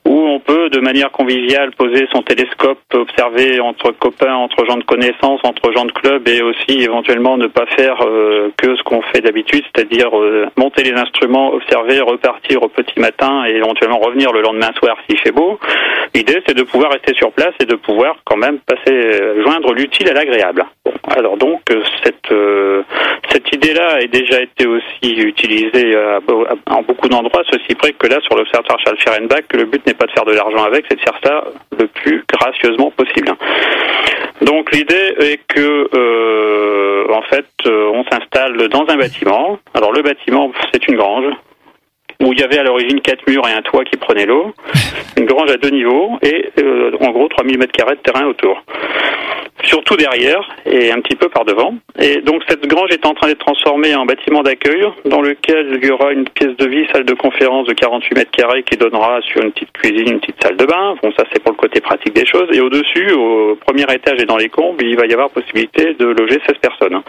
où 0.09 0.17
on 0.17 0.39
peut, 0.39 0.69
de 0.71 0.79
manière 0.79 1.11
conviviale, 1.11 1.69
poser 1.77 2.07
son 2.11 2.23
télescope, 2.23 2.79
observer 2.95 3.59
entre 3.59 3.91
copains, 3.91 4.33
entre 4.33 4.65
gens 4.65 4.77
de 4.77 4.83
connaissances, 4.83 5.39
entre 5.43 5.71
gens 5.71 5.85
de 5.85 5.91
club, 5.91 6.27
et 6.27 6.41
aussi 6.41 6.81
éventuellement 6.81 7.37
ne 7.37 7.45
pas 7.45 7.67
faire 7.77 8.01
euh, 8.01 8.49
que 8.57 8.75
ce 8.75 8.81
qu'on 8.81 9.03
fait 9.03 9.21
d'habitude, 9.21 9.63
c'est-à-dire 9.71 10.09
euh, 10.17 10.47
monter 10.57 10.81
les 10.81 10.93
instruments, 10.99 11.53
observer, 11.53 12.01
repartir 12.01 12.63
au 12.63 12.69
petit 12.69 12.99
matin 12.99 13.43
et 13.45 13.51
éventuellement 13.51 13.99
revenir 13.99 14.31
le 14.33 14.41
lendemain 14.41 14.71
soir 14.79 14.97
s'il 15.07 15.19
fait 15.19 15.31
beau. 15.31 15.59
L'idée, 16.15 16.41
c'est 16.47 16.57
de 16.57 16.63
pouvoir 16.63 16.91
rester 16.91 17.13
sur 17.13 17.31
place 17.31 17.53
et 17.59 17.65
de 17.65 17.75
pouvoir 17.75 18.15
quand 18.25 18.37
même 18.37 18.57
euh, 18.89 19.43
joindre 19.43 19.73
l'utile 19.73 20.09
à 20.09 20.13
l'agréable. 20.13 20.65
alors 21.15 21.37
donc 21.37 21.61
cette 22.03 22.33
cette 23.31 23.51
idée-là 23.53 23.97
a 24.01 24.07
déjà 24.07 24.41
été 24.41 24.65
aussi 24.67 25.11
utilisée 25.11 25.95
en 26.67 26.81
beaucoup 26.81 27.09
d'endroits, 27.09 27.43
ceci 27.51 27.75
près 27.75 27.91
que 27.93 28.07
là 28.07 28.19
sur 28.21 28.35
l'observatoire 28.35 28.79
Charles 28.83 28.97
Ferenbach, 28.99 29.47
que 29.47 29.57
le 29.57 29.65
but 29.65 29.85
n'est 29.85 29.98
pas 29.99 30.05
de 30.05 30.11
faire 30.11 30.25
de 30.25 30.31
l'argent 30.31 30.63
avec, 30.63 30.85
c'est 30.89 30.95
de 30.95 31.01
faire 31.01 31.19
ça 31.23 31.43
le 31.77 31.87
plus 31.87 32.23
gracieusement 32.31 32.89
possible. 32.91 33.31
Donc 34.41 34.71
l'idée 34.71 35.15
est 35.19 35.39
que, 35.47 35.89
euh, 35.93 37.13
en 37.13 37.21
fait, 37.23 37.45
euh, 37.65 37.91
on 37.93 38.03
s'installe 38.05 38.69
dans 38.69 38.85
un 38.87 38.95
bâtiment. 38.95 39.59
Alors 39.73 39.91
le 39.91 40.01
bâtiment, 40.01 40.51
c'est 40.73 40.87
une 40.87 40.95
grange 40.95 41.33
où 42.21 42.33
il 42.33 42.39
y 42.39 42.43
avait 42.43 42.59
à 42.59 42.63
l'origine 42.63 43.01
quatre 43.01 43.27
murs 43.27 43.47
et 43.47 43.53
un 43.53 43.61
toit 43.61 43.85
qui 43.85 43.97
prenait 43.97 44.25
l'eau, 44.25 44.53
une 45.17 45.25
grange 45.25 45.51
à 45.51 45.57
deux 45.57 45.69
niveaux 45.69 46.17
et 46.21 46.49
euh, 46.59 46.91
en 46.99 47.11
gros 47.11 47.27
3000 47.27 47.57
mètres 47.57 47.71
carrés 47.71 47.95
de 47.95 48.01
terrain 48.01 48.25
autour 48.25 48.61
surtout 49.63 49.95
derrière 49.95 50.47
et 50.65 50.91
un 50.91 50.99
petit 51.01 51.15
peu 51.15 51.29
par 51.29 51.45
devant. 51.45 51.75
Et 51.99 52.21
donc 52.21 52.43
cette 52.47 52.65
grange 52.67 52.91
est 52.91 53.05
en 53.05 53.13
train 53.13 53.27
d'être 53.27 53.39
transformée 53.39 53.95
en 53.95 54.05
bâtiment 54.05 54.41
d'accueil 54.43 54.85
dans 55.05 55.21
lequel 55.21 55.79
il 55.81 55.87
y 55.87 55.91
aura 55.91 56.11
une 56.11 56.25
pièce 56.25 56.55
de 56.57 56.67
vie, 56.67 56.85
salle 56.93 57.05
de 57.05 57.13
conférence 57.13 57.67
de 57.67 57.73
48 57.73 58.15
mètres 58.15 58.31
carrés 58.31 58.63
qui 58.63 58.77
donnera 58.77 59.21
sur 59.21 59.41
une 59.41 59.51
petite 59.51 59.71
cuisine, 59.71 60.13
une 60.13 60.19
petite 60.19 60.41
salle 60.41 60.57
de 60.57 60.65
bain. 60.65 60.95
Bon, 61.01 61.11
ça 61.17 61.23
c'est 61.31 61.41
pour 61.41 61.51
le 61.51 61.57
côté 61.57 61.81
pratique 61.81 62.13
des 62.13 62.25
choses. 62.25 62.47
Et 62.53 62.61
au-dessus, 62.61 63.11
au 63.11 63.57
premier 63.65 63.83
étage 63.93 64.21
et 64.21 64.25
dans 64.25 64.37
les 64.37 64.49
combles, 64.49 64.83
il 64.83 64.97
va 64.97 65.05
y 65.05 65.13
avoir 65.13 65.29
possibilité 65.29 65.93
de 65.93 66.05
loger 66.05 66.39
16 66.47 66.57
personnes. 66.61 67.01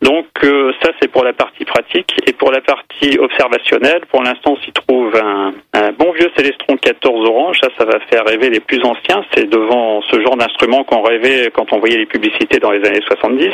Donc 0.00 0.26
euh, 0.44 0.72
ça 0.80 0.90
c'est 1.00 1.10
pour 1.10 1.24
la 1.24 1.32
partie 1.32 1.64
pratique 1.64 2.14
et 2.26 2.32
pour 2.32 2.52
la 2.52 2.60
partie 2.60 3.18
observationnelle, 3.18 4.02
pour 4.10 4.22
l'instant 4.22 4.56
s'y 4.64 4.70
trouve 4.72 5.12
un, 5.16 5.52
un, 5.74 5.92
bon 5.92 6.12
vieux 6.12 6.30
Célestron 6.36 6.76
14 6.76 7.28
orange, 7.28 7.58
ça 7.60 7.68
ça 7.76 7.84
va 7.84 7.98
faire 8.08 8.24
rêver 8.24 8.48
les 8.48 8.60
plus 8.60 8.80
anciens, 8.84 9.24
c'est 9.34 9.50
devant 9.50 10.00
ce 10.02 10.20
genre 10.20 10.36
d'instrument 10.36 10.84
qu'on 10.84 11.02
rêvait 11.02 11.47
quand 11.54 11.72
on 11.72 11.78
voyait 11.78 11.98
les 11.98 12.06
publicités 12.06 12.58
dans 12.58 12.70
les 12.70 12.86
années 12.86 13.02
70. 13.06 13.50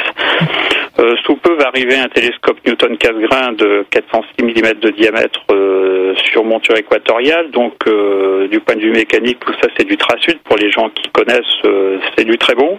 Euh, 1.01 1.17
sous 1.25 1.35
peu 1.37 1.55
va 1.55 1.69
arriver 1.69 1.97
un 1.97 2.09
télescope 2.09 2.59
Newton 2.65 2.97
Cassegrain 2.97 3.53
de 3.53 3.85
406 3.91 4.45
mm 4.45 4.79
de 4.81 4.91
diamètre 4.91 5.41
euh, 5.51 6.15
sur 6.31 6.45
monture 6.45 6.77
équatoriale, 6.77 7.51
donc 7.51 7.75
euh, 7.89 8.47
du 8.47 8.61
point 8.61 8.77
de 8.77 8.81
vue 8.81 8.93
mécanique 8.93 9.41
tout 9.41 9.53
ça 9.61 9.69
c'est 9.77 9.87
du 9.87 9.97
trasud 9.97 10.39
pour 10.45 10.57
les 10.57 10.71
gens 10.71 10.91
qui 10.91 11.11
connaissent 11.11 11.43
c'est 12.17 12.25
du 12.25 12.39
très 12.39 12.55
bon. 12.55 12.79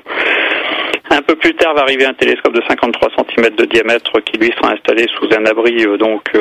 Un 1.09 1.21
peu 1.21 1.35
plus 1.35 1.53
tard 1.55 1.75
va 1.75 1.81
arriver 1.81 2.05
un 2.05 2.13
télescope 2.13 2.53
de 2.53 2.61
53 2.67 3.09
cm 3.17 3.55
de 3.55 3.65
diamètre 3.65 4.11
qui 4.21 4.37
lui 4.37 4.51
sera 4.57 4.73
installé 4.73 5.05
sous 5.19 5.27
un 5.37 5.45
abri 5.45 5.85
donc 5.99 6.31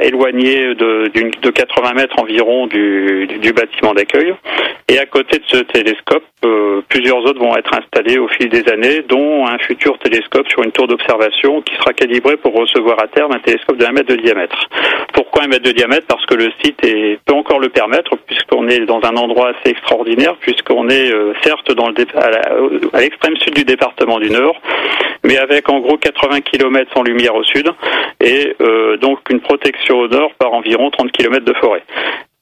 éloigné 0.00 0.74
de, 0.74 1.10
de, 1.42 1.50
80 1.50 1.92
mètres 1.94 2.18
environ 2.18 2.66
du, 2.68 3.26
du 3.26 3.52
bâtiment 3.52 3.92
d'accueil. 3.92 4.34
Et 4.88 4.98
à 4.98 5.04
côté 5.06 5.38
de 5.38 5.44
ce 5.46 5.58
télescope, 5.58 6.24
plusieurs 6.88 7.18
autres 7.18 7.38
vont 7.38 7.54
être 7.56 7.72
installés 7.74 7.91
au 8.18 8.28
fil 8.28 8.48
des 8.48 8.68
années, 8.70 9.02
dont 9.06 9.46
un 9.46 9.58
futur 9.58 9.98
télescope 9.98 10.48
sur 10.48 10.62
une 10.62 10.72
tour 10.72 10.86
d'observation 10.86 11.60
qui 11.62 11.74
sera 11.76 11.92
calibré 11.92 12.36
pour 12.36 12.54
recevoir 12.54 12.98
à 13.02 13.06
terme 13.08 13.32
un 13.32 13.38
télescope 13.38 13.76
de 13.76 13.84
1 13.84 13.92
mètre 13.92 14.08
de 14.08 14.16
diamètre. 14.16 14.68
Pourquoi 15.12 15.44
un 15.44 15.48
mètre 15.48 15.64
de 15.64 15.72
diamètre? 15.72 16.06
Parce 16.06 16.24
que 16.26 16.34
le 16.34 16.50
site 16.62 16.80
peut 16.80 17.34
encore 17.34 17.58
le 17.58 17.68
permettre, 17.68 18.16
puisqu'on 18.26 18.68
est 18.68 18.80
dans 18.86 19.00
un 19.04 19.16
endroit 19.16 19.50
assez 19.50 19.70
extraordinaire, 19.70 20.36
puisqu'on 20.40 20.88
est 20.88 21.12
euh, 21.12 21.34
certes 21.42 21.70
dans 21.72 21.88
le, 21.88 21.94
à 22.94 23.00
l'extrême 23.00 23.36
sud 23.36 23.54
du 23.54 23.64
département 23.64 24.18
du 24.18 24.30
Nord, 24.30 24.60
mais 25.22 25.36
avec 25.36 25.68
en 25.68 25.80
gros 25.80 25.98
80 25.98 26.40
km 26.40 26.90
sans 26.94 27.02
lumière 27.02 27.34
au 27.34 27.44
sud, 27.44 27.68
et 28.20 28.56
euh, 28.60 28.96
donc 28.96 29.18
une 29.30 29.40
protection 29.40 29.98
au 29.98 30.08
nord 30.08 30.32
par 30.38 30.52
environ 30.54 30.90
30 30.90 31.12
km 31.12 31.44
de 31.44 31.54
forêt. 31.54 31.82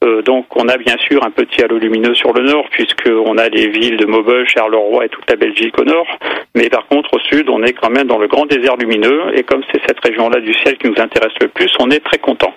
Euh, 0.03 0.21
donc 0.23 0.45
on 0.55 0.67
a 0.67 0.77
bien 0.77 0.97
sûr 0.97 1.23
un 1.23 1.29
petit 1.29 1.63
halo 1.63 1.77
lumineux 1.77 2.15
sur 2.15 2.33
le 2.33 2.43
nord 2.43 2.65
puisqu'on 2.71 3.37
a 3.37 3.49
les 3.49 3.67
villes 3.69 3.97
de 3.97 4.05
Maubeuge, 4.05 4.49
Charleroi 4.49 5.05
et 5.05 5.09
toute 5.09 5.29
la 5.29 5.35
Belgique 5.35 5.77
au 5.79 5.83
nord. 5.83 6.07
Mais 6.55 6.69
par 6.69 6.87
contre 6.87 7.13
au 7.13 7.19
sud 7.19 7.49
on 7.49 7.61
est 7.63 7.73
quand 7.73 7.91
même 7.91 8.07
dans 8.07 8.17
le 8.17 8.27
grand 8.27 8.45
désert 8.45 8.77
lumineux 8.77 9.37
et 9.37 9.43
comme 9.43 9.61
c'est 9.71 9.81
cette 9.87 9.99
région-là 9.99 10.39
du 10.41 10.53
ciel 10.53 10.77
qui 10.77 10.87
nous 10.87 10.99
intéresse 10.99 11.33
le 11.39 11.49
plus, 11.49 11.71
on 11.79 11.89
est 11.91 12.03
très 12.03 12.17
content. 12.17 12.53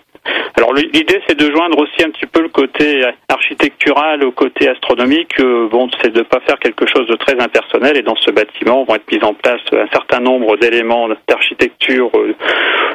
Alors 0.56 0.72
l'idée 0.72 1.20
c'est 1.26 1.38
de 1.38 1.50
joindre 1.50 1.78
aussi 1.78 2.02
un 2.02 2.10
petit 2.10 2.26
peu 2.26 2.42
le 2.42 2.48
côté 2.48 3.04
architectural 3.28 4.24
au 4.24 4.30
côté 4.30 4.68
astronomique. 4.68 5.38
Euh, 5.40 5.68
bon, 5.68 5.88
c'est 6.00 6.12
de 6.12 6.18
ne 6.18 6.24
pas 6.24 6.40
faire 6.40 6.58
quelque 6.58 6.86
chose 6.86 7.06
de 7.06 7.16
très 7.16 7.40
impersonnel 7.40 7.96
et 7.96 8.02
dans 8.02 8.16
ce 8.16 8.30
bâtiment 8.30 8.84
vont 8.84 8.94
être 8.94 9.10
mis 9.10 9.22
en 9.24 9.34
place 9.34 9.60
un 9.72 9.88
certain 9.92 10.20
nombre 10.20 10.56
d'éléments 10.56 11.08
d'architecture 11.28 12.10
euh, 12.14 12.34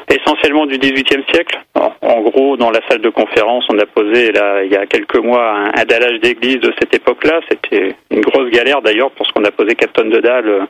essentiellement 0.09 0.65
du 0.65 0.77
XVIIIe 0.77 1.23
siècle. 1.31 1.59
En 2.01 2.21
gros, 2.21 2.57
dans 2.57 2.71
la 2.71 2.79
salle 2.89 3.01
de 3.01 3.09
conférence, 3.09 3.65
on 3.69 3.77
a 3.77 3.85
posé 3.85 4.31
là, 4.31 4.63
il 4.63 4.71
y 4.71 4.75
a 4.75 4.85
quelques 4.85 5.17
mois 5.17 5.51
un, 5.51 5.65
un 5.75 5.85
dallage 5.85 6.19
d'église 6.21 6.59
de 6.59 6.73
cette 6.79 6.93
époque-là. 6.95 7.41
C'était 7.49 7.95
une 8.09 8.21
grosse 8.21 8.49
galère 8.49 8.81
d'ailleurs 8.81 9.11
parce 9.11 9.31
qu'on 9.31 9.43
a 9.43 9.51
posé 9.51 9.75
4 9.75 9.93
tonnes 9.93 10.09
de 10.09 10.19
dalles 10.19 10.47
euh, 10.47 10.65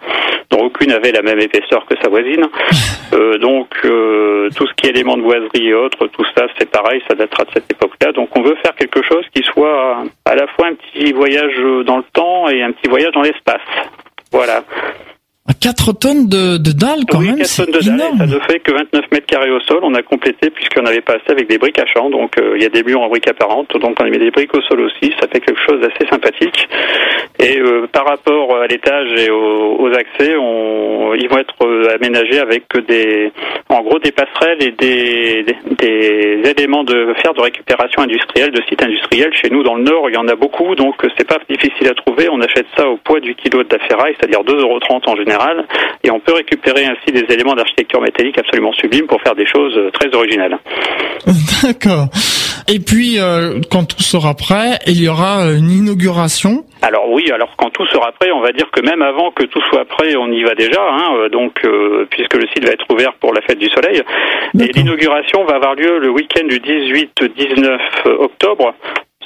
dont 0.50 0.66
aucune 0.66 0.92
avait 0.92 1.12
la 1.12 1.22
même 1.22 1.40
épaisseur 1.40 1.86
que 1.86 1.96
sa 2.02 2.10
voisine. 2.10 2.46
Euh, 3.12 3.40
donc 3.40 3.70
euh, 3.86 4.50
tout 4.56 4.68
ce 4.68 4.74
qui 4.76 4.86
est 4.86 4.90
éléments 4.92 5.18
de 5.18 5.24
boiserie 5.24 5.70
et 5.70 5.74
autres, 5.74 6.06
tout 6.08 6.26
ça 6.38 6.46
c'est 6.58 6.70
pareil, 6.70 7.02
ça 7.08 7.16
datera 7.16 7.44
de 7.46 7.52
cette 7.54 7.72
époque-là. 7.72 8.12
Donc 8.14 8.30
on 8.36 8.42
veut 8.42 8.56
faire 8.64 8.76
quelque 8.76 9.02
chose 9.04 9.26
qui 9.34 9.44
soit 9.44 10.04
à 10.26 10.36
la 10.36 10.48
fois 10.48 10.68
un 10.68 10.76
petit 10.76 11.12
voyage 11.14 11.56
dans 11.86 11.98
le 11.98 12.06
temps 12.14 12.50
et 12.50 12.62
un 12.64 12.72
petit 12.72 12.90
voyage 12.90 13.12
dans 13.14 13.22
l'espace. 13.22 13.62
Voilà. 14.32 14.64
4 15.60 15.94
tonnes 15.94 16.28
de, 16.28 16.58
de 16.58 16.72
dalles 16.72 17.06
quand 17.10 17.20
oui, 17.20 17.28
même, 17.28 17.38
4 17.40 17.56
tonnes 17.56 17.74
de 17.74 17.98
dalles, 17.98 18.18
ça 18.18 18.26
ne 18.26 18.40
fait 18.40 18.60
que 18.60 18.72
29 18.72 19.12
mètres 19.12 19.26
carrés 19.26 19.52
au 19.52 19.60
sol. 19.62 19.80
On 19.82 19.94
a 19.96 20.02
complété 20.02 20.50
puisqu'on 20.50 20.86
avait 20.86 21.02
passé 21.02 21.24
avec 21.30 21.50
des 21.50 21.58
briques 21.58 21.80
à 21.80 21.86
champ, 21.86 22.10
donc 22.10 22.38
euh, 22.38 22.56
il 22.56 22.62
y 22.62 22.66
a 22.66 22.70
des 22.70 22.84
murs 22.84 23.02
en 23.02 23.10
briques 23.10 23.28
apparentes, 23.28 23.76
donc 23.78 23.98
on 24.00 24.06
a 24.06 24.10
mis 24.10 24.20
des 24.20 24.32
briques 24.32 24.54
au 24.54 24.62
sol 24.62 24.82
aussi. 24.82 25.14
Ça 25.20 25.28
fait 25.28 25.40
quelque 25.40 25.60
chose 25.68 25.82
d'assez 25.82 26.08
sympathique. 26.10 26.68
Et 27.40 27.58
euh, 27.58 27.88
par 27.92 28.06
rapport 28.06 28.58
à 28.58 28.68
l'étage 28.68 29.08
et 29.18 29.30
aux, 29.30 29.78
aux 29.80 29.92
accès, 29.94 30.36
on, 30.36 31.14
ils 31.16 31.30
vont 31.30 31.38
être 31.38 31.56
euh, 31.64 31.96
aménagés 31.96 32.40
avec 32.40 32.66
des, 32.88 33.32
en 33.70 33.82
gros, 33.82 33.98
des 34.00 34.12
passerelles 34.12 34.62
et 34.62 34.72
des, 34.72 35.46
des, 35.78 36.50
éléments 36.50 36.84
de 36.84 37.14
fer 37.22 37.34
de 37.34 37.42
récupération 37.42 38.02
industrielle, 38.02 38.52
de 38.52 38.62
sites 38.68 38.84
industriels. 38.84 39.32
Chez 39.34 39.50
nous, 39.50 39.64
dans 39.64 39.76
le 39.76 39.84
Nord, 39.84 40.10
il 40.10 40.16
y 40.16 40.18
en 40.18 40.28
a 40.28 40.36
beaucoup, 40.36 40.76
donc 40.76 40.96
c'est 41.18 41.28
pas 41.28 41.38
difficile 41.50 41.88
à 41.88 41.94
trouver. 41.94 42.28
On 42.30 42.42
achète 42.42 42.68
ça 42.78 42.88
au 42.90 42.98
poids 42.98 43.20
du 43.20 43.36
kilo 43.36 43.64
de 43.64 43.70
la 43.72 43.88
ferraille, 43.88 44.16
c'est-à-dire 44.20 44.42
2,30 44.42 44.62
euros 44.62 44.80
en 45.08 45.16
général 45.16 45.66
et 46.04 46.12
on 46.12 46.20
peut 46.20 46.34
récupérer 46.34 46.86
ainsi 46.86 47.12
des 47.12 47.26
éléments 47.34 47.56
d'architecture 47.56 48.02
métallique 48.02 48.38
absolument 48.38 48.74
sublimes 48.74 49.08
pour 49.08 49.22
faire 49.22 49.36
des 49.36 49.46
choses 49.46 49.74
euh, 49.78 49.92
très 49.92 50.14
originales. 50.16 50.58
D'accord. 51.64 52.08
Et 52.68 52.80
puis, 52.80 53.20
euh, 53.20 53.60
quand 53.72 53.86
tout 53.86 54.04
sera 54.04 54.36
prêt, 54.36 54.80
il 54.88 55.02
y 55.02 55.08
aura 55.08 55.46
euh, 55.46 55.58
une 55.58 55.72
inauguration. 55.72 56.66
Alors 56.82 57.10
oui, 57.12 57.30
alors 57.32 57.56
quand 57.58 57.70
tout 57.72 57.86
sera 57.88 58.12
prêt, 58.14 58.32
on 58.32 58.40
va 58.40 58.52
dire 58.52 58.70
que 58.72 58.82
même 58.82 59.02
avant 59.02 59.32
que 59.32 59.44
tout 59.44 59.62
soit 59.70 59.86
prêt, 59.86 60.16
on 60.16 60.32
y 60.32 60.44
va 60.44 60.56
déjà, 60.56 60.82
hein, 60.82 61.28
donc 61.32 61.66
euh, 61.66 62.08
puisque 62.10 62.36
le 62.36 62.48
site 62.48 62.66
va 62.66 62.72
être 62.72 62.86
ouvert 62.90 63.14
pour 63.16 63.34
la 63.34 63.42
fête 63.42 63.60
du 63.60 63.70
soleil. 63.70 64.02
Et 64.60 64.72
l'inauguration 64.74 65.44
va 65.44 65.56
avoir 65.56 65.76
lieu 65.76 66.00
le 66.00 66.10
week-end 66.10 66.46
du 66.46 66.60
18-19 66.60 67.80
octobre 68.20 68.74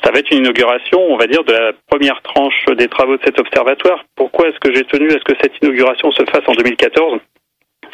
ça 0.03 0.11
va 0.11 0.19
être 0.19 0.31
une 0.31 0.39
inauguration, 0.39 0.99
on 0.99 1.17
va 1.17 1.27
dire, 1.27 1.43
de 1.45 1.53
la 1.53 1.71
première 1.89 2.21
tranche 2.23 2.65
des 2.77 2.87
travaux 2.89 3.15
de 3.15 3.21
cet 3.23 3.39
observatoire. 3.39 4.03
Pourquoi 4.15 4.49
est-ce 4.49 4.59
que 4.59 4.73
j'ai 4.73 4.83
tenu 4.83 5.07
à 5.07 5.13
ce 5.13 5.23
que 5.23 5.33
cette 5.41 5.53
inauguration 5.61 6.11
se 6.11 6.23
fasse 6.25 6.43
en 6.47 6.53
2014 6.53 7.19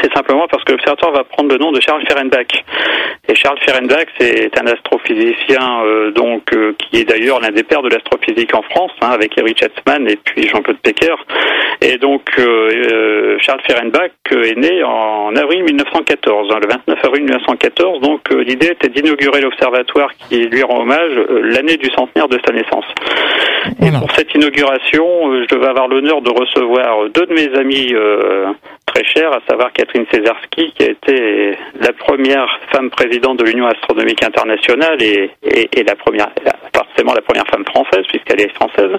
c'est 0.02 0.14
simplement 0.14 0.48
parce 0.50 0.64
que 0.64 0.72
l'observatoire 0.72 1.12
va 1.12 1.24
prendre 1.24 1.50
le 1.50 1.58
nom 1.58 1.72
de 1.72 1.82
Charles 1.82 2.04
Ferenbach. 2.08 2.48
Et 3.28 3.36
Charles 3.36 3.60
Ferenbach, 3.66 4.06
c'est 4.18 4.50
un 4.60 4.68
astrophysicien 4.68 5.84
euh, 5.86 6.12
donc 6.12 6.54
euh, 6.54 6.74
qui 6.78 7.02
est 7.02 7.04
d'ailleurs 7.04 7.40
l'un 7.42 7.52
des 7.52 7.64
pères 7.64 7.82
de 7.82 7.90
l'astrophysique 7.90 8.54
en 8.56 8.62
France, 8.62 8.92
hein, 9.02 9.10
avec 9.12 9.38
Eric 9.38 9.60
Chatzman 9.60 10.08
et 10.08 10.16
puis 10.16 10.48
Jean-Claude 10.48 10.78
Pecker. 10.82 11.16
Et 11.82 11.98
donc 11.98 12.24
euh, 12.40 13.38
Charles 13.42 13.62
Ferenbach 13.68 14.12
est 14.32 14.58
né 14.58 14.84
en 14.84 15.36
avril 15.36 15.64
1914, 15.64 16.50
hein, 16.52 16.60
le 16.62 16.68
29 16.70 17.06
avril 17.06 17.24
1914. 17.24 18.02
Donc 18.02 18.30
l'idée 18.32 18.68
était 18.68 18.90
d'inaugurer 18.90 19.42
l'observatoire 19.42 20.12
qui 20.30 20.46
lui 20.46 20.64
rend 20.64 20.82
hommage 20.82 21.12
l'année 21.44 21.78
du 21.78 21.90
centenaire 21.92 22.30
de 22.30 22.40
sa 22.46 22.54
naissance. 22.54 22.86
Et 23.82 23.92
pour 23.92 24.12
cette 24.12 24.34
inauguration, 24.34 25.44
je 25.44 25.56
devais 25.56 25.68
avoir 25.68 25.88
l'honneur 25.88 26.22
de 26.22 26.30
recevoir 26.30 27.10
deux 27.10 27.26
de 27.26 27.34
mes 27.34 27.58
amis 27.58 27.94
très 28.94 29.04
chers, 29.04 29.32
à 29.32 29.40
savoir 29.48 29.72
Catherine 29.74 30.06
Césarski, 30.12 30.74
qui 30.76 30.84
a 30.84 30.92
été 30.92 31.58
la 31.80 31.94
première 31.94 32.48
femme 32.72 32.90
présidente 32.90 33.38
de 33.38 33.46
l'Union 33.46 33.68
astronomique 33.68 34.24
internationale 34.24 35.02
et, 35.02 35.32
et, 35.44 35.70
et, 35.80 35.84
la 35.84 35.96
première, 35.96 36.30
forcément 36.76 37.14
la 37.14 37.22
première 37.22 37.48
femme 37.48 37.66
française, 37.66 38.06
puisqu'elle 38.08 38.42
est 38.42 38.54
française. 38.56 38.92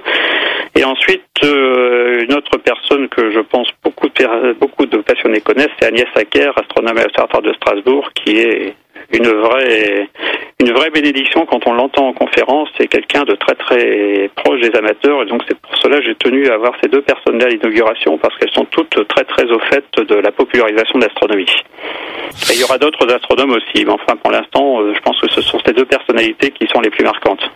Et 0.76 0.84
ensuite, 0.84 1.22
euh, 1.42 2.22
une 2.22 2.34
autre 2.34 2.56
personne 2.58 3.08
que 3.08 3.30
je 3.30 3.40
pense 3.40 3.68
beaucoup 3.82 4.08
de, 4.08 4.52
beaucoup 4.54 4.86
de 4.86 4.98
passionnés 4.98 5.40
connaissent, 5.40 5.74
c'est 5.80 5.88
Agnès 5.88 6.06
Acker, 6.14 6.52
astronome 6.56 6.98
à 6.98 7.02
l'Observatoire 7.02 7.42
de 7.42 7.52
Strasbourg, 7.54 8.08
qui 8.14 8.38
est 8.38 8.74
une 9.12 9.28
vraie 9.28 10.08
une 10.60 10.72
vraie 10.72 10.90
bénédiction 10.90 11.46
quand 11.46 11.66
on 11.66 11.72
l'entend 11.72 12.08
en 12.08 12.12
conférence. 12.12 12.68
C'est 12.78 12.86
quelqu'un 12.86 13.24
de 13.24 13.34
très 13.34 13.54
très 13.54 14.30
proche 14.36 14.60
des 14.60 14.76
amateurs 14.76 15.22
et 15.22 15.26
donc 15.26 15.42
c'est 15.48 15.58
pour 15.58 15.74
cela 15.78 15.98
que 15.98 16.04
j'ai 16.04 16.14
tenu 16.16 16.48
à 16.48 16.54
avoir 16.54 16.72
ces 16.82 16.88
deux 16.88 17.00
personnes-là 17.02 17.46
à 17.46 17.48
l'inauguration 17.48 18.18
parce 18.18 18.36
qu'elles 18.36 18.52
sont 18.52 18.66
toutes 18.70 19.08
très 19.08 19.24
très 19.24 19.44
au 19.44 19.58
fait 19.70 19.84
de 19.96 20.16
la 20.16 20.30
popularisation 20.32 20.98
de 20.98 21.04
l'astronomie. 21.04 21.50
Et 22.50 22.54
il 22.54 22.60
y 22.60 22.64
aura 22.64 22.78
d'autres 22.78 23.10
astronomes 23.12 23.52
aussi, 23.52 23.84
mais 23.84 23.90
enfin 23.90 24.16
pour 24.22 24.30
l'instant, 24.30 24.80
je 24.94 25.00
pense 25.00 25.18
que 25.20 25.30
ce 25.30 25.40
sont 25.40 25.58
ces 25.66 25.72
deux 25.72 25.86
personnalités 25.86 26.50
qui 26.50 26.66
sont 26.68 26.80
les 26.80 26.90
plus 26.90 27.04
marquantes. 27.04 27.50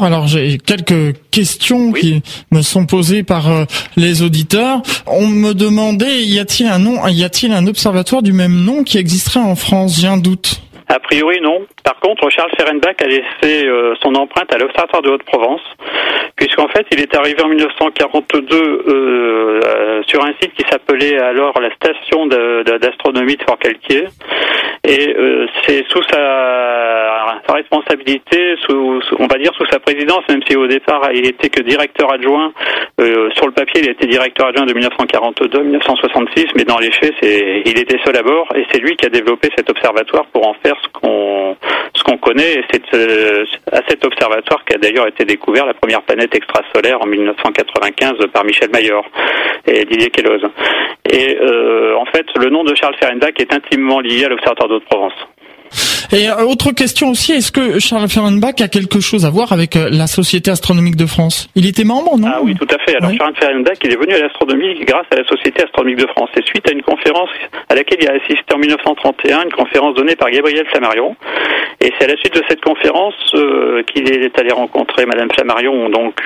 Alors 0.00 0.26
j'ai 0.26 0.58
quelques 0.58 1.16
questions 1.30 1.90
oui. 1.90 2.00
qui 2.00 2.22
me 2.50 2.62
sont 2.62 2.86
posées 2.86 3.22
par 3.22 3.50
euh, 3.50 3.64
les 3.96 4.22
auditeurs. 4.22 4.82
On 5.06 5.26
me 5.26 5.54
demandait 5.54 6.22
y 6.22 6.38
a-t-il 6.40 6.66
un 6.66 6.78
nom, 6.78 7.06
y 7.06 7.22
a-t-il 7.24 7.52
un 7.52 7.66
observatoire 7.66 8.22
du 8.22 8.32
même 8.32 8.64
nom 8.64 8.82
qui 8.82 8.98
existerait 8.98 9.40
en 9.40 9.54
France? 9.54 10.00
J'ai 10.00 10.08
un 10.08 10.16
doute. 10.16 10.51
A 10.92 11.00
priori, 11.00 11.40
non. 11.40 11.66
Par 11.82 11.98
contre, 12.00 12.28
Charles 12.28 12.50
Ferenbach 12.58 12.96
a 13.00 13.06
laissé 13.06 13.66
euh, 13.66 13.94
son 14.02 14.14
empreinte 14.14 14.54
à 14.54 14.58
l'Observatoire 14.58 15.00
de 15.00 15.08
Haute-Provence, 15.08 15.62
puisqu'en 16.36 16.68
fait, 16.68 16.86
il 16.90 17.00
est 17.00 17.16
arrivé 17.16 17.42
en 17.42 17.48
1942 17.48 18.56
euh, 18.56 20.02
sur 20.06 20.22
un 20.22 20.34
site 20.40 20.52
qui 20.52 20.64
s'appelait 20.70 21.18
alors 21.18 21.58
la 21.62 21.74
station 21.76 22.26
d'astronomie 22.26 23.36
de, 23.36 23.42
Fort 23.42 23.58
Calquier, 23.58 24.04
et 24.84 25.14
euh, 25.16 25.46
c'est 25.64 25.82
sous 25.88 26.02
sa, 26.10 27.40
responsabilité, 27.48 28.56
on 28.68 29.26
va 29.26 29.38
dire 29.38 29.52
sous 29.56 29.66
sa 29.66 29.78
présidence, 29.78 30.22
même 30.28 30.40
si 30.48 30.56
au 30.56 30.66
départ 30.66 31.08
il 31.14 31.26
était 31.26 31.48
que 31.48 31.62
directeur 31.62 32.12
adjoint. 32.12 32.52
Euh, 33.00 33.30
sur 33.34 33.46
le 33.46 33.52
papier, 33.52 33.82
il 33.82 33.90
était 33.90 34.06
directeur 34.06 34.48
adjoint 34.48 34.66
de 34.66 34.72
1942 34.72 35.58
à 35.58 35.62
1966, 35.62 36.46
mais 36.56 36.64
dans 36.64 36.78
les 36.78 36.90
faits, 36.90 37.14
il 37.22 37.78
était 37.78 37.98
seul 38.04 38.16
à 38.16 38.22
bord, 38.22 38.48
et 38.54 38.64
c'est 38.72 38.78
lui 38.78 38.96
qui 38.96 39.06
a 39.06 39.08
développé 39.08 39.48
cet 39.56 39.70
observatoire 39.70 40.26
pour 40.26 40.46
en 40.46 40.54
faire 40.64 40.76
ce 40.82 40.88
qu'on 40.88 41.56
ce 41.94 42.02
qu'on 42.02 42.18
connaît. 42.18 42.62
C'est 42.72 42.94
euh, 42.94 43.44
à 43.70 43.80
cet 43.88 44.04
observatoire 44.04 44.64
qu'a 44.64 44.78
d'ailleurs 44.78 45.06
été 45.06 45.24
découvert 45.24 45.66
la 45.66 45.74
première 45.74 46.02
planète 46.02 46.34
extrasolaire 46.34 47.00
en 47.00 47.06
1995 47.06 48.14
par 48.32 48.44
Michel 48.44 48.70
Mayor 48.70 49.04
et 49.66 49.84
Didier 49.84 50.10
Queloz. 50.10 50.42
Et 51.10 51.38
euh, 51.40 51.96
en 51.96 52.06
fait, 52.06 52.26
le 52.36 52.50
nom 52.50 52.64
de 52.64 52.74
Charles 52.74 52.96
Fehrenbach 53.00 53.34
est 53.38 53.52
intimement 53.52 54.00
lié 54.00 54.24
à 54.24 54.28
l'Observatoire 54.28 54.68
d'Haute-Provence. 54.68 55.14
Et 56.12 56.28
euh, 56.28 56.44
autre 56.44 56.72
question 56.72 57.08
aussi, 57.08 57.32
est-ce 57.32 57.50
que 57.50 57.78
Charles 57.78 58.06
Fehrenbach 58.06 58.60
a 58.60 58.68
quelque 58.68 59.00
chose 59.00 59.24
à 59.24 59.30
voir 59.30 59.50
avec 59.50 59.76
euh, 59.76 59.88
la 59.90 60.06
Société 60.06 60.50
astronomique 60.50 60.96
de 60.96 61.06
France? 61.06 61.48
Il 61.54 61.66
était 61.66 61.84
membre, 61.84 62.18
non? 62.18 62.28
Ah 62.30 62.40
oui, 62.42 62.54
tout 62.54 62.68
à 62.68 62.76
fait. 62.84 62.96
Alors 62.96 63.12
Charles 63.16 63.34
Fehrenbach, 63.34 63.78
il 63.82 63.92
est 63.92 63.96
venu 63.96 64.12
à 64.12 64.20
l'astronomie 64.20 64.78
grâce 64.84 65.06
à 65.10 65.16
la 65.16 65.24
Société 65.24 65.64
astronomique 65.64 65.96
de 65.96 66.06
France. 66.08 66.28
Et 66.36 66.42
suite 66.42 66.68
à 66.68 66.72
une 66.72 66.82
conférence 66.82 67.30
à 67.70 67.74
laquelle 67.74 67.96
il 68.02 68.08
a 68.10 68.12
assisté 68.12 68.54
en 68.54 68.58
1931, 68.58 69.44
une 69.44 69.52
conférence 69.52 69.94
donnée 69.94 70.14
par 70.14 70.30
Gabriel 70.30 70.66
Flammarion. 70.66 71.16
Et 71.80 71.90
c'est 71.98 72.04
à 72.04 72.08
la 72.08 72.16
suite 72.18 72.34
de 72.34 72.42
cette 72.46 72.60
conférence 72.60 73.14
euh, 73.34 73.82
qu'il 73.84 74.12
est 74.12 74.38
allé 74.38 74.52
rencontrer 74.52 75.06
Madame 75.06 75.30
Flammarion, 75.32 75.88
donc 75.88 76.20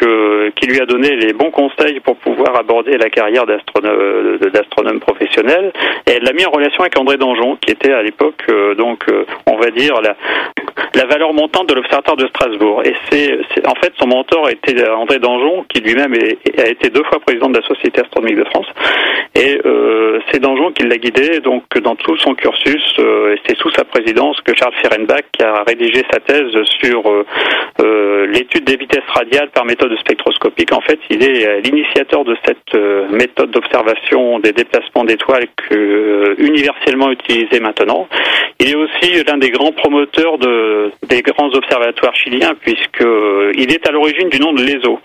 qui 0.57 0.67
lui 0.67 0.81
a 0.81 0.87
donné 0.87 1.15
les 1.15 1.33
bons 1.33 1.53
conseils 1.53 2.01
pour 2.01 2.17
pouvoir 2.17 2.57
aborder 2.57 2.99
la 2.99 3.09
carrière 3.09 3.47
d'astronome 3.47 4.99
professionnel. 4.99 5.73
Et 6.07 6.13
elle 6.17 6.25
l'a 6.25 6.33
mis 6.33 6.45
en 6.45 6.51
relation 6.51 6.81
avec 6.81 6.99
André 6.99 7.17
Danjon, 7.19 7.57
qui 7.57 7.71
était 7.71 7.93
à 7.93 8.03
l'époque 8.03 8.45
donc 8.77 9.05
on 9.47 9.57
va 9.57 9.71
dire 9.71 9.95
la, 10.03 10.17
valeur 11.07 11.33
montante 11.33 11.69
de 11.69 11.75
l'Observatoire 11.75 12.17
de 12.17 12.27
Strasbourg. 12.29 12.83
Et 12.85 12.95
c'est, 13.11 13.39
en 13.67 13.75
fait 13.77 13.93
son 13.99 14.09
mentor 14.09 14.51
était 14.51 14.89
André 14.89 15.19
Danjon, 15.19 15.65
qui 15.69 15.81
lui-même 15.81 16.15
a 16.15 16.69
été 16.69 16.91
deux 16.91 17.05
fois 17.05 17.21
président 17.21 17.49
de 17.49 17.59
la 17.59 17.67
Société 17.67 18.01
astronomique 18.01 18.37
de 18.37 18.45
France. 18.45 18.67
Et 19.35 19.61
euh, 19.67 20.19
c'est 20.31 20.41
Danjon 20.41 20.73
qui 20.73 20.85
l'a 20.85 20.97
guidé 20.97 21.41
donc 21.41 21.65
dans 21.83 21.95
tout 21.95 22.17
son 22.17 22.35
cursus. 22.35 22.83
Euh, 22.99 23.35
et 23.35 23.41
c'est 23.47 23.57
sous 23.59 23.71
sa 23.73 23.85
présidence 23.85 24.41
que 24.41 24.55
Charles 24.57 24.75
Fehrenbach 24.83 25.25
a 25.43 25.63
rédigé 25.65 26.03
sa 26.11 26.21
thèse 26.21 26.53
sur 26.81 27.03
euh, 27.11 28.27
l'étude 28.27 28.65
des 28.65 28.77
vitesses 28.77 29.09
radiales 29.09 29.51
par 29.51 29.65
méthode 29.65 29.95
spectroscopique. 29.99 30.73
En 30.73 30.81
fait, 30.81 30.99
il 31.11 31.23
est 31.23 31.61
l'initiateur 31.61 32.25
de 32.25 32.37
cette 32.45 32.75
méthode 33.11 33.51
d'observation 33.51 34.39
des 34.39 34.53
déplacements 34.53 35.05
d'étoiles 35.05 35.47
que, 35.57 36.35
universellement 36.39 37.11
utilisée 37.11 37.61
maintenant. 37.61 38.09
Il 38.59 38.71
est 38.71 38.75
aussi 38.75 39.23
l'un 39.27 39.39
des 39.39 39.51
grands 39.51 39.73
promoteurs 39.73 40.39
de, 40.39 40.91
des 41.09 41.23
grands 41.23 41.51
observatoires 41.53 42.15
chiliens, 42.15 42.55
puisqu'il 42.61 43.73
est 43.73 43.89
à 43.89 43.93
l'origine 43.93 44.29
du 44.29 44.41
nom 44.41 44.53
de 44.53 44.63
l'ESO, 44.63 45.01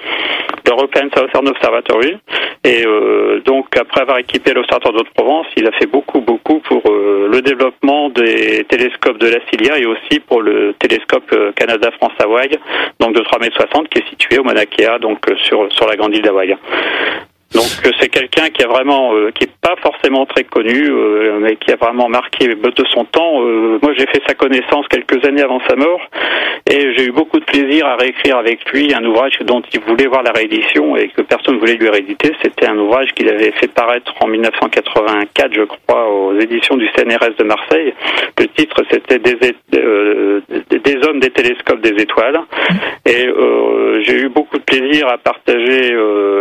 l'European 0.66 1.10
Southern 1.16 1.48
Observatory. 1.50 2.18
Et 2.64 2.86
euh, 2.86 3.42
donc, 3.42 3.76
après 3.76 4.02
avoir 4.02 4.20
équipé 4.20 4.54
l'Observatoire 4.54 4.94
d'Haute-Provence, 4.94 5.48
il 5.58 5.68
a 5.68 5.72
fait 5.72 5.88
beaucoup, 5.88 6.22
beaucoup 6.22 6.60
pour 6.60 6.84
euh, 6.86 7.28
le 7.32 7.42
développement 7.42 8.10
des 8.10 8.64
télescopes 8.70 9.18
de 9.18 9.28
la 9.28 9.40
Cilia 9.50 9.80
et 9.80 9.86
aussi 9.86 10.20
pour 10.20 10.42
le 10.42 10.74
télescope 10.78 11.32
euh, 11.34 11.52
Canada-France-Hawaï, 11.54 12.50
donc 13.00 13.16
de 13.16 13.22
3,60 13.22 13.80
m, 13.80 13.88
qui 13.90 14.00
est 14.00 14.10
situé 14.10 14.38
au 14.38 14.44
Mauna 14.44 14.66
Kea, 14.66 15.00
donc 15.00 15.26
sur, 15.44 15.72
sur 15.74 15.88
la 15.88 15.96
grande 15.96 16.16
île 16.16 16.22
d'Hawaï. 16.22 16.56
Donc 17.54 17.66
euh, 17.86 17.92
c'est 18.00 18.08
quelqu'un 18.08 18.50
qui 18.50 18.64
a 18.64 18.68
vraiment, 18.68 19.14
euh, 19.14 19.32
qui 19.32 19.44
est 19.44 19.52
pas 19.62 19.76
forcément 19.82 20.26
très 20.26 20.44
connu, 20.46 20.90
euh, 20.90 21.40
mais 21.42 21.58
qui 21.58 21.72
a 21.72 21.76
vraiment 21.76 22.08
marqué 22.08 22.48
de 22.48 22.86
son 22.94 23.04
temps. 23.06 23.42
moi 23.82 23.94
j'ai 23.98 24.08
fait 24.08 24.22
sa 24.26 24.34
connaissance 24.34 24.88
quelques 24.88 25.24
années 25.26 25.42
avant 25.42 25.60
sa 25.68 25.76
mort, 25.76 26.02
et 26.70 26.94
j'ai 26.96 27.06
eu 27.06 27.12
beaucoup 27.12 27.40
de 27.40 27.46
plaisir 27.46 27.86
à 27.86 27.96
réécrire 27.96 28.38
avec 28.38 28.70
lui 28.72 28.94
un 28.94 29.04
ouvrage 29.04 29.38
dont 29.42 29.62
il 29.74 29.82
voulait 29.82 30.08
voir 30.08 30.24
la 30.24 30.32
réédition 30.32 30.96
et 30.96 31.10
que 31.10 31.22
personne 31.22 31.56
ne 31.56 31.60
voulait 31.60 31.76
lui 31.76 31.90
rééditer. 31.90 32.32
C'était 32.42 32.68
un 32.68 32.78
ouvrage 32.78 33.10
qu'il 33.14 33.28
avait 33.30 33.52
fait 33.52 33.68
paraître 33.68 34.14
en 34.22 34.28
1984, 34.28 35.54
je 35.54 35.64
crois, 35.64 36.10
aux 36.10 36.40
éditions 36.40 36.78
du 36.78 36.88
CNRS 36.96 37.36
de 37.38 37.44
Marseille. 37.44 37.94
Le 38.40 38.48
titre 38.48 38.82
c'était 38.90 39.20
des, 39.20 39.36
des 39.36 41.08
hommes 41.08 41.20
des 41.20 41.30
télescopes 41.32 41.82
des 41.82 42.02
étoiles, 42.02 42.40
et 43.06 43.28
j'ai 44.04 44.16
eu 44.16 44.30
beaucoup 44.30 44.58
de 44.58 44.64
plaisir 44.64 45.08
à 45.10 45.18
partager, 45.18 45.94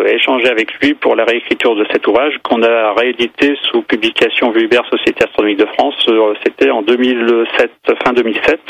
échanger 0.07 0.49
avec 0.49 0.73
lui 0.81 0.95
pour 1.01 1.17
la 1.17 1.25
réécriture 1.25 1.75
de 1.75 1.87
cet 1.91 2.07
ouvrage 2.07 2.35
qu'on 2.43 2.63
a 2.63 2.93
réédité 2.93 3.57
sous 3.71 3.83
publication 3.83 4.51
Vuibert 4.51 4.85
Société 4.91 5.25
Astronomique 5.25 5.59
de 5.59 5.67
France. 5.67 5.95
Euh, 6.09 6.35
c'était 6.45 6.71
en 6.71 6.83
2007, 6.83 7.71
fin 8.05 8.13
2007. 8.13 8.61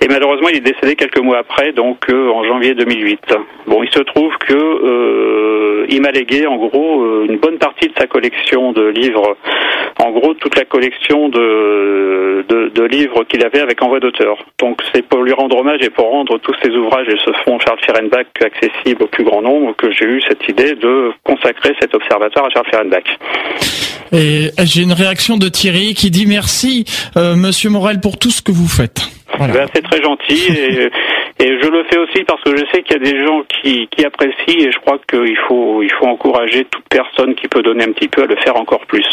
Et 0.00 0.08
malheureusement, 0.08 0.48
il 0.48 0.56
est 0.56 0.60
décédé 0.60 0.94
quelques 0.94 1.20
mois 1.20 1.38
après, 1.38 1.72
donc 1.72 2.08
euh, 2.10 2.30
en 2.30 2.44
janvier 2.44 2.74
2008. 2.74 3.20
Bon, 3.66 3.82
il 3.82 3.90
se 3.90 4.00
trouve 4.00 4.32
que 4.38 4.54
euh, 4.54 5.86
il 5.88 6.00
m'a 6.00 6.10
légué 6.10 6.46
en 6.46 6.56
gros 6.56 7.24
une 7.24 7.38
bonne 7.38 7.58
partie 7.58 7.88
de 7.88 7.94
sa 7.98 8.06
collection 8.06 8.72
de 8.72 8.86
livres, 8.86 9.36
en 10.02 10.10
gros 10.10 10.34
toute 10.34 10.56
la 10.56 10.64
collection 10.64 11.28
de, 11.28 12.44
de, 12.48 12.68
de 12.68 12.82
livres 12.84 13.24
qu'il 13.24 13.44
avait 13.44 13.60
avec 13.60 13.82
envoi 13.82 14.00
d'auteur. 14.00 14.38
Donc 14.58 14.80
c'est 14.94 15.06
pour 15.06 15.22
lui 15.22 15.32
rendre 15.32 15.58
hommage 15.58 15.80
et 15.82 15.90
pour 15.90 16.10
rendre 16.10 16.38
tous 16.38 16.54
ses 16.62 16.70
ouvrages 16.70 17.08
et 17.08 17.16
ce 17.24 17.32
fonds 17.44 17.58
Charles 17.58 17.80
Fehrenbach 17.84 18.26
accessible 18.44 19.04
au 19.04 19.06
plus 19.06 19.24
grand 19.24 19.42
nombre 19.42 19.74
que 19.76 19.90
j'ai 19.90 20.04
eu 20.04 20.20
cette 20.22 20.48
idée 20.48 20.74
de 20.74 21.12
consacrer 21.24 21.55
cet 21.62 21.94
observatoire 21.94 22.46
à 22.46 22.50
Charles 22.50 22.66
Fehrenbach. 22.70 23.04
Et 24.12 24.50
j'ai 24.64 24.82
une 24.82 24.92
réaction 24.92 25.36
de 25.36 25.48
Thierry 25.48 25.94
qui 25.94 26.10
dit 26.10 26.26
merci, 26.26 26.84
euh, 27.16 27.34
Monsieur 27.34 27.70
Morel, 27.70 28.00
pour 28.00 28.18
tout 28.18 28.30
ce 28.30 28.42
que 28.42 28.52
vous 28.52 28.68
faites. 28.68 29.02
Ben, 29.38 29.66
c'est 29.74 29.82
très 29.82 30.00
gentil 30.00 30.46
et, 30.48 30.90
et, 31.38 31.46
je 31.46 31.68
le 31.68 31.84
fais 31.90 31.98
aussi 31.98 32.24
parce 32.26 32.42
que 32.42 32.56
je 32.56 32.64
sais 32.72 32.82
qu'il 32.82 32.96
y 32.96 33.08
a 33.08 33.12
des 33.12 33.24
gens 33.24 33.42
qui, 33.48 33.88
qui 33.90 34.04
apprécient 34.04 34.66
et 34.66 34.70
je 34.72 34.78
crois 34.80 34.98
qu'il 35.10 35.36
faut, 35.48 35.82
il 35.82 35.90
faut 35.98 36.06
encourager 36.06 36.66
toute 36.70 36.84
personne 36.88 37.34
qui 37.34 37.48
peut 37.48 37.62
donner 37.62 37.84
un 37.84 37.92
petit 37.92 38.08
peu 38.08 38.22
à 38.22 38.26
le 38.26 38.36
faire 38.36 38.56
encore 38.56 38.84
plus. 38.86 39.04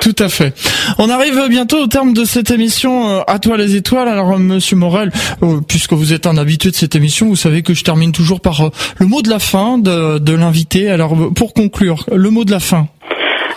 Tout 0.00 0.16
à 0.18 0.28
fait. 0.28 0.54
On 0.98 1.10
arrive 1.10 1.40
bientôt 1.48 1.78
au 1.78 1.86
terme 1.86 2.12
de 2.12 2.24
cette 2.24 2.50
émission 2.50 3.08
euh, 3.08 3.20
À 3.26 3.38
toi 3.38 3.56
les 3.56 3.76
étoiles. 3.76 4.08
Alors 4.08 4.38
Monsieur 4.38 4.76
Morel, 4.76 5.10
euh, 5.42 5.60
puisque 5.66 5.92
vous 5.92 6.12
êtes 6.12 6.26
un 6.26 6.36
habitué 6.36 6.70
de 6.70 6.76
cette 6.76 6.94
émission, 6.94 7.26
vous 7.26 7.36
savez 7.36 7.62
que 7.62 7.74
je 7.74 7.84
termine 7.84 8.12
toujours 8.12 8.40
par 8.40 8.60
euh, 8.60 8.70
le 8.98 9.06
mot 9.06 9.22
de 9.22 9.30
la 9.30 9.38
fin 9.38 9.78
de, 9.78 10.18
de 10.18 10.34
l'invité. 10.34 10.90
Alors 10.90 11.14
pour 11.34 11.54
conclure, 11.54 12.04
le 12.10 12.30
mot 12.30 12.44
de 12.44 12.50
la 12.50 12.60
fin. 12.60 12.86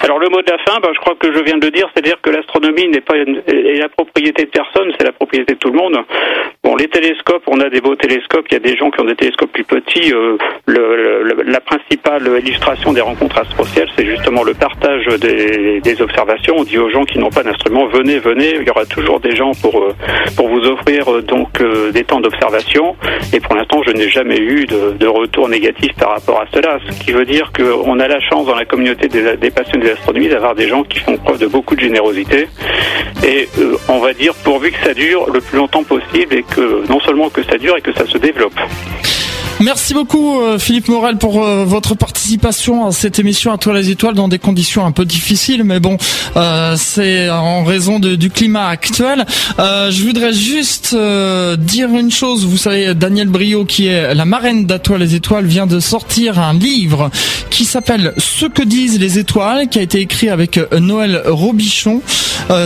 Alors 0.03 0.17
le 0.17 0.29
mot 0.29 0.41
de 0.41 0.49
la 0.49 0.57
fin, 0.57 0.79
ben, 0.81 0.89
je 0.95 0.99
crois 0.99 1.13
que 1.13 1.31
je 1.31 1.39
viens 1.43 1.57
de 1.57 1.65
le 1.65 1.71
dire, 1.71 1.87
c'est-à-dire 1.93 2.19
que 2.23 2.31
l'astronomie 2.31 2.87
n'est 2.87 3.01
pas 3.01 3.17
est 3.17 3.77
la 3.77 3.89
propriété 3.89 4.45
de 4.45 4.49
personne, 4.49 4.91
c'est 4.97 5.05
la 5.05 5.11
propriété 5.11 5.53
de 5.53 5.59
tout 5.59 5.69
le 5.69 5.77
monde. 5.77 5.95
Bon, 6.63 6.75
les 6.75 6.87
télescopes, 6.87 7.43
on 7.45 7.59
a 7.59 7.69
des 7.69 7.81
beaux 7.81 7.95
télescopes, 7.95 8.45
il 8.49 8.53
y 8.53 8.57
a 8.57 8.59
des 8.59 8.75
gens 8.77 8.89
qui 8.89 8.99
ont 8.99 9.05
des 9.05 9.15
télescopes 9.15 9.51
plus 9.51 9.63
petits. 9.63 10.11
Euh, 10.11 10.37
le, 10.65 11.43
la 11.45 11.59
principale 11.59 12.23
illustration 12.43 12.93
des 12.93 13.01
rencontres 13.01 13.37
astronomiques, 13.37 13.91
c'est 13.95 14.05
justement 14.05 14.43
le 14.43 14.55
partage 14.55 15.05
des, 15.19 15.81
des, 15.81 16.01
observations. 16.01 16.55
On 16.57 16.63
dit 16.63 16.79
aux 16.79 16.89
gens 16.89 17.03
qui 17.03 17.19
n'ont 17.19 17.29
pas 17.29 17.43
d'instrument, 17.43 17.85
venez, 17.87 18.17
venez, 18.17 18.55
il 18.59 18.67
y 18.67 18.69
aura 18.71 18.85
toujours 18.85 19.19
des 19.19 19.35
gens 19.35 19.51
pour 19.61 19.83
euh, 19.83 19.93
pour 20.35 20.49
vous 20.49 20.65
offrir 20.65 21.11
euh, 21.11 21.21
donc 21.21 21.61
des 21.93 22.03
temps 22.03 22.21
d'observation. 22.21 22.95
Et 23.33 23.39
pour 23.39 23.55
l'instant, 23.55 23.83
je 23.85 23.91
n'ai 23.91 24.09
jamais 24.09 24.39
eu 24.39 24.65
de, 24.65 24.93
de, 24.97 25.07
retour 25.07 25.47
négatif 25.47 25.91
par 25.99 26.11
rapport 26.15 26.41
à 26.41 26.45
cela, 26.53 26.79
ce 26.89 27.03
qui 27.03 27.11
veut 27.11 27.25
dire 27.25 27.51
qu'on 27.51 27.99
a 27.99 28.07
la 28.07 28.19
chance 28.19 28.47
dans 28.47 28.55
la 28.55 28.65
communauté 28.65 29.07
des, 29.07 29.37
des 29.37 29.51
passionnés 29.51 29.90
l'astronomie 29.91 30.29
d'avoir 30.29 30.55
des 30.55 30.67
gens 30.67 30.83
qui 30.83 30.99
font 30.99 31.17
preuve 31.17 31.39
de 31.39 31.47
beaucoup 31.47 31.75
de 31.75 31.81
générosité. 31.81 32.47
Et 33.25 33.47
euh, 33.59 33.77
on 33.87 33.99
va 33.99 34.13
dire 34.13 34.33
pourvu 34.43 34.71
que 34.71 34.83
ça 34.83 34.93
dure 34.93 35.29
le 35.31 35.41
plus 35.41 35.57
longtemps 35.57 35.83
possible 35.83 36.35
et 36.35 36.43
que 36.43 36.87
non 36.87 36.99
seulement 36.99 37.29
que 37.29 37.43
ça 37.43 37.57
dure 37.57 37.77
et 37.77 37.81
que 37.81 37.93
ça 37.93 38.05
se 38.05 38.17
développe. 38.17 38.59
Merci 39.59 39.93
beaucoup 39.93 40.39
euh, 40.39 40.57
Philippe 40.57 40.87
Morel 40.87 41.17
pour 41.17 41.43
euh, 41.43 41.65
votre 41.65 41.93
participation 41.93 42.87
à 42.87 42.91
cette 42.91 43.19
émission 43.19 43.53
à 43.53 43.57
toi 43.57 43.73
les 43.73 43.89
étoiles 43.91 44.15
dans 44.15 44.27
des 44.27 44.39
conditions 44.39 44.85
un 44.85 44.91
peu 44.91 45.05
difficiles 45.05 45.63
mais 45.63 45.79
bon 45.79 45.97
euh, 46.35 46.75
c'est 46.77 47.29
en 47.29 47.63
raison 47.63 47.99
de, 47.99 48.15
du 48.15 48.31
climat 48.31 48.67
actuel. 48.67 49.25
je 49.57 50.03
voudrais 50.03 50.33
juste 50.33 50.95
dire 50.95 51.89
une 51.89 52.11
chose, 52.11 52.45
vous 52.45 52.57
savez 52.57 52.95
Daniel 52.95 53.27
Brio 53.27 53.65
qui 53.65 53.87
est 53.87 54.13
la 54.15 54.25
marraine 54.25 54.65
d'À 54.65 54.79
toi 54.79 54.97
les 54.97 55.15
étoiles 55.15 55.45
vient 55.45 55.67
de 55.67 55.79
sortir 55.79 56.39
un 56.39 56.53
livre 56.53 57.11
qui 57.49 57.65
s'appelle 57.65 58.13
Ce 58.17 58.45
que 58.45 58.63
disent 58.63 58.99
les 58.99 59.19
étoiles 59.19 59.67
qui 59.67 59.79
a 59.79 59.81
été 59.81 59.99
écrit 59.99 60.29
avec 60.29 60.59
Noël 60.73 61.21
Robichon. 61.27 62.01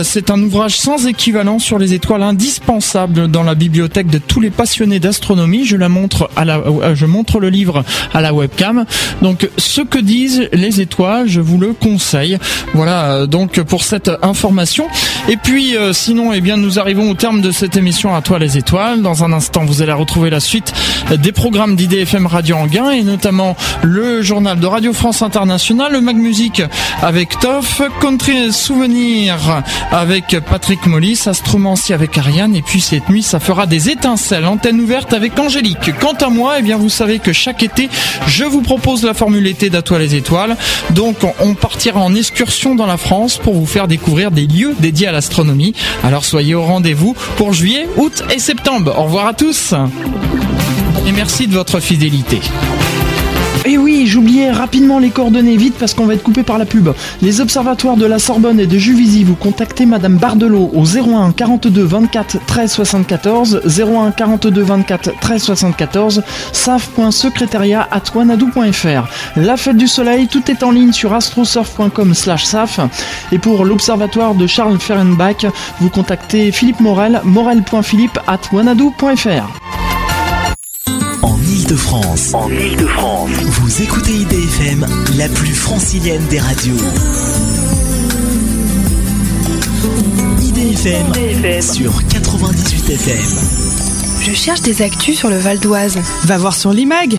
C'est 0.02 0.30
un 0.30 0.42
ouvrage 0.42 0.76
sans 0.76 1.06
équivalent 1.06 1.58
sur 1.58 1.78
les 1.78 1.92
étoiles 1.92 2.22
indispensables 2.22 3.28
dans 3.28 3.42
la 3.42 3.54
bibliothèque 3.54 4.08
de 4.08 4.18
tous 4.18 4.40
les 4.40 4.50
passionnés 4.50 5.00
d'astronomie. 5.00 5.64
Je 5.64 5.76
la 5.76 5.88
montre 5.88 6.30
à 6.36 6.44
la, 6.44 6.60
je 6.94 7.06
montre 7.06 7.40
le 7.40 7.50
livre 7.50 7.84
à 8.14 8.20
la 8.20 8.32
webcam. 8.32 8.84
Donc, 9.22 9.48
ce 9.56 9.80
que 9.80 9.98
disent 9.98 10.48
les 10.52 10.80
étoiles, 10.80 11.28
je 11.28 11.40
vous 11.40 11.58
le 11.58 11.72
conseille. 11.72 12.38
Voilà, 12.74 13.26
donc 13.26 13.60
pour 13.62 13.82
cette 13.82 14.10
information. 14.22 14.86
Et 15.28 15.36
puis, 15.36 15.74
sinon, 15.92 16.32
eh 16.32 16.40
bien, 16.40 16.56
nous 16.56 16.78
arrivons 16.78 17.10
au 17.10 17.14
terme 17.14 17.40
de 17.40 17.50
cette 17.50 17.76
émission 17.76 18.14
à 18.14 18.22
toi 18.22 18.38
les 18.38 18.56
étoiles. 18.56 19.02
Dans 19.02 19.24
un 19.24 19.32
instant, 19.32 19.64
vous 19.64 19.82
allez 19.82 19.92
retrouver 19.92 20.30
la 20.30 20.40
suite 20.40 20.72
des 21.10 21.32
programmes 21.32 21.76
d'IDFM 21.76 22.26
Radio 22.26 22.56
Anguin 22.56 22.90
et 22.90 23.02
notamment 23.02 23.56
le 23.82 24.22
journal 24.22 24.58
de 24.58 24.66
Radio 24.66 24.92
France 24.92 25.22
Internationale, 25.22 25.92
le 25.92 26.00
Mag 26.00 26.16
Music 26.16 26.62
avec 27.02 27.38
Toff, 27.38 27.82
Country 28.00 28.52
Souvenir 28.52 29.62
avec 29.92 30.36
Patrick 30.50 30.86
Mollis, 30.86 31.22
Astromancy 31.26 31.92
avec 31.92 32.16
Ariane 32.18 32.54
et 32.56 32.62
puis 32.62 32.80
cette 32.80 33.08
nuit, 33.08 33.22
ça 33.22 33.40
fera 33.40 33.66
des 33.66 33.90
étincelles. 33.90 34.46
Antenne 34.46 34.80
ouverte 34.80 35.12
avec 35.12 35.38
Angélique. 35.38 35.92
Quant 36.00 36.14
à 36.14 36.28
moi, 36.28 36.56
eh 36.58 36.62
bien, 36.66 36.76
vous 36.76 36.90
savez 36.90 37.20
que 37.20 37.32
chaque 37.32 37.62
été, 37.62 37.88
je 38.26 38.44
vous 38.44 38.60
propose 38.60 39.04
la 39.04 39.14
formule 39.14 39.46
été 39.46 39.70
d'Atoile 39.70 40.02
les 40.02 40.16
étoiles. 40.16 40.56
Donc, 40.90 41.18
on 41.40 41.54
partira 41.54 42.00
en 42.00 42.14
excursion 42.14 42.74
dans 42.74 42.86
la 42.86 42.96
France 42.96 43.38
pour 43.38 43.54
vous 43.54 43.66
faire 43.66 43.86
découvrir 43.86 44.32
des 44.32 44.46
lieux 44.46 44.74
dédiés 44.80 45.06
à 45.06 45.12
l'astronomie. 45.12 45.74
Alors, 46.02 46.24
soyez 46.24 46.54
au 46.54 46.64
rendez-vous 46.64 47.14
pour 47.36 47.52
juillet, 47.52 47.88
août 47.96 48.24
et 48.34 48.40
septembre. 48.40 48.94
Au 48.98 49.04
revoir 49.04 49.28
à 49.28 49.34
tous 49.34 49.74
et 51.06 51.12
merci 51.12 51.46
de 51.46 51.52
votre 51.52 51.78
fidélité. 51.78 52.40
Et 53.68 53.78
oui, 53.78 54.06
j'oubliais 54.06 54.52
rapidement 54.52 55.00
les 55.00 55.10
coordonnées, 55.10 55.56
vite 55.56 55.74
parce 55.76 55.92
qu'on 55.92 56.06
va 56.06 56.14
être 56.14 56.22
coupé 56.22 56.44
par 56.44 56.56
la 56.56 56.66
pub. 56.66 56.90
Les 57.20 57.40
observatoires 57.40 57.96
de 57.96 58.06
la 58.06 58.20
Sorbonne 58.20 58.60
et 58.60 58.66
de 58.68 58.78
Juvisy, 58.78 59.24
vous 59.24 59.34
contactez 59.34 59.86
Madame 59.86 60.18
Bardelot 60.18 60.70
au 60.72 60.84
01 60.84 61.32
42 61.32 61.82
24 61.82 62.46
13 62.46 62.72
74, 62.72 63.62
01 63.66 64.12
42 64.12 64.62
24 64.62 65.18
13 65.20 65.42
74, 65.42 66.22
saf.secrétariat 66.52 67.88
at 67.90 68.04
wanadou.fr. 68.14 69.08
La 69.34 69.56
fête 69.56 69.76
du 69.76 69.88
soleil, 69.88 70.28
tout 70.28 70.48
est 70.48 70.62
en 70.62 70.70
ligne 70.70 70.92
sur 70.92 71.12
astrosurf.com 71.12 72.14
slash 72.14 72.44
saf. 72.44 72.78
Et 73.32 73.38
pour 73.38 73.64
l'observatoire 73.64 74.36
de 74.36 74.46
Charles 74.46 74.78
Ferenbach, 74.78 75.44
vous 75.80 75.90
contactez 75.90 76.52
Philippe 76.52 76.78
Morel, 76.78 77.20
morel.philippe 77.24 78.20
at 78.28 78.42
wanadou.fr 78.52 79.65
En 81.68 82.48
Ile-de-France. 82.48 83.28
Vous 83.44 83.82
écoutez 83.82 84.12
IDFM, 84.12 84.86
la 85.18 85.28
plus 85.28 85.52
francilienne 85.52 86.24
des 86.30 86.38
radios. 86.38 86.76
IDFM, 90.42 91.60
sur 91.60 92.06
98 92.06 92.90
FM. 92.90 93.16
Je 94.22 94.32
cherche 94.32 94.60
des 94.60 94.80
actus 94.80 95.18
sur 95.18 95.28
le 95.28 95.38
Val 95.38 95.58
d'Oise. 95.58 95.98
Va 96.26 96.38
voir 96.38 96.54
sur 96.54 96.72
l'IMAG 96.72 97.16